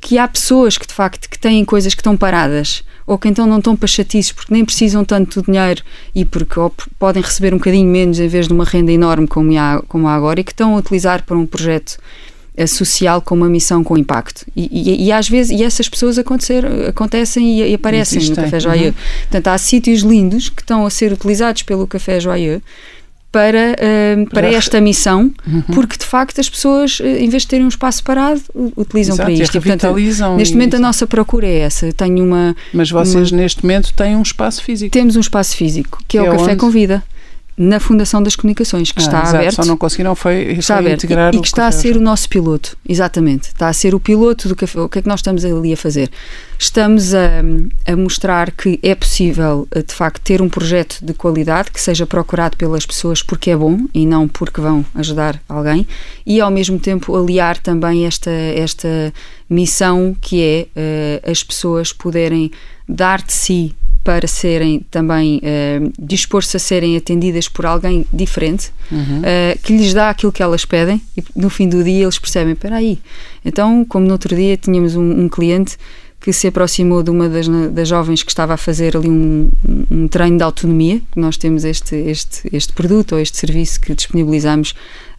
que 0.00 0.18
há 0.18 0.26
pessoas 0.26 0.76
que 0.76 0.86
de 0.86 0.92
facto 0.92 1.30
que 1.30 1.38
têm 1.38 1.64
coisas 1.64 1.94
que 1.94 2.00
estão 2.00 2.16
paradas 2.16 2.82
ou 3.06 3.18
que 3.18 3.28
então 3.28 3.46
não 3.46 3.58
estão 3.58 3.76
para 3.76 3.86
chatices 3.86 4.32
porque 4.32 4.52
nem 4.52 4.64
precisam 4.64 5.04
tanto 5.04 5.40
do 5.40 5.46
dinheiro 5.46 5.82
e 6.14 6.24
porque 6.24 6.54
podem 6.98 7.22
receber 7.22 7.52
um 7.54 7.58
bocadinho 7.58 7.88
menos 7.88 8.18
em 8.20 8.28
vez 8.28 8.46
de 8.46 8.52
uma 8.52 8.64
renda 8.64 8.92
enorme 8.92 9.26
como 9.26 9.56
há, 9.58 9.82
como 9.88 10.08
há 10.08 10.14
agora 10.14 10.40
e 10.40 10.44
que 10.44 10.52
estão 10.52 10.74
a 10.74 10.78
utilizar 10.78 11.24
para 11.24 11.36
um 11.36 11.46
projeto 11.46 11.98
eh, 12.56 12.66
social 12.66 13.22
com 13.22 13.34
uma 13.34 13.48
missão 13.48 13.82
com 13.82 13.96
impacto. 13.96 14.44
E, 14.54 14.68
e- 14.72 15.06
e 15.06 15.12
às 15.12 15.28
vezes 15.28 15.58
e 15.58 15.64
essas 15.64 15.88
pessoas 15.88 16.18
acontecer, 16.18 16.64
acontecem 16.88 17.60
e, 17.60 17.70
e 17.70 17.74
aparecem 17.74 18.18
Existem, 18.18 18.36
no 18.36 18.50
Café 18.50 18.56
uhum. 18.56 18.60
Joyeux 18.74 18.96
Portanto, 19.22 19.48
há 19.48 19.58
sítios 19.58 20.00
lindos 20.02 20.48
que 20.48 20.60
estão 20.62 20.84
a 20.84 20.90
ser 20.90 21.12
utilizados 21.12 21.62
pelo 21.62 21.86
Café 21.86 22.20
Joyeux 22.20 22.62
para, 23.32 23.74
eh, 23.78 24.24
para 24.30 24.46
esta 24.46 24.78
missão, 24.80 25.32
Uhum. 25.46 25.62
porque 25.74 25.96
de 25.96 26.04
facto 26.04 26.38
as 26.38 26.48
pessoas, 26.50 26.98
eh, 27.02 27.20
em 27.24 27.28
vez 27.30 27.42
de 27.42 27.48
terem 27.48 27.64
um 27.64 27.68
espaço 27.68 28.04
parado, 28.04 28.42
utilizam 28.76 29.14
Exato, 29.14 29.22
para 29.32 29.32
isto. 29.42 29.56
E, 29.56 29.60
portanto, 29.60 29.96
neste 30.36 30.54
momento 30.54 30.76
a 30.76 30.78
nossa 30.78 31.06
procura 31.06 31.46
é 31.46 31.60
essa. 31.60 31.86
Eu 31.86 31.92
tenho 31.94 32.22
uma. 32.22 32.54
Mas 32.74 32.90
vocês 32.90 33.32
uma- 33.32 33.40
neste 33.40 33.62
momento 33.62 33.92
têm 33.94 34.14
um 34.14 34.22
espaço 34.22 34.62
físico. 34.62 34.92
Temos 34.92 35.16
um 35.16 35.20
espaço 35.20 35.56
físico, 35.56 35.98
que 36.06 36.18
é, 36.18 36.22
Que 36.22 36.28
o 36.28 36.32
é 36.32 36.36
Café 36.36 36.50
onde? 36.52 36.56
Convida. 36.60 37.02
Na 37.62 37.78
Fundação 37.78 38.20
das 38.20 38.34
Comunicações, 38.34 38.90
que 38.90 39.00
ah, 39.00 39.02
está 39.02 39.22
exato, 39.22 39.36
aberto. 39.36 39.56
Só 39.56 39.64
não 39.64 39.76
conseguiram 39.76 40.16
foi, 40.16 40.52
está 40.52 40.74
foi 40.74 40.86
aberto, 40.86 41.04
integrar 41.04 41.34
e, 41.34 41.38
e 41.38 41.40
que 41.40 41.46
está 41.46 41.68
a 41.68 41.72
ser 41.72 41.96
o 41.96 42.00
nosso 42.00 42.28
piloto, 42.28 42.76
exatamente. 42.88 43.48
Está 43.48 43.68
a 43.68 43.72
ser 43.72 43.94
o 43.94 44.00
piloto 44.00 44.48
do 44.48 44.56
café. 44.56 44.80
O 44.80 44.88
que 44.88 44.98
é 44.98 45.02
que 45.02 45.08
nós 45.08 45.20
estamos 45.20 45.44
ali 45.44 45.72
a 45.72 45.76
fazer? 45.76 46.10
Estamos 46.58 47.14
a, 47.14 47.42
a 47.86 47.96
mostrar 47.96 48.50
que 48.50 48.80
é 48.82 48.94
possível, 48.94 49.68
eh, 49.70 49.82
de 49.82 49.94
facto, 49.94 50.20
ter 50.22 50.42
um 50.42 50.48
projeto 50.48 50.98
de 51.04 51.14
qualidade 51.14 51.70
que 51.70 51.80
seja 51.80 52.04
procurado 52.04 52.56
pelas 52.56 52.84
pessoas 52.84 53.22
porque 53.22 53.50
é 53.50 53.56
bom 53.56 53.78
e 53.94 54.06
não 54.06 54.26
porque 54.26 54.60
vão 54.60 54.84
ajudar 54.94 55.40
alguém 55.48 55.86
e, 56.26 56.40
ao 56.40 56.50
mesmo 56.50 56.78
tempo, 56.78 57.16
aliar 57.16 57.58
também 57.58 58.06
esta, 58.06 58.30
esta 58.30 59.12
missão 59.48 60.16
que 60.20 60.42
é 60.42 60.66
uh, 61.26 61.30
as 61.30 61.44
pessoas 61.44 61.92
poderem 61.92 62.50
dar 62.88 63.22
de 63.22 63.32
si 63.32 63.74
para 64.04 64.26
serem 64.26 64.84
também 64.90 65.38
uh, 65.38 65.92
dispor-se 65.98 66.56
a 66.56 66.60
serem 66.60 66.96
atendidas 66.96 67.48
por 67.48 67.66
alguém 67.66 68.04
diferente 68.12 68.70
uhum. 68.90 69.20
uh, 69.20 69.58
que 69.62 69.76
lhes 69.76 69.94
dá 69.94 70.10
aquilo 70.10 70.32
que 70.32 70.42
elas 70.42 70.64
pedem 70.64 71.00
e 71.16 71.22
no 71.36 71.48
fim 71.48 71.68
do 71.68 71.82
dia 71.84 72.04
eles 72.04 72.18
percebem, 72.18 72.52
espera 72.52 72.76
aí 72.76 72.98
então 73.44 73.84
como 73.84 74.06
no 74.06 74.12
outro 74.12 74.34
dia 74.34 74.56
tínhamos 74.56 74.96
um, 74.96 75.24
um 75.24 75.28
cliente 75.28 75.76
que 76.22 76.32
se 76.32 76.46
aproximou 76.46 77.02
de 77.02 77.10
uma 77.10 77.28
das, 77.28 77.48
das 77.72 77.88
jovens 77.88 78.22
que 78.22 78.30
estava 78.30 78.54
a 78.54 78.56
fazer 78.56 78.96
ali 78.96 79.08
um, 79.08 79.50
um 79.90 80.06
treino 80.06 80.36
de 80.36 80.44
autonomia. 80.44 81.00
Nós 81.16 81.36
temos 81.36 81.64
este, 81.64 81.96
este, 81.96 82.48
este 82.52 82.72
produto 82.72 83.16
ou 83.16 83.20
este 83.20 83.36
serviço 83.36 83.80
que 83.80 83.92
disponibilizamos 83.92 84.72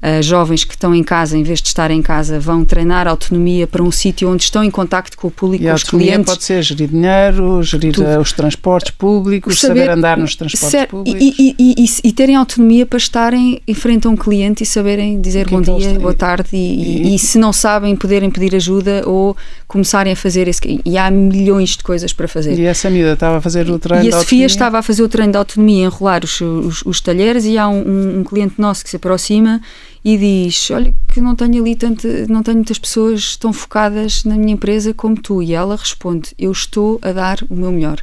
uh, 0.03 0.21
jovens 0.21 0.65
que 0.65 0.73
estão 0.73 0.93
em 0.93 1.03
casa, 1.03 1.37
em 1.37 1.43
vez 1.43 1.61
de 1.61 1.69
estar 1.69 1.89
em 1.89 2.01
casa, 2.01 2.39
vão 2.39 2.65
treinar 2.65 3.07
autonomia 3.07 3.65
para 3.65 3.81
um 3.81 3.91
sítio 3.91 4.29
onde 4.29 4.43
estão 4.43 4.63
em 4.63 4.69
contacto 4.69 5.17
com 5.17 5.27
o 5.27 5.31
público, 5.31 5.63
e 5.63 5.67
com 5.67 5.73
os 5.73 5.83
clientes. 5.83 6.25
pode 6.25 6.43
ser 6.43 6.61
gerir 6.61 6.89
dinheiro, 6.89 7.63
gerir 7.63 7.93
Tudo. 7.93 8.19
os 8.19 8.33
transportes 8.33 8.91
públicos, 8.91 9.59
saber, 9.59 9.81
saber 9.81 9.91
andar 9.91 10.17
nos 10.17 10.35
transportes 10.35 10.69
ser, 10.69 10.87
públicos. 10.87 11.21
E, 11.21 11.55
e, 11.57 11.85
e, 12.03 12.11
terem 12.11 12.35
autonomia 12.35 12.85
para 12.85 12.97
estarem 12.97 13.61
em 13.67 13.73
frente 13.73 14.07
a 14.07 14.09
um 14.09 14.15
cliente 14.15 14.63
e 14.63 14.65
saberem 14.65 15.21
dizer 15.21 15.49
bom 15.49 15.61
dia, 15.61 15.97
boa 15.99 16.13
tarde 16.13 16.49
e, 16.53 17.17
se 17.17 17.37
não 17.37 17.53
sabem, 17.53 17.95
poderem 17.95 18.29
pedir 18.29 18.55
ajuda 18.55 19.03
ou 19.05 19.35
começarem 19.67 20.13
a 20.13 20.15
fazer 20.15 20.47
esse. 20.47 20.81
E 20.85 20.97
há 20.97 21.09
milhões 21.09 21.71
de 21.71 21.83
coisas 21.83 22.11
para 22.13 22.27
fazer. 22.27 22.57
E 22.57 22.65
essa 22.65 22.89
miúda 22.89 23.13
estava 23.13 23.37
a 23.37 23.41
fazer 23.41 23.69
o 23.69 23.79
treino 23.79 24.05
e 24.05 24.09
a 24.09 24.19
Sofia 24.19 24.45
estava 24.45 24.79
a 24.79 24.81
fazer 24.81 25.03
o 25.03 25.07
treino 25.07 25.31
de 25.31 25.37
autonomia, 25.37 25.85
enrolar 25.85 26.23
os, 26.23 26.39
os, 26.41 26.83
os 26.85 27.01
talheres 27.01 27.45
e 27.45 27.57
há 27.57 27.67
um, 27.67 28.19
um 28.19 28.23
cliente 28.23 28.55
nosso 28.57 28.83
que 28.83 28.89
se 28.89 28.95
aproxima 28.95 29.61
e 30.03 30.17
diz: 30.17 30.69
Olha, 30.71 30.93
que 31.07 31.21
não 31.21 31.35
tenho 31.35 31.61
ali 31.61 31.75
tanto, 31.75 32.07
não 32.29 32.43
tenho 32.43 32.57
muitas 32.57 32.77
pessoas 32.77 33.37
tão 33.37 33.53
focadas 33.53 34.23
na 34.23 34.35
minha 34.35 34.53
empresa 34.53 34.93
como 34.93 35.15
tu. 35.15 35.41
E 35.41 35.53
ela 35.53 35.75
responde: 35.75 36.33
Eu 36.37 36.51
estou 36.51 36.99
a 37.01 37.11
dar 37.11 37.39
o 37.49 37.55
meu 37.55 37.71
melhor. 37.71 38.01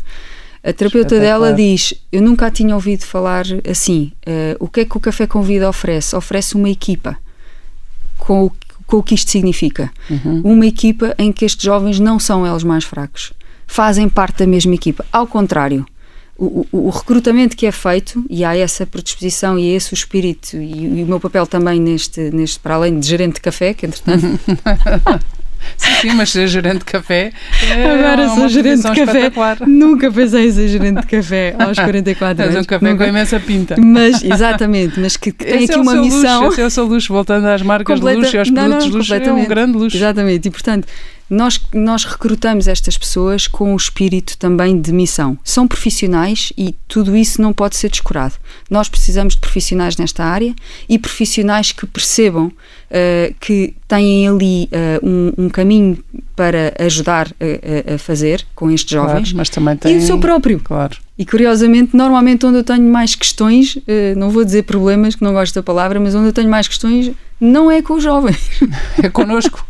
A 0.63 0.73
terapeuta 0.73 1.19
dela 1.19 1.53
diz: 1.53 1.95
Eu 2.11 2.23
nunca 2.23 2.47
a 2.47 2.51
tinha 2.51 2.75
ouvido 2.75 3.05
falar 3.05 3.45
assim. 3.69 4.13
Uh, 4.27 4.57
o 4.59 4.69
que 4.69 4.81
é 4.81 4.85
que 4.85 4.97
o 4.97 5.01
Café 5.01 5.27
com 5.27 5.43
Vida 5.43 5.69
oferece? 5.69 6.15
Oferece 6.17 6.55
uma 6.55 6.69
equipa 6.69 7.19
com 8.19 8.47
o, 8.47 8.53
com 8.87 8.99
o 8.99 9.03
que 9.03 9.15
isto 9.15 9.31
significa. 9.31 9.91
Uhum. 10.09 10.41
Uma 10.45 10.67
equipa 10.67 11.15
em 11.19 11.33
que 11.33 11.45
estes 11.45 11.65
jovens 11.65 11.99
não 11.99 12.19
são 12.19 12.47
eles 12.47 12.63
mais 12.63 12.85
fracos. 12.85 13.33
Fazem 13.67 14.09
parte 14.09 14.39
da 14.39 14.47
mesma 14.47 14.75
equipa. 14.75 15.05
Ao 15.13 15.27
contrário, 15.27 15.87
o, 16.41 16.67
o, 16.73 16.89
recrutamento 16.89 17.55
que 17.55 17.67
é 17.67 17.73
feito, 17.73 18.25
e 18.31 18.45
há 18.45 18.57
essa 18.57 18.87
predisposição 18.87 19.59
e 19.59 19.73
é 19.73 19.77
esse 19.77 19.93
o 19.93 19.95
espírito, 19.95 20.57
e, 20.57 21.01
e, 21.01 21.03
o 21.05 21.07
meu 21.07 21.21
papel 21.21 21.47
também 21.47 21.79
neste, 21.79 22.31
neste, 22.31 22.59
para 22.59 22.77
além 22.77 22.99
de 22.99 23.07
gerente 23.07 23.35
de 23.35 23.41
café, 23.43 23.75
que 23.75 23.85
entretanto. 23.85 24.41
Sim, 25.77 25.93
sim, 26.01 26.15
mas 26.15 26.31
ser 26.31 26.49
gerente 26.49 26.79
de 26.79 26.85
café. 26.87 27.33
É 27.71 27.93
Agora 27.93 28.29
sou 28.31 28.49
gerente 28.49 28.83
de 28.83 28.95
café. 28.95 29.31
Nunca 29.67 30.11
pensei 30.11 30.49
em 30.49 30.53
ser 30.53 30.69
gerente 30.69 31.03
de 31.03 31.07
café 31.07 31.55
aos 31.61 31.79
44 31.79 32.43
anos. 32.43 32.55
Mas 32.55 32.65
um 32.65 32.67
café 32.67 32.91
Nunca. 32.91 33.05
com 33.05 33.11
imensa 33.11 33.39
pinta. 33.39 33.77
Mas, 33.79 34.25
exatamente, 34.25 34.99
mas 34.99 35.19
que, 35.19 35.31
que 35.31 35.45
tem 35.45 35.65
aqui 35.65 35.73
é 35.73 35.77
uma 35.77 35.97
missão. 35.97 36.45
Luxo, 36.45 36.53
esse 36.53 36.61
é 36.63 36.67
o 36.67 36.71
seu 36.71 36.85
luxo, 36.87 37.13
voltando 37.13 37.47
às 37.47 37.61
marcas 37.61 37.95
Completa... 37.95 38.17
de 38.17 38.23
luxo 38.23 38.37
e 38.37 38.39
aos 38.39 38.51
produtos 38.51 38.73
não, 38.73 38.81
não, 38.81 38.91
de 38.91 38.97
luxo, 38.97 39.15
é 39.15 39.33
um 39.33 39.45
grande 39.45 39.73
luxo. 39.77 39.97
Exatamente, 39.97 40.49
e 40.49 40.51
portanto, 40.51 40.89
nós, 41.31 41.61
nós 41.73 42.05
recrutamos 42.05 42.67
estas 42.67 42.99
pessoas 42.99 43.47
com 43.47 43.73
o 43.73 43.77
espírito 43.77 44.37
também 44.37 44.81
de 44.81 44.93
missão. 44.93 45.39
São 45.45 45.69
profissionais 45.69 46.53
e 46.59 46.75
tudo 46.89 47.17
isso 47.17 47.41
não 47.41 47.53
pode 47.53 47.77
ser 47.77 47.89
descurado. 47.89 48.35
Nós 48.69 48.89
precisamos 48.89 49.35
de 49.35 49.41
profissionais 49.41 49.97
nesta 49.97 50.25
área 50.25 50.53
e 50.89 50.99
profissionais 50.99 51.71
que 51.71 51.87
percebam 51.87 52.47
uh, 52.47 53.35
que 53.39 53.75
têm 53.87 54.27
ali 54.27 54.69
uh, 54.73 55.07
um, 55.07 55.45
um, 55.45 55.49
caminho 55.49 56.03
para 56.35 56.75
ajudar 56.81 57.29
a, 57.41 57.95
a, 57.95 57.99
fazer 57.99 58.45
com 58.55 58.71
estes 58.71 58.91
jovens 58.91 59.29
claro, 59.29 59.37
mas 59.37 59.49
também 59.49 59.77
tem... 59.77 59.95
e 59.95 59.99
o 59.99 60.03
seu 60.03 60.19
próprio. 60.19 60.59
Claro. 60.59 60.97
E 61.21 61.27
curiosamente, 61.27 61.95
normalmente 61.95 62.47
onde 62.47 62.57
eu 62.57 62.65
tenho 62.65 62.91
mais 62.91 63.15
questões, 63.15 63.77
uh, 63.77 63.83
não 64.17 64.31
vou 64.31 64.43
dizer 64.43 64.63
problemas, 64.63 65.15
que 65.15 65.23
não 65.23 65.35
gosto 65.35 65.55
da 65.55 65.63
palavra, 65.63 66.01
mas 66.01 66.15
onde 66.15 66.29
eu 66.29 66.33
tenho 66.33 66.49
mais 66.49 66.67
questões 66.67 67.13
não 67.39 67.71
é 67.71 67.83
com 67.83 67.93
os 67.93 68.03
jovens. 68.03 68.39
É 69.03 69.11
connosco. 69.11 69.63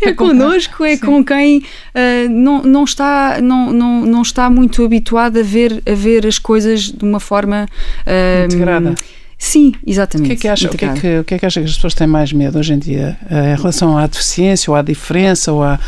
é, 0.00 0.08
é 0.08 0.14
connosco, 0.14 0.82
é 0.82 0.96
Sim. 0.96 1.04
com 1.04 1.22
quem 1.22 1.58
uh, 1.58 2.30
não, 2.30 2.62
não, 2.62 2.84
está, 2.84 3.42
não, 3.42 3.70
não, 3.70 4.06
não 4.06 4.22
está 4.22 4.48
muito 4.48 4.82
habituado 4.82 5.38
a 5.38 5.42
ver, 5.42 5.82
a 5.86 5.94
ver 5.94 6.26
as 6.26 6.38
coisas 6.38 6.84
de 6.90 7.04
uma 7.04 7.20
forma 7.20 7.68
uh, 8.06 8.44
integrada. 8.46 8.94
Sim, 9.42 9.72
exatamente. 9.86 10.26
O 10.26 10.28
que, 10.28 10.32
é 10.34 10.36
que 10.36 10.48
acha, 10.48 10.66
o, 10.66 10.76
que 10.76 10.84
é 10.84 10.92
que, 10.92 11.18
o 11.20 11.24
que 11.24 11.34
é 11.34 11.38
que 11.38 11.46
acha 11.46 11.60
que 11.60 11.66
as 11.66 11.74
pessoas 11.74 11.94
têm 11.94 12.06
mais 12.06 12.30
medo 12.30 12.58
hoje 12.58 12.74
em 12.74 12.78
dia? 12.78 13.16
Uh, 13.22 13.54
em 13.54 13.56
relação 13.56 13.96
à 13.96 14.06
deficiência 14.06 14.70
ou 14.70 14.76
à 14.76 14.82
diferença? 14.82 15.50
Ou 15.50 15.62
à, 15.62 15.80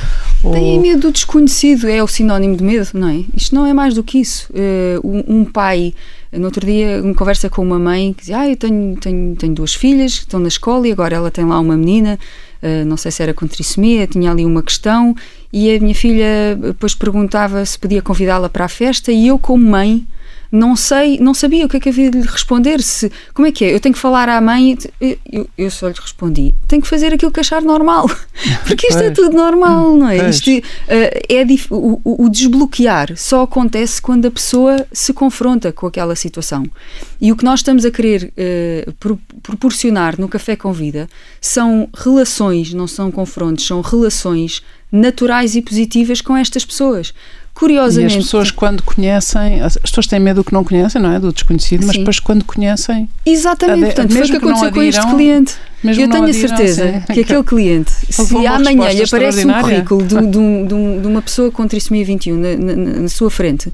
ou... 0.42 0.52
Têm 0.54 0.80
medo 0.80 1.02
do 1.02 1.12
desconhecido, 1.12 1.86
é 1.86 2.02
o 2.02 2.08
sinónimo 2.08 2.56
de 2.56 2.64
medo, 2.64 2.88
não 2.94 3.08
é? 3.08 3.22
Isto 3.36 3.54
não 3.54 3.66
é 3.66 3.74
mais 3.74 3.92
do 3.92 4.02
que 4.02 4.18
isso. 4.18 4.48
Um, 5.04 5.40
um 5.40 5.44
pai 5.44 5.92
no 6.32 6.46
outro 6.46 6.64
dia, 6.64 7.02
uma 7.04 7.14
conversa 7.14 7.50
com 7.50 7.60
uma 7.60 7.78
mãe 7.78 8.14
que 8.14 8.20
dizia: 8.20 8.38
Ah, 8.38 8.48
eu 8.48 8.56
tenho, 8.56 8.96
tenho, 8.96 9.36
tenho 9.36 9.54
duas 9.54 9.74
filhas 9.74 10.14
que 10.14 10.24
estão 10.24 10.40
na 10.40 10.48
escola 10.48 10.88
e 10.88 10.92
agora 10.92 11.14
ela 11.14 11.30
tem 11.30 11.44
lá 11.44 11.60
uma 11.60 11.76
menina, 11.76 12.18
uh, 12.62 12.86
não 12.86 12.96
sei 12.96 13.10
se 13.10 13.22
era 13.22 13.34
com 13.34 13.46
trissomia, 13.46 14.06
tinha 14.06 14.30
ali 14.30 14.46
uma 14.46 14.62
questão, 14.62 15.14
e 15.52 15.76
a 15.76 15.78
minha 15.78 15.94
filha 15.94 16.56
depois 16.58 16.94
perguntava 16.94 17.62
se 17.66 17.78
podia 17.78 18.00
convidá-la 18.00 18.48
para 18.48 18.64
a 18.64 18.68
festa, 18.68 19.12
e 19.12 19.26
eu, 19.26 19.38
como 19.38 19.62
mãe, 19.66 20.06
não 20.52 20.76
sei, 20.76 21.18
não 21.18 21.32
sabia 21.32 21.64
o 21.64 21.68
que 21.68 21.78
é 21.78 21.80
que 21.80 21.88
havia 21.88 22.10
de 22.10 22.20
lhe 22.20 22.26
responder. 22.26 22.82
Se, 22.82 23.10
como 23.32 23.48
é 23.48 23.52
que 23.52 23.64
é? 23.64 23.74
Eu 23.74 23.80
tenho 23.80 23.94
que 23.94 24.00
falar 24.00 24.28
à 24.28 24.38
mãe, 24.38 24.76
eu, 25.00 25.48
eu 25.56 25.70
só 25.70 25.88
lhe 25.88 25.94
respondi, 25.98 26.54
tenho 26.68 26.82
que 26.82 26.88
fazer 26.88 27.14
aquilo 27.14 27.32
que 27.32 27.40
achar 27.40 27.62
normal, 27.62 28.06
porque 28.68 28.88
isto 28.88 29.02
é 29.02 29.10
tudo 29.10 29.34
normal, 29.34 29.96
não 29.96 30.08
é? 30.10 30.28
Isto, 30.28 30.50
uh, 30.50 30.62
é 30.88 31.46
o, 31.70 32.24
o, 32.24 32.28
desbloquear 32.28 33.16
só 33.16 33.42
acontece 33.42 34.00
quando 34.02 34.26
a 34.26 34.30
pessoa 34.30 34.86
se 34.92 35.14
confronta 35.14 35.72
com 35.72 35.86
aquela 35.86 36.14
situação. 36.14 36.66
E 37.18 37.32
o 37.32 37.36
que 37.36 37.44
nós 37.44 37.60
estamos 37.60 37.86
a 37.86 37.90
querer 37.90 38.32
uh, 38.36 38.92
pro, 38.94 39.18
proporcionar 39.42 40.20
no 40.20 40.28
Café 40.28 40.54
com 40.54 40.72
Vida 40.72 41.08
são 41.40 41.88
relações, 41.94 42.74
não 42.74 42.86
são 42.86 43.10
confrontos, 43.10 43.66
são 43.66 43.80
relações 43.80 44.62
naturais 44.92 45.57
e 45.57 45.62
positivas 45.62 46.20
com 46.20 46.37
estas 46.37 46.64
pessoas. 46.64 47.14
Curiosamente. 47.55 48.14
E 48.14 48.18
as 48.18 48.24
pessoas, 48.24 48.50
quando 48.50 48.83
conhecem, 48.83 49.61
as 49.61 49.76
pessoas 49.76 50.07
têm 50.07 50.18
medo 50.18 50.37
do 50.37 50.44
que 50.44 50.52
não 50.52 50.64
conhecem, 50.64 51.00
não 51.00 51.12
é? 51.12 51.20
Do 51.20 51.33
desconhecido, 51.33 51.87
mas 51.87 51.96
depois, 51.96 52.18
quando 52.18 52.44
conhecem. 52.44 53.09
Exatamente, 53.26 53.94
portanto, 53.94 54.12
foi 54.12 54.22
o 54.22 54.24
que 54.24 54.37
aconteceu 54.37 54.68
adiram, 54.68 54.72
com 54.72 54.83
este 54.83 55.14
cliente. 55.14 55.55
eu 55.85 56.09
tenho 56.09 56.24
a 56.24 56.33
certeza 56.33 57.05
sim. 57.07 57.12
que 57.12 57.20
aquele 57.20 57.44
cliente, 57.44 57.92
se 58.09 58.46
amanhã 58.46 58.90
lhe 58.92 59.02
aparece 59.02 59.46
um 59.46 59.52
currículo 59.61 60.02
de, 60.02 60.16
de, 60.16 60.22
de, 60.31 61.00
de, 61.02 61.07
uma 61.07 61.20
pessoa 61.20 61.50
com 61.50 61.68
trissomia 61.68 62.05
21 62.05 62.37
na, 62.37 62.57
na, 62.57 63.00
na, 63.02 63.09
sua 63.09 63.31
frente, 63.31 63.70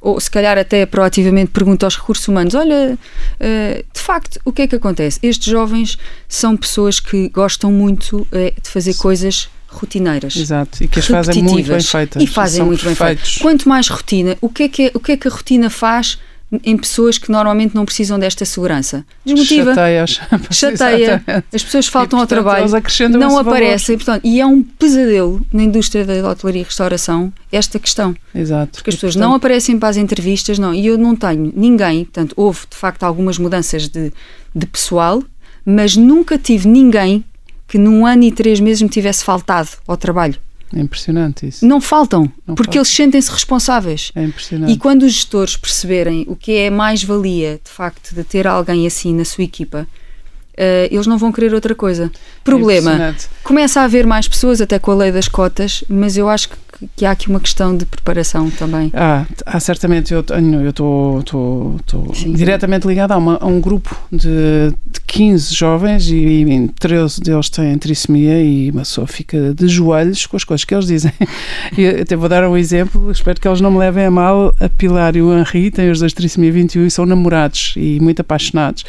ou 0.00 0.20
se 0.20 0.30
calhar 0.30 0.58
até 0.58 0.84
proativamente 0.84 1.50
pergunta 1.52 1.86
aos 1.86 1.96
recursos 1.96 2.28
humanos: 2.28 2.54
olha, 2.54 2.98
eh, 3.40 3.82
de 3.92 4.00
facto, 4.00 4.38
o 4.44 4.52
que 4.52 4.62
é 4.62 4.66
que 4.66 4.76
acontece? 4.76 5.18
Estes 5.22 5.50
jovens 5.50 5.96
são 6.28 6.54
pessoas 6.54 7.00
que 7.00 7.30
gostam 7.30 7.72
muito 7.72 8.26
eh, 8.30 8.52
de 8.62 8.68
fazer 8.68 8.94
coisas 8.94 9.48
rotineiras. 9.72 10.36
Exato, 10.36 10.82
e 10.82 10.88
que 10.88 10.98
as 10.98 11.06
fazem 11.06 11.42
muito 11.42 11.68
bem 11.68 11.80
feitas. 11.80 12.22
E 12.22 12.26
fazem 12.26 12.64
muito 12.64 12.84
perfeitos. 12.84 12.98
bem 12.98 13.16
feitas. 13.16 13.42
Quanto 13.42 13.68
mais 13.68 13.88
rotina, 13.88 14.36
o 14.40 14.48
que, 14.48 14.64
é 14.64 14.68
que, 14.68 14.90
o 14.94 15.00
que 15.00 15.12
é 15.12 15.16
que 15.16 15.28
a 15.28 15.30
rotina 15.30 15.70
faz 15.70 16.18
em 16.62 16.76
pessoas 16.76 17.16
que 17.16 17.30
normalmente 17.30 17.74
não 17.74 17.84
precisam 17.84 18.18
desta 18.18 18.44
segurança? 18.44 19.04
Desmotiva. 19.24 19.72
Chateia. 20.50 21.24
As 21.52 21.62
pessoas 21.62 21.86
faltam 21.86 22.18
e, 22.18 22.20
portanto, 22.20 22.38
ao 22.38 22.44
trabalho, 22.44 23.18
não 23.18 23.38
aparecem. 23.38 23.96
Portanto, 23.96 24.22
e 24.24 24.40
é 24.40 24.46
um 24.46 24.62
pesadelo 24.62 25.44
na 25.52 25.62
indústria 25.62 26.04
da 26.04 26.28
hotelaria 26.28 26.60
e 26.60 26.64
restauração 26.64 27.32
esta 27.50 27.78
questão. 27.78 28.14
Exato. 28.34 28.72
Porque 28.78 28.90
as 28.90 28.96
pessoas 28.96 29.14
portanto... 29.14 29.28
não 29.28 29.34
aparecem 29.34 29.78
para 29.78 29.88
as 29.88 29.96
entrevistas, 29.96 30.58
não. 30.58 30.74
E 30.74 30.86
eu 30.86 30.98
não 30.98 31.16
tenho 31.16 31.52
ninguém, 31.56 32.04
portanto, 32.04 32.34
houve 32.36 32.60
de 32.68 32.76
facto 32.76 33.02
algumas 33.04 33.38
mudanças 33.38 33.88
de, 33.88 34.12
de 34.54 34.66
pessoal, 34.66 35.22
mas 35.64 35.96
nunca 35.96 36.36
tive 36.36 36.68
ninguém 36.68 37.24
que 37.72 37.78
num 37.78 38.04
ano 38.04 38.22
e 38.24 38.30
três 38.30 38.60
meses 38.60 38.82
me 38.82 38.88
tivesse 38.90 39.24
faltado 39.24 39.70
ao 39.88 39.96
trabalho. 39.96 40.38
É 40.76 40.78
impressionante 40.78 41.46
isso. 41.46 41.66
Não 41.66 41.80
faltam, 41.80 42.30
Não 42.46 42.54
porque 42.54 42.76
eles 42.76 42.88
sentem-se 42.88 43.30
responsáveis. 43.30 44.12
É 44.14 44.22
impressionante. 44.22 44.70
E 44.70 44.76
quando 44.76 45.04
os 45.04 45.12
gestores 45.14 45.56
perceberem 45.56 46.26
o 46.28 46.36
que 46.36 46.52
é 46.52 46.68
mais-valia, 46.68 47.58
de 47.64 47.70
facto, 47.70 48.14
de 48.14 48.22
ter 48.24 48.46
alguém 48.46 48.86
assim 48.86 49.14
na 49.14 49.24
sua 49.24 49.44
equipa, 49.44 49.88
Uh, 50.52 50.84
eles 50.90 51.06
não 51.06 51.16
vão 51.16 51.32
querer 51.32 51.54
outra 51.54 51.74
coisa. 51.74 52.12
Problema: 52.44 52.92
é 52.92 53.14
começa 53.42 53.80
a 53.80 53.84
haver 53.84 54.06
mais 54.06 54.28
pessoas, 54.28 54.60
até 54.60 54.78
com 54.78 54.90
a 54.90 54.94
lei 54.94 55.10
das 55.10 55.26
cotas, 55.26 55.82
mas 55.88 56.18
eu 56.18 56.28
acho 56.28 56.50
que 56.50 56.56
que 56.96 57.04
há 57.04 57.10
aqui 57.10 57.28
uma 57.28 57.40
questão 57.40 57.76
de 57.76 57.84
preparação 57.84 58.50
também. 58.50 58.90
Ah, 58.94 59.26
certamente. 59.60 60.12
Eu 60.12 60.20
estou 60.20 61.22
diretamente 62.34 62.86
ligada 62.86 63.14
a, 63.14 63.18
uma, 63.18 63.38
a, 63.40 63.46
um 63.46 63.60
grupo 63.60 63.96
de, 64.10 64.72
de 64.86 65.00
15 65.06 65.54
jovens 65.54 66.08
e, 66.08 66.14
e 66.14 66.68
13 66.68 67.20
deles 67.20 67.48
têm 67.48 67.78
trissomia 67.78 68.42
e 68.42 68.70
uma 68.70 68.80
pessoa 68.80 69.06
fica 69.06 69.54
de 69.54 69.68
joelhos 69.68 70.26
com 70.26 70.36
as 70.36 70.44
coisas 70.44 70.64
que 70.64 70.74
eles 70.74 70.86
dizem. 70.86 71.12
Eu 71.76 72.02
até 72.02 72.16
vou 72.16 72.28
dar 72.28 72.48
um 72.48 72.56
exemplo, 72.56 73.10
espero 73.10 73.40
que 73.40 73.48
eles 73.48 73.60
não 73.60 73.70
me 73.70 73.78
levem 73.78 74.06
a 74.06 74.10
mal. 74.10 74.54
A 74.60 74.68
Pilar 74.68 75.16
e 75.16 75.22
o 75.22 75.36
Henri 75.36 75.70
têm 75.70 75.90
os 75.90 76.00
dois 76.00 76.12
trissomia 76.12 76.52
21 76.52 76.86
e 76.86 76.90
são 76.90 77.06
namorados 77.06 77.74
e 77.76 77.98
muito 78.00 78.20
apaixonados. 78.20 78.84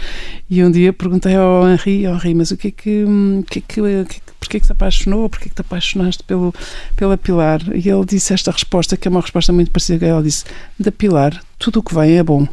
E 0.50 0.64
um 0.64 0.70
dia 0.70 0.94
perguntei 0.94 1.36
ao 1.36 1.68
Henri, 1.68 2.08
oh, 2.08 2.16
Henri, 2.16 2.34
mas 2.36 2.52
o 2.52 2.58
que 2.58 2.68
é 2.68 2.72
que, 2.72 3.04
o 3.04 3.44
que, 3.44 3.60
é 3.60 3.62
que, 3.62 3.80
é 3.80 4.04
que 4.04 4.34
porquê 4.44 4.60
que 4.60 4.66
te 4.66 4.72
apaixonou, 4.72 5.30
porquê 5.30 5.50
que 5.50 5.56
te 5.56 5.62
apaixonaste 5.62 6.24
pelo, 6.24 6.54
pela 6.96 7.18
Pilar? 7.18 7.62
E 7.74 7.83
ele 7.90 8.06
disse 8.06 8.34
esta 8.34 8.52
resposta, 8.52 8.98
que 8.98 9.08
é 9.08 9.12
uma 9.12 9.22
resposta 9.22 9.52
muito 9.52 9.72
parecida. 9.72 10.06
Ele 10.06 10.24
disse: 10.24 10.46
Da 10.80 10.92
Pilar, 10.92 11.42
tudo 11.58 11.80
o 11.80 11.84
que 11.84 11.94
vem 11.94 12.18
é 12.18 12.24
bom. 12.24 12.48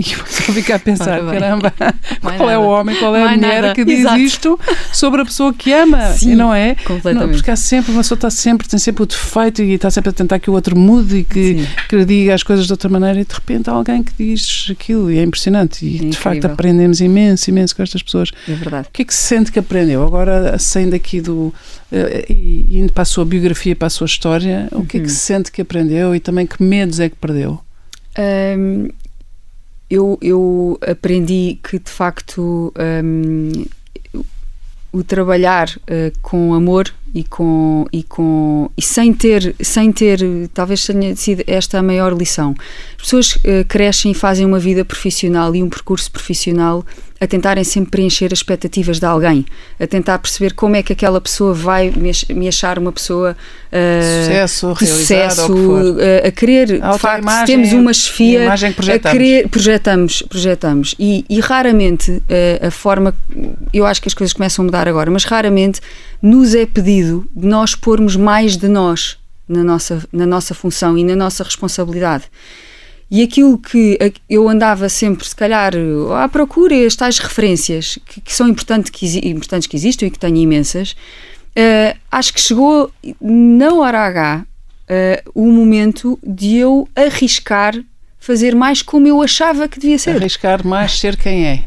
E 0.00 0.02
só 0.02 0.52
fico 0.52 0.72
a 0.72 0.78
pensar, 0.78 1.20
caramba, 1.20 1.74
qual 2.38 2.50
é 2.50 2.56
o 2.56 2.62
homem, 2.62 2.96
qual 2.96 3.14
é 3.14 3.22
a 3.22 3.36
mulher 3.36 3.62
nada. 3.62 3.74
que 3.74 3.84
diz 3.84 4.00
Exato. 4.00 4.18
isto 4.18 4.60
sobre 4.92 5.20
a 5.20 5.24
pessoa 5.26 5.52
que 5.52 5.72
ama, 5.72 6.12
Sim, 6.12 6.32
e 6.32 6.36
não 6.36 6.54
é? 6.54 6.74
Completamente. 6.74 7.26
Não, 7.26 7.34
porque 7.34 7.50
há 7.50 7.56
sempre, 7.56 7.92
uma 7.92 8.00
pessoa 8.00 8.16
está 8.16 8.30
sempre, 8.30 8.66
tem 8.66 8.78
sempre 8.78 9.02
o 9.02 9.06
defeito 9.06 9.62
e 9.62 9.74
está 9.74 9.90
sempre 9.90 10.08
a 10.08 10.12
tentar 10.12 10.38
que 10.38 10.48
o 10.48 10.54
outro 10.54 10.76
mude 10.76 11.18
e 11.18 11.24
que, 11.24 11.66
que 11.88 12.04
diga 12.06 12.34
as 12.34 12.42
coisas 12.42 12.66
de 12.66 12.72
outra 12.72 12.88
maneira 12.88 13.20
e 13.20 13.24
de 13.24 13.34
repente 13.34 13.68
há 13.68 13.74
alguém 13.74 14.02
que 14.02 14.12
diz 14.18 14.68
aquilo 14.70 15.10
e 15.10 15.18
é 15.18 15.22
impressionante 15.22 15.84
e 15.84 16.06
é 16.06 16.10
de 16.10 16.16
facto 16.16 16.46
aprendemos 16.46 17.00
imenso, 17.00 17.50
imenso 17.50 17.76
com 17.76 17.82
estas 17.82 18.02
pessoas. 18.02 18.30
É 18.48 18.52
verdade. 18.52 18.88
O 18.88 18.92
que 18.92 19.02
é 19.02 19.04
que 19.04 19.14
se 19.14 19.22
sente 19.22 19.52
que 19.52 19.58
aprendeu? 19.58 20.02
Agora, 20.02 20.58
saindo 20.58 20.96
aqui 20.96 21.20
do, 21.20 21.34
uh, 21.34 21.54
e 22.28 22.78
indo 22.78 22.92
para 22.92 23.02
a 23.02 23.06
sua 23.06 23.24
biografia, 23.24 23.76
para 23.76 23.86
a 23.86 23.90
sua 23.90 24.06
história, 24.06 24.66
o 24.72 24.76
que 24.76 24.76
uhum. 24.76 24.82
é 24.82 24.86
que 24.86 24.98
uhum. 24.98 25.08
se 25.08 25.16
sente 25.16 25.52
que 25.52 25.60
aprendeu 25.60 26.14
e 26.14 26.20
também 26.20 26.46
que 26.46 26.62
medos 26.62 27.00
é 27.00 27.08
que 27.08 27.16
perdeu? 27.16 27.60
Um, 28.18 28.88
eu, 29.90 30.16
eu 30.22 30.78
aprendi 30.86 31.58
que 31.62 31.78
de 31.78 31.90
facto 31.90 32.72
um, 33.04 33.64
o 34.92 35.02
trabalhar 35.02 35.68
uh, 35.68 36.16
com 36.22 36.54
amor 36.54 36.92
e 37.14 37.24
com 37.24 37.86
e 37.92 38.02
com 38.02 38.70
e 38.76 38.82
sem 38.82 39.12
ter 39.12 39.54
sem 39.60 39.90
ter 39.92 40.20
talvez 40.54 40.84
tenha 40.84 41.14
sido 41.16 41.42
esta 41.46 41.78
a 41.78 41.82
maior 41.82 42.12
lição. 42.12 42.54
As 42.96 43.02
pessoas 43.02 43.34
uh, 43.36 43.64
crescem 43.68 44.12
e 44.12 44.14
fazem 44.14 44.46
uma 44.46 44.58
vida 44.58 44.84
profissional 44.84 45.54
e 45.54 45.62
um 45.62 45.68
percurso 45.68 46.10
profissional 46.10 46.84
a 47.20 47.26
tentarem 47.26 47.62
sempre 47.62 47.90
preencher 47.90 48.26
as 48.32 48.38
expectativas 48.38 48.98
de 48.98 49.04
alguém, 49.04 49.44
a 49.78 49.86
tentar 49.86 50.18
perceber 50.18 50.54
como 50.54 50.74
é 50.74 50.82
que 50.82 50.94
aquela 50.94 51.20
pessoa 51.20 51.52
vai 51.52 51.92
me 52.30 52.48
achar 52.48 52.78
uma 52.78 52.90
pessoa 52.90 53.36
uh, 53.70 54.24
sucesso, 54.24 54.74
de 54.78 54.86
sucesso, 54.86 55.52
uh, 55.52 56.26
a 56.26 56.30
querer, 56.30 56.80
de 56.80 56.98
facto, 56.98 57.20
imagem, 57.22 57.46
temos 57.46 57.72
uma 57.74 57.92
chefia, 57.92 58.50
a 58.50 58.98
querer, 58.98 59.48
projetamos, 59.48 60.22
projetamos. 60.22 60.94
E, 60.98 61.26
e 61.28 61.40
raramente 61.40 62.22
a 62.66 62.70
forma, 62.70 63.14
eu 63.70 63.84
acho 63.84 64.00
que 64.00 64.08
as 64.08 64.14
coisas 64.14 64.32
começam 64.32 64.62
a 64.62 64.64
mudar 64.64 64.88
agora, 64.88 65.10
mas 65.10 65.24
raramente 65.24 65.80
nos 66.22 66.54
é 66.54 66.66
pedido 66.66 67.26
de 67.34 67.46
nós 67.46 67.74
pormos 67.74 68.16
mais 68.16 68.56
de 68.56 68.68
nós 68.68 69.18
na 69.48 69.64
nossa, 69.64 70.02
na 70.12 70.26
nossa 70.26 70.54
função 70.54 70.96
e 70.96 71.04
na 71.04 71.16
nossa 71.16 71.42
responsabilidade. 71.42 72.24
E 73.10 73.22
aquilo 73.22 73.58
que 73.58 73.98
eu 74.28 74.48
andava 74.48 74.88
sempre, 74.88 75.26
se 75.26 75.34
calhar, 75.34 75.72
à 76.16 76.28
procura, 76.28 76.86
as 76.86 76.94
tais 76.94 77.18
referências 77.18 77.98
que, 78.06 78.20
que 78.20 78.32
são 78.32 78.48
importantes 78.48 78.90
que, 78.90 79.28
importantes 79.28 79.66
que 79.66 79.76
existam 79.76 80.06
e 80.06 80.10
que 80.12 80.18
tenho 80.18 80.36
imensas, 80.36 80.92
uh, 80.92 81.98
acho 82.10 82.32
que 82.32 82.40
chegou 82.40 82.92
na 83.20 83.74
hora 83.74 83.98
H 83.98 84.44
uh, 84.44 85.30
o 85.34 85.50
momento 85.50 86.16
de 86.22 86.56
eu 86.58 86.88
arriscar 86.94 87.74
fazer 88.20 88.54
mais 88.54 88.80
como 88.82 89.08
eu 89.08 89.20
achava 89.20 89.66
que 89.66 89.80
devia 89.80 89.98
ser. 89.98 90.14
Arriscar 90.14 90.64
mais 90.64 91.00
ser 91.00 91.16
quem 91.16 91.46
é. 91.46 91.64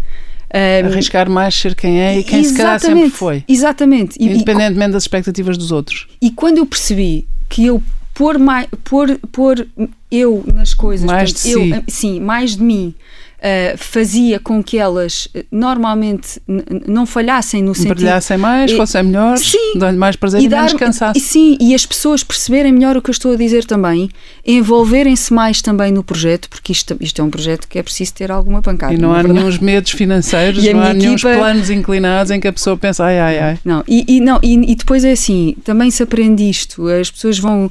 Um, 0.54 0.88
Arriscar 0.88 1.30
mais 1.30 1.56
ser 1.56 1.74
quem 1.74 2.00
é 2.00 2.20
e 2.20 2.24
quem 2.24 2.44
se 2.44 2.54
calhar 2.56 2.80
sempre 2.80 3.10
foi. 3.10 3.44
Exatamente. 3.48 4.18
Independentemente 4.20 4.92
e, 4.92 4.94
das 4.94 5.04
expectativas 5.04 5.58
dos 5.58 5.72
outros. 5.72 6.08
E 6.22 6.30
quando 6.30 6.60
eu 6.60 6.66
percebi 6.66 7.28
que 7.50 7.66
eu 7.66 7.82
pôr, 8.14 8.38
mais, 8.38 8.68
pôr, 8.84 9.20
pôr 9.32 9.68
eu 10.12 10.44
nas 10.54 10.74
coisas, 10.74 11.06
mais 11.06 11.34
portanto, 11.34 11.64
de 11.64 11.72
eu, 11.72 11.76
si. 11.76 11.84
sim, 11.88 12.20
mais 12.20 12.56
de 12.56 12.62
mim, 12.62 12.94
uh, 13.44 13.78
fazia 13.78 14.40
com 14.40 14.64
que 14.64 14.78
elas 14.78 15.28
eh, 15.36 15.46
normalmente 15.52 16.42
não 16.88 17.06
falhassem 17.06 17.62
no 17.62 17.76
sentido... 17.76 17.96
Brilhassem 17.96 18.38
mais, 18.38 18.72
e, 18.72 18.78
fossem 18.78 19.04
melhores, 19.04 19.52
dando 19.76 19.98
mais 20.00 20.16
prazer 20.16 20.42
e, 20.42 20.46
e 20.46 20.48
dar, 20.48 20.66
menos 20.66 20.74
cansaço. 20.74 21.20
Sim, 21.20 21.58
e 21.60 21.76
as 21.76 21.86
pessoas 21.86 22.24
perceberem 22.24 22.72
melhor 22.72 22.96
o 22.96 23.02
que 23.02 23.10
eu 23.10 23.12
estou 23.12 23.34
a 23.34 23.36
dizer 23.36 23.66
também, 23.66 24.10
envolverem-se 24.46 25.34
mais 25.34 25.62
também 25.62 25.92
no 25.92 26.04
projeto, 26.04 26.50
porque 26.50 26.72
isto, 26.72 26.96
isto 27.02 27.22
é 27.22 27.26
um 27.26 27.30
projeto 27.30 27.68
que 27.68 27.78
é 27.78 27.84
preciso 27.84 28.14
ter 28.14 28.32
alguma 28.32 28.62
pancada. 28.62 28.94
E 28.94 28.98
não, 28.98 29.10
não 29.10 29.16
há 29.16 29.20
é 29.20 29.24
nenhum 29.24 29.58
medos 29.62 29.92
financeiros, 29.92 30.64
não 30.74 30.82
há 30.82 30.94
nenhum 30.94 31.16
planos 31.16 31.70
inclinados 31.70 32.32
em 32.32 32.40
que 32.40 32.48
a 32.48 32.54
pessoa 32.54 32.78
pensa 32.78 33.04
ai, 33.04 33.20
ai, 33.20 33.40
ai. 33.40 33.60
Não, 33.66 33.84
e, 33.88 34.06
e 34.08 34.22
não, 34.22 34.40
e, 34.42 34.72
e 34.72 34.76
depois 34.76 35.04
é 35.04 35.12
assim, 35.12 35.56
também 35.64 35.92
se 35.92 36.02
aprende 36.02 36.50
isto, 36.50 36.88
as 36.88 37.12
pessoas 37.12 37.38
vão 37.38 37.70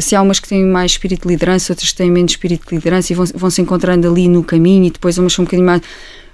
se 0.00 0.14
há 0.14 0.22
umas 0.22 0.38
que 0.38 0.48
têm 0.48 0.64
mais 0.64 0.92
espírito 0.92 1.22
de 1.22 1.28
liderança, 1.28 1.72
outras 1.72 1.90
que 1.90 1.96
têm 1.96 2.10
menos 2.10 2.32
espírito 2.32 2.68
de 2.68 2.74
liderança 2.74 3.12
e 3.12 3.16
vão, 3.16 3.26
vão 3.34 3.50
se 3.50 3.62
encontrando 3.62 4.08
ali 4.08 4.28
no 4.28 4.44
caminho 4.44 4.84
e 4.84 4.90
depois 4.90 5.18
umas 5.18 5.32
são 5.32 5.42
um 5.42 5.46
bocadinho 5.46 5.66
mais. 5.66 5.82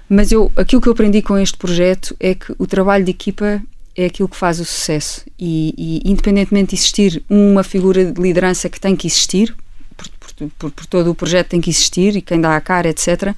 Mas 0.09 0.31
eu, 0.31 0.51
aquilo 0.55 0.81
que 0.81 0.87
eu 0.87 0.93
aprendi 0.93 1.21
com 1.21 1.37
este 1.37 1.57
projeto 1.57 2.15
é 2.19 2.35
que 2.35 2.53
o 2.59 2.67
trabalho 2.67 3.03
de 3.03 3.11
equipa 3.11 3.61
é 3.95 4.05
aquilo 4.05 4.27
que 4.27 4.35
faz 4.35 4.59
o 4.59 4.65
sucesso 4.65 5.23
e, 5.39 5.73
e 6.05 6.11
independentemente 6.11 6.69
de 6.69 6.75
existir 6.75 7.23
uma 7.29 7.63
figura 7.63 8.11
de 8.11 8.21
liderança 8.21 8.69
que 8.69 8.79
tem 8.79 8.95
que 8.95 9.07
existir, 9.07 9.55
por, 9.95 10.09
por, 10.57 10.71
por, 10.71 10.85
todo 10.85 11.11
o 11.11 11.15
projeto 11.15 11.47
tem 11.47 11.61
que 11.61 11.69
existir 11.69 12.15
e 12.17 12.21
quem 12.21 12.41
dá 12.41 12.55
a 12.55 12.61
cara, 12.61 12.89
etc. 12.89 13.33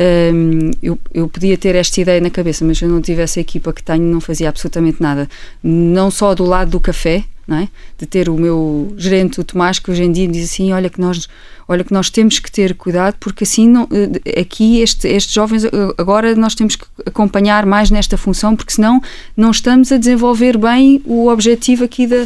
Um, 0.00 0.70
eu, 0.82 0.98
eu 1.12 1.28
podia 1.28 1.58
ter 1.58 1.74
esta 1.74 2.00
ideia 2.00 2.20
na 2.22 2.30
cabeça, 2.30 2.64
mas 2.64 2.78
se 2.78 2.84
eu 2.86 2.88
não 2.88 3.02
tivesse 3.02 3.38
a 3.38 3.42
equipa 3.42 3.70
que 3.70 3.82
tenho, 3.82 4.02
não 4.04 4.20
fazia 4.20 4.48
absolutamente 4.48 5.02
nada. 5.02 5.28
Não 5.62 6.10
só 6.10 6.34
do 6.34 6.44
lado 6.44 6.70
do 6.70 6.80
café, 6.80 7.24
é? 7.56 7.68
de 7.98 8.06
ter 8.06 8.28
o 8.28 8.36
meu 8.36 8.94
gerente, 8.96 9.40
o 9.40 9.44
Tomás, 9.44 9.78
que 9.78 9.90
hoje 9.90 10.04
em 10.04 10.12
dia 10.12 10.26
me 10.26 10.32
diz 10.32 10.50
assim: 10.50 10.72
olha, 10.72 10.88
que 10.88 11.00
nós, 11.00 11.28
olha 11.66 11.82
que 11.82 11.92
nós 11.92 12.08
temos 12.08 12.38
que 12.38 12.50
ter 12.50 12.74
cuidado, 12.74 13.16
porque 13.18 13.44
assim, 13.44 13.68
não, 13.68 13.88
eh, 13.90 14.40
aqui, 14.40 14.80
este, 14.80 15.08
estes 15.08 15.34
jovens, 15.34 15.64
eh, 15.64 15.70
agora 15.98 16.34
nós 16.36 16.54
temos 16.54 16.76
que 16.76 16.84
acompanhar 17.04 17.66
mais 17.66 17.90
nesta 17.90 18.16
função, 18.16 18.54
porque 18.54 18.72
senão 18.72 19.02
não 19.36 19.50
estamos 19.50 19.90
a 19.90 19.96
desenvolver 19.96 20.56
bem 20.56 21.02
o 21.04 21.28
objetivo 21.28 21.84
aqui 21.84 22.06
da. 22.06 22.24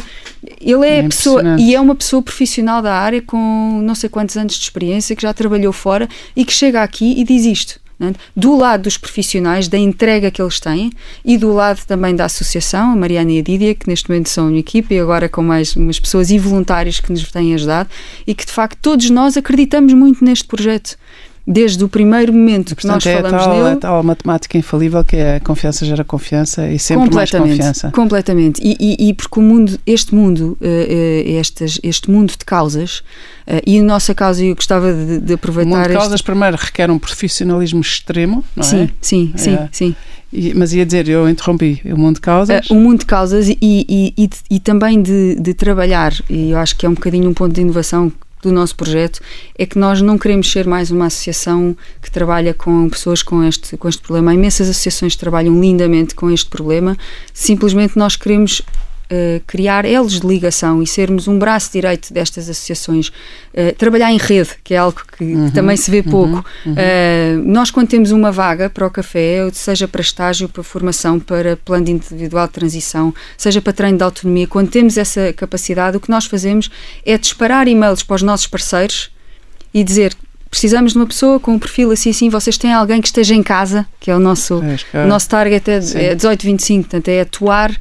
Ele 0.61 0.85
é, 0.85 0.99
é 0.99 1.03
pessoa 1.03 1.41
e 1.57 1.73
é 1.73 1.81
uma 1.81 1.95
pessoa 1.95 2.21
profissional 2.21 2.81
da 2.81 2.93
área 2.93 3.21
com 3.21 3.81
não 3.83 3.95
sei 3.95 4.09
quantos 4.09 4.37
anos 4.37 4.53
de 4.53 4.61
experiência, 4.61 5.15
que 5.15 5.23
já 5.23 5.33
trabalhou 5.33 5.73
fora 5.73 6.07
e 6.35 6.45
que 6.45 6.53
chega 6.53 6.83
aqui 6.83 7.19
e 7.19 7.23
diz 7.23 7.45
isto? 7.45 7.64
Do 8.35 8.55
lado 8.57 8.83
dos 8.83 8.97
profissionais, 8.97 9.67
da 9.67 9.77
entrega 9.77 10.29
que 10.29 10.41
eles 10.41 10.59
têm 10.59 10.91
e 11.23 11.37
do 11.37 11.53
lado 11.53 11.81
também 11.85 12.15
da 12.15 12.25
associação, 12.25 12.91
a 12.91 12.95
Mariana 12.95 13.31
e 13.31 13.39
a 13.39 13.41
Dídia, 13.41 13.75
que 13.75 13.87
neste 13.87 14.09
momento 14.09 14.29
são 14.29 14.49
uma 14.49 14.57
equipa 14.57 14.93
e 14.93 14.99
agora 14.99 15.29
com 15.29 15.41
mais 15.41 15.75
umas 15.75 15.99
pessoas 15.99 16.29
e 16.29 16.37
voluntários 16.37 16.99
que 16.99 17.11
nos 17.11 17.29
têm 17.31 17.53
ajudado 17.53 17.89
e 18.25 18.33
que 18.33 18.45
de 18.45 18.51
facto 18.51 18.77
todos 18.81 19.09
nós 19.09 19.37
acreditamos 19.37 19.93
muito 19.93 20.23
neste 20.23 20.45
projeto 20.45 20.97
desde 21.47 21.83
o 21.83 21.89
primeiro 21.89 22.33
momento 22.33 22.75
que 22.75 22.87
nós 22.87 23.05
é 23.05 23.17
falamos 23.17 23.43
tal, 23.43 23.55
nele. 23.55 23.69
É 23.69 23.75
tal 23.75 24.03
matemática 24.03 24.57
infalível 24.57 25.03
que 25.03 25.15
é 25.15 25.35
a 25.35 25.39
confiança 25.39 25.85
gera 25.85 26.03
confiança 26.03 26.67
e 26.67 26.79
sempre 26.79 27.13
mais 27.13 27.29
confiança. 27.29 27.91
Completamente. 27.91 28.59
E, 28.63 28.75
e, 28.79 29.09
e 29.09 29.13
porque 29.13 29.39
o 29.39 29.43
mundo, 29.43 29.79
este 29.85 30.15
mundo, 30.15 30.57
uh, 30.59 31.29
estes, 31.29 31.79
este 31.83 32.09
mundo 32.09 32.31
de 32.31 32.43
causas, 32.43 32.99
uh, 33.47 33.61
e 33.65 33.79
a 33.79 33.83
nossa 33.83 34.15
causa, 34.15 34.43
eu 34.43 34.55
gostava 34.55 34.91
de, 34.91 35.19
de 35.19 35.33
aproveitar. 35.33 35.71
O 35.71 35.77
mundo 35.77 35.87
de 35.87 35.93
causas, 35.93 36.13
este... 36.15 36.25
primeiro, 36.25 36.57
requer 36.57 36.89
um 36.89 36.97
profissionalismo 36.97 37.81
extremo, 37.81 38.43
não 38.55 38.63
sim, 38.63 38.83
é? 38.83 38.89
Sim, 38.99 39.33
sim, 39.35 39.53
é. 39.53 39.69
sim. 39.71 39.95
E, 40.33 40.53
mas 40.55 40.73
ia 40.73 40.85
dizer, 40.85 41.07
eu 41.07 41.29
interrompi, 41.29 41.79
o 41.85 41.97
mundo 41.97 42.15
de 42.15 42.21
causas. 42.21 42.67
Uh, 42.69 42.73
o 42.73 42.79
mundo 42.79 42.99
de 42.99 43.05
causas 43.05 43.47
e, 43.47 43.57
e, 43.61 44.13
e, 44.17 44.29
e 44.49 44.59
também 44.59 45.01
de, 45.01 45.35
de, 45.35 45.53
trabalhar, 45.53 46.13
e 46.27 46.51
eu 46.51 46.57
acho 46.57 46.75
que 46.75 46.85
é 46.85 46.89
um 46.89 46.93
bocadinho 46.95 47.29
um 47.29 47.33
ponto 47.33 47.53
de 47.53 47.61
inovação 47.61 48.11
do 48.47 48.53
nosso 48.53 48.75
projeto 48.75 49.19
é 49.57 49.65
que 49.65 49.77
nós 49.77 50.01
não 50.01 50.17
queremos 50.17 50.51
ser 50.51 50.67
mais 50.67 50.91
uma 50.91 51.07
associação 51.07 51.75
que 52.01 52.09
trabalha 52.09 52.53
com 52.53 52.89
pessoas 52.89 53.21
com 53.21 53.43
este, 53.43 53.75
com 53.77 53.89
este 53.89 54.01
problema. 54.01 54.31
Há 54.31 54.33
imensas 54.33 54.69
associações 54.69 55.13
que 55.13 55.19
trabalham 55.19 55.59
lindamente 55.59 56.15
com 56.15 56.31
este 56.31 56.49
problema, 56.49 56.97
simplesmente 57.33 57.97
nós 57.97 58.15
queremos 58.15 58.61
Uh, 59.05 59.39
criar 59.45 59.85
elos 59.85 60.19
de 60.19 60.27
ligação 60.27 60.81
e 60.81 60.87
sermos 60.87 61.27
um 61.27 61.37
braço 61.37 61.71
direito 61.71 62.11
destas 62.11 62.49
associações, 62.49 63.09
uh, 63.09 63.75
trabalhar 63.77 64.11
em 64.11 64.17
rede, 64.17 64.49
que 64.63 64.73
é 64.73 64.77
algo 64.77 64.99
que, 65.15 65.23
uhum, 65.23 65.47
que 65.47 65.53
também 65.53 65.77
se 65.77 65.91
vê 65.91 65.99
uhum, 65.99 66.03
pouco. 66.03 66.45
Uhum, 66.65 66.73
uh, 66.73 67.43
nós, 67.45 67.69
quando 67.69 67.87
temos 67.87 68.11
uma 68.11 68.31
vaga 68.31 68.67
para 68.67 68.87
o 68.87 68.89
café, 68.89 69.47
seja 69.53 69.87
para 69.87 70.01
estágio, 70.01 70.49
para 70.49 70.63
formação, 70.63 71.19
para 71.19 71.55
plano 71.55 71.87
individual 71.87 72.47
de 72.47 72.53
transição, 72.53 73.13
seja 73.37 73.61
para 73.61 73.73
treino 73.73 73.99
de 73.99 74.03
autonomia, 74.03 74.47
quando 74.47 74.69
temos 74.69 74.97
essa 74.97 75.31
capacidade, 75.33 75.97
o 75.97 75.99
que 75.99 76.09
nós 76.09 76.25
fazemos 76.25 76.71
é 77.05 77.15
disparar 77.15 77.67
e-mails 77.67 78.01
para 78.01 78.15
os 78.15 78.21
nossos 78.23 78.47
parceiros 78.47 79.11
e 79.71 79.83
dizer 79.83 80.15
precisamos 80.55 80.93
de 80.93 80.97
uma 80.97 81.05
pessoa 81.05 81.37
com 81.37 81.51
um 81.51 81.59
perfil 81.59 81.91
assim 81.91 82.11
assim, 82.11 82.29
vocês 82.29 82.57
têm 82.57 82.71
alguém 82.71 83.01
que 83.01 83.07
esteja 83.07 83.35
em 83.35 83.43
casa, 83.43 83.85
que 83.99 84.09
é 84.09 84.15
o 84.15 84.19
nosso, 84.19 84.63
é, 84.93 85.03
o 85.03 85.07
nosso 85.07 85.27
target 85.27 85.69
é, 85.69 85.75
é 86.11 86.15
18-25, 86.15 86.81
portanto 86.81 87.09
é 87.09 87.21
atuar 87.21 87.75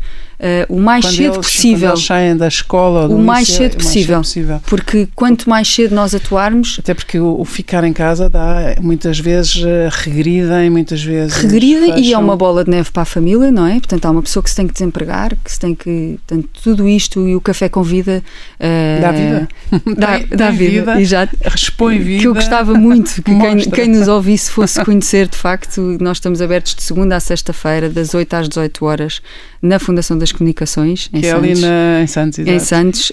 o 0.68 0.80
mais 0.80 1.04
quando 1.04 1.14
cedo 1.14 1.34
eles, 1.34 1.46
possível. 1.46 1.88
Quando 1.88 1.96
eles 1.96 2.06
saem 2.06 2.36
da 2.36 2.48
escola, 2.48 3.08
o 3.08 3.18
mais 3.18 3.48
cedo, 3.48 3.76
possível, 3.76 4.16
mais 4.16 4.28
cedo 4.28 4.48
possível. 4.48 4.60
Porque 4.66 5.08
quanto 5.14 5.48
mais 5.48 5.68
cedo 5.68 5.94
nós 5.94 6.14
atuarmos. 6.14 6.76
Até 6.78 6.94
porque 6.94 7.18
o, 7.18 7.40
o 7.40 7.44
ficar 7.44 7.84
em 7.84 7.92
casa 7.92 8.28
dá 8.28 8.76
muitas 8.80 9.18
vezes 9.18 9.62
regrida 9.90 10.64
e 10.64 10.70
muitas 10.70 11.02
vezes. 11.02 11.36
Regrida 11.36 11.86
fecham. 11.86 11.98
e 11.98 12.12
é 12.12 12.18
uma 12.18 12.36
bola 12.36 12.64
de 12.64 12.70
neve 12.70 12.90
para 12.90 13.02
a 13.02 13.06
família, 13.06 13.50
não 13.50 13.66
é? 13.66 13.74
Portanto, 13.74 14.04
há 14.06 14.10
uma 14.10 14.22
pessoa 14.22 14.42
que 14.42 14.50
se 14.50 14.56
tem 14.56 14.66
que 14.66 14.72
desempregar, 14.72 15.36
que 15.42 15.50
se 15.50 15.58
tem 15.58 15.74
que. 15.74 16.18
Portanto, 16.26 16.48
tudo 16.62 16.88
isto 16.88 17.26
e 17.28 17.34
o 17.34 17.40
café 17.40 17.68
com 17.68 17.82
vida. 17.82 18.22
Uh, 18.60 19.00
dá 19.00 19.12
vida. 19.12 19.48
Dá, 19.96 20.18
tem, 20.18 20.26
dá 20.28 20.48
tem 20.48 20.56
vida. 20.56 20.94
vida. 20.94 21.04
já 21.04 21.28
Expõe 21.54 21.98
vida. 21.98 22.20
Que 22.20 22.28
eu 22.28 22.34
gostava 22.34 22.74
muito 22.74 23.22
que 23.22 23.38
quem, 23.38 23.58
quem, 23.70 23.88
nos 23.88 24.08
ouvisse 24.08 24.50
fosse 24.50 24.82
conhecer, 24.84 25.28
de 25.28 25.36
facto, 25.36 25.96
nós 26.00 26.18
estamos 26.18 26.40
abertos 26.40 26.74
de 26.74 26.82
segunda 26.82 27.16
a 27.16 27.20
sexta-feira, 27.20 27.88
das 27.88 28.14
8 28.14 28.34
às 28.34 28.48
18 28.48 28.84
horas, 28.84 29.22
na 29.64 29.78
Fundação 29.78 30.18
das 30.18 30.30
Comunicações, 30.30 31.08
em 31.10 31.22
que 31.22 31.30
Santos. 31.30 31.48
é 31.48 31.52
ali 31.52 31.60
na, 31.60 32.02
em 32.02 32.06
Santos, 32.06 32.38
exato. 32.38 32.54
Em 32.54 32.60
Santos. 32.60 33.12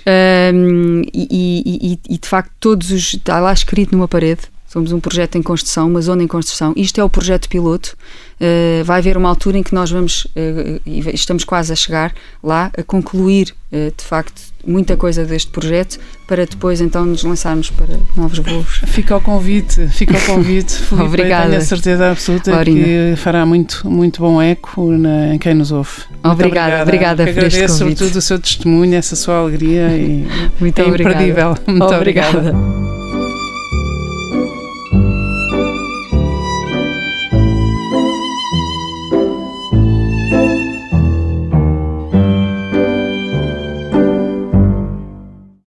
Um, 0.53 1.01
e, 1.13 1.27
e, 1.31 1.93
e, 1.93 1.99
e, 2.09 2.17
de 2.17 2.27
facto, 2.27 2.51
todos 2.59 2.91
os. 2.91 3.13
Está 3.13 3.39
lá 3.39 3.53
escrito 3.53 3.93
numa 3.93 4.07
parede. 4.07 4.41
Somos 4.71 4.93
um 4.93 5.01
projeto 5.01 5.37
em 5.37 5.41
construção, 5.41 5.85
uma 5.85 5.99
zona 5.99 6.23
em 6.23 6.27
construção. 6.27 6.71
Isto 6.77 7.01
é 7.01 7.03
o 7.03 7.09
projeto 7.09 7.49
piloto. 7.49 7.93
Uh, 8.39 8.81
vai 8.85 8.99
haver 8.99 9.17
uma 9.17 9.27
altura 9.27 9.57
em 9.57 9.63
que 9.63 9.75
nós 9.75 9.91
vamos, 9.91 10.23
uh, 10.27 10.81
e 10.85 11.01
estamos 11.13 11.43
quase 11.43 11.73
a 11.73 11.75
chegar 11.75 12.13
lá, 12.41 12.71
a 12.77 12.81
concluir, 12.81 13.53
uh, 13.69 13.91
de 13.95 14.01
facto, 14.01 14.41
muita 14.65 14.95
coisa 14.95 15.25
deste 15.25 15.51
projeto 15.51 15.99
para 16.25 16.45
depois 16.45 16.79
então 16.79 17.05
nos 17.05 17.21
lançarmos 17.21 17.69
para 17.69 17.99
novos 18.15 18.39
voos. 18.39 18.81
Fica 18.87 19.17
o 19.17 19.19
convite, 19.19 19.89
fica 19.89 20.17
o 20.17 20.21
convite. 20.21 20.71
Filipe, 20.87 21.03
Obrigada. 21.03 21.49
Tenho 21.49 21.57
a 21.57 21.65
certeza 21.65 22.09
absoluta 22.09 22.51
Laurina. 22.51 22.85
que 22.85 23.15
fará 23.17 23.45
muito, 23.45 23.85
muito 23.89 24.21
bom 24.21 24.41
eco 24.41 24.89
na, 24.89 25.35
em 25.35 25.37
quem 25.37 25.53
nos 25.53 25.73
ouve. 25.73 25.91
Obrigada, 26.23 26.81
obrigada, 26.81 26.83
obrigada 26.83 27.23
por 27.25 27.29
Agradeço 27.31 27.57
este 27.57 27.77
sobretudo 27.77 28.15
o 28.15 28.21
seu 28.21 28.39
testemunho, 28.39 28.95
essa 28.95 29.17
sua 29.17 29.39
alegria 29.39 29.89
e 29.97 30.25
muito 30.61 30.79
é 30.79 30.85
obrigada. 30.85 31.15
imperdível. 31.15 31.57
Muito 31.67 31.93
obrigada. 31.93 32.37
obrigada. 32.37 33.00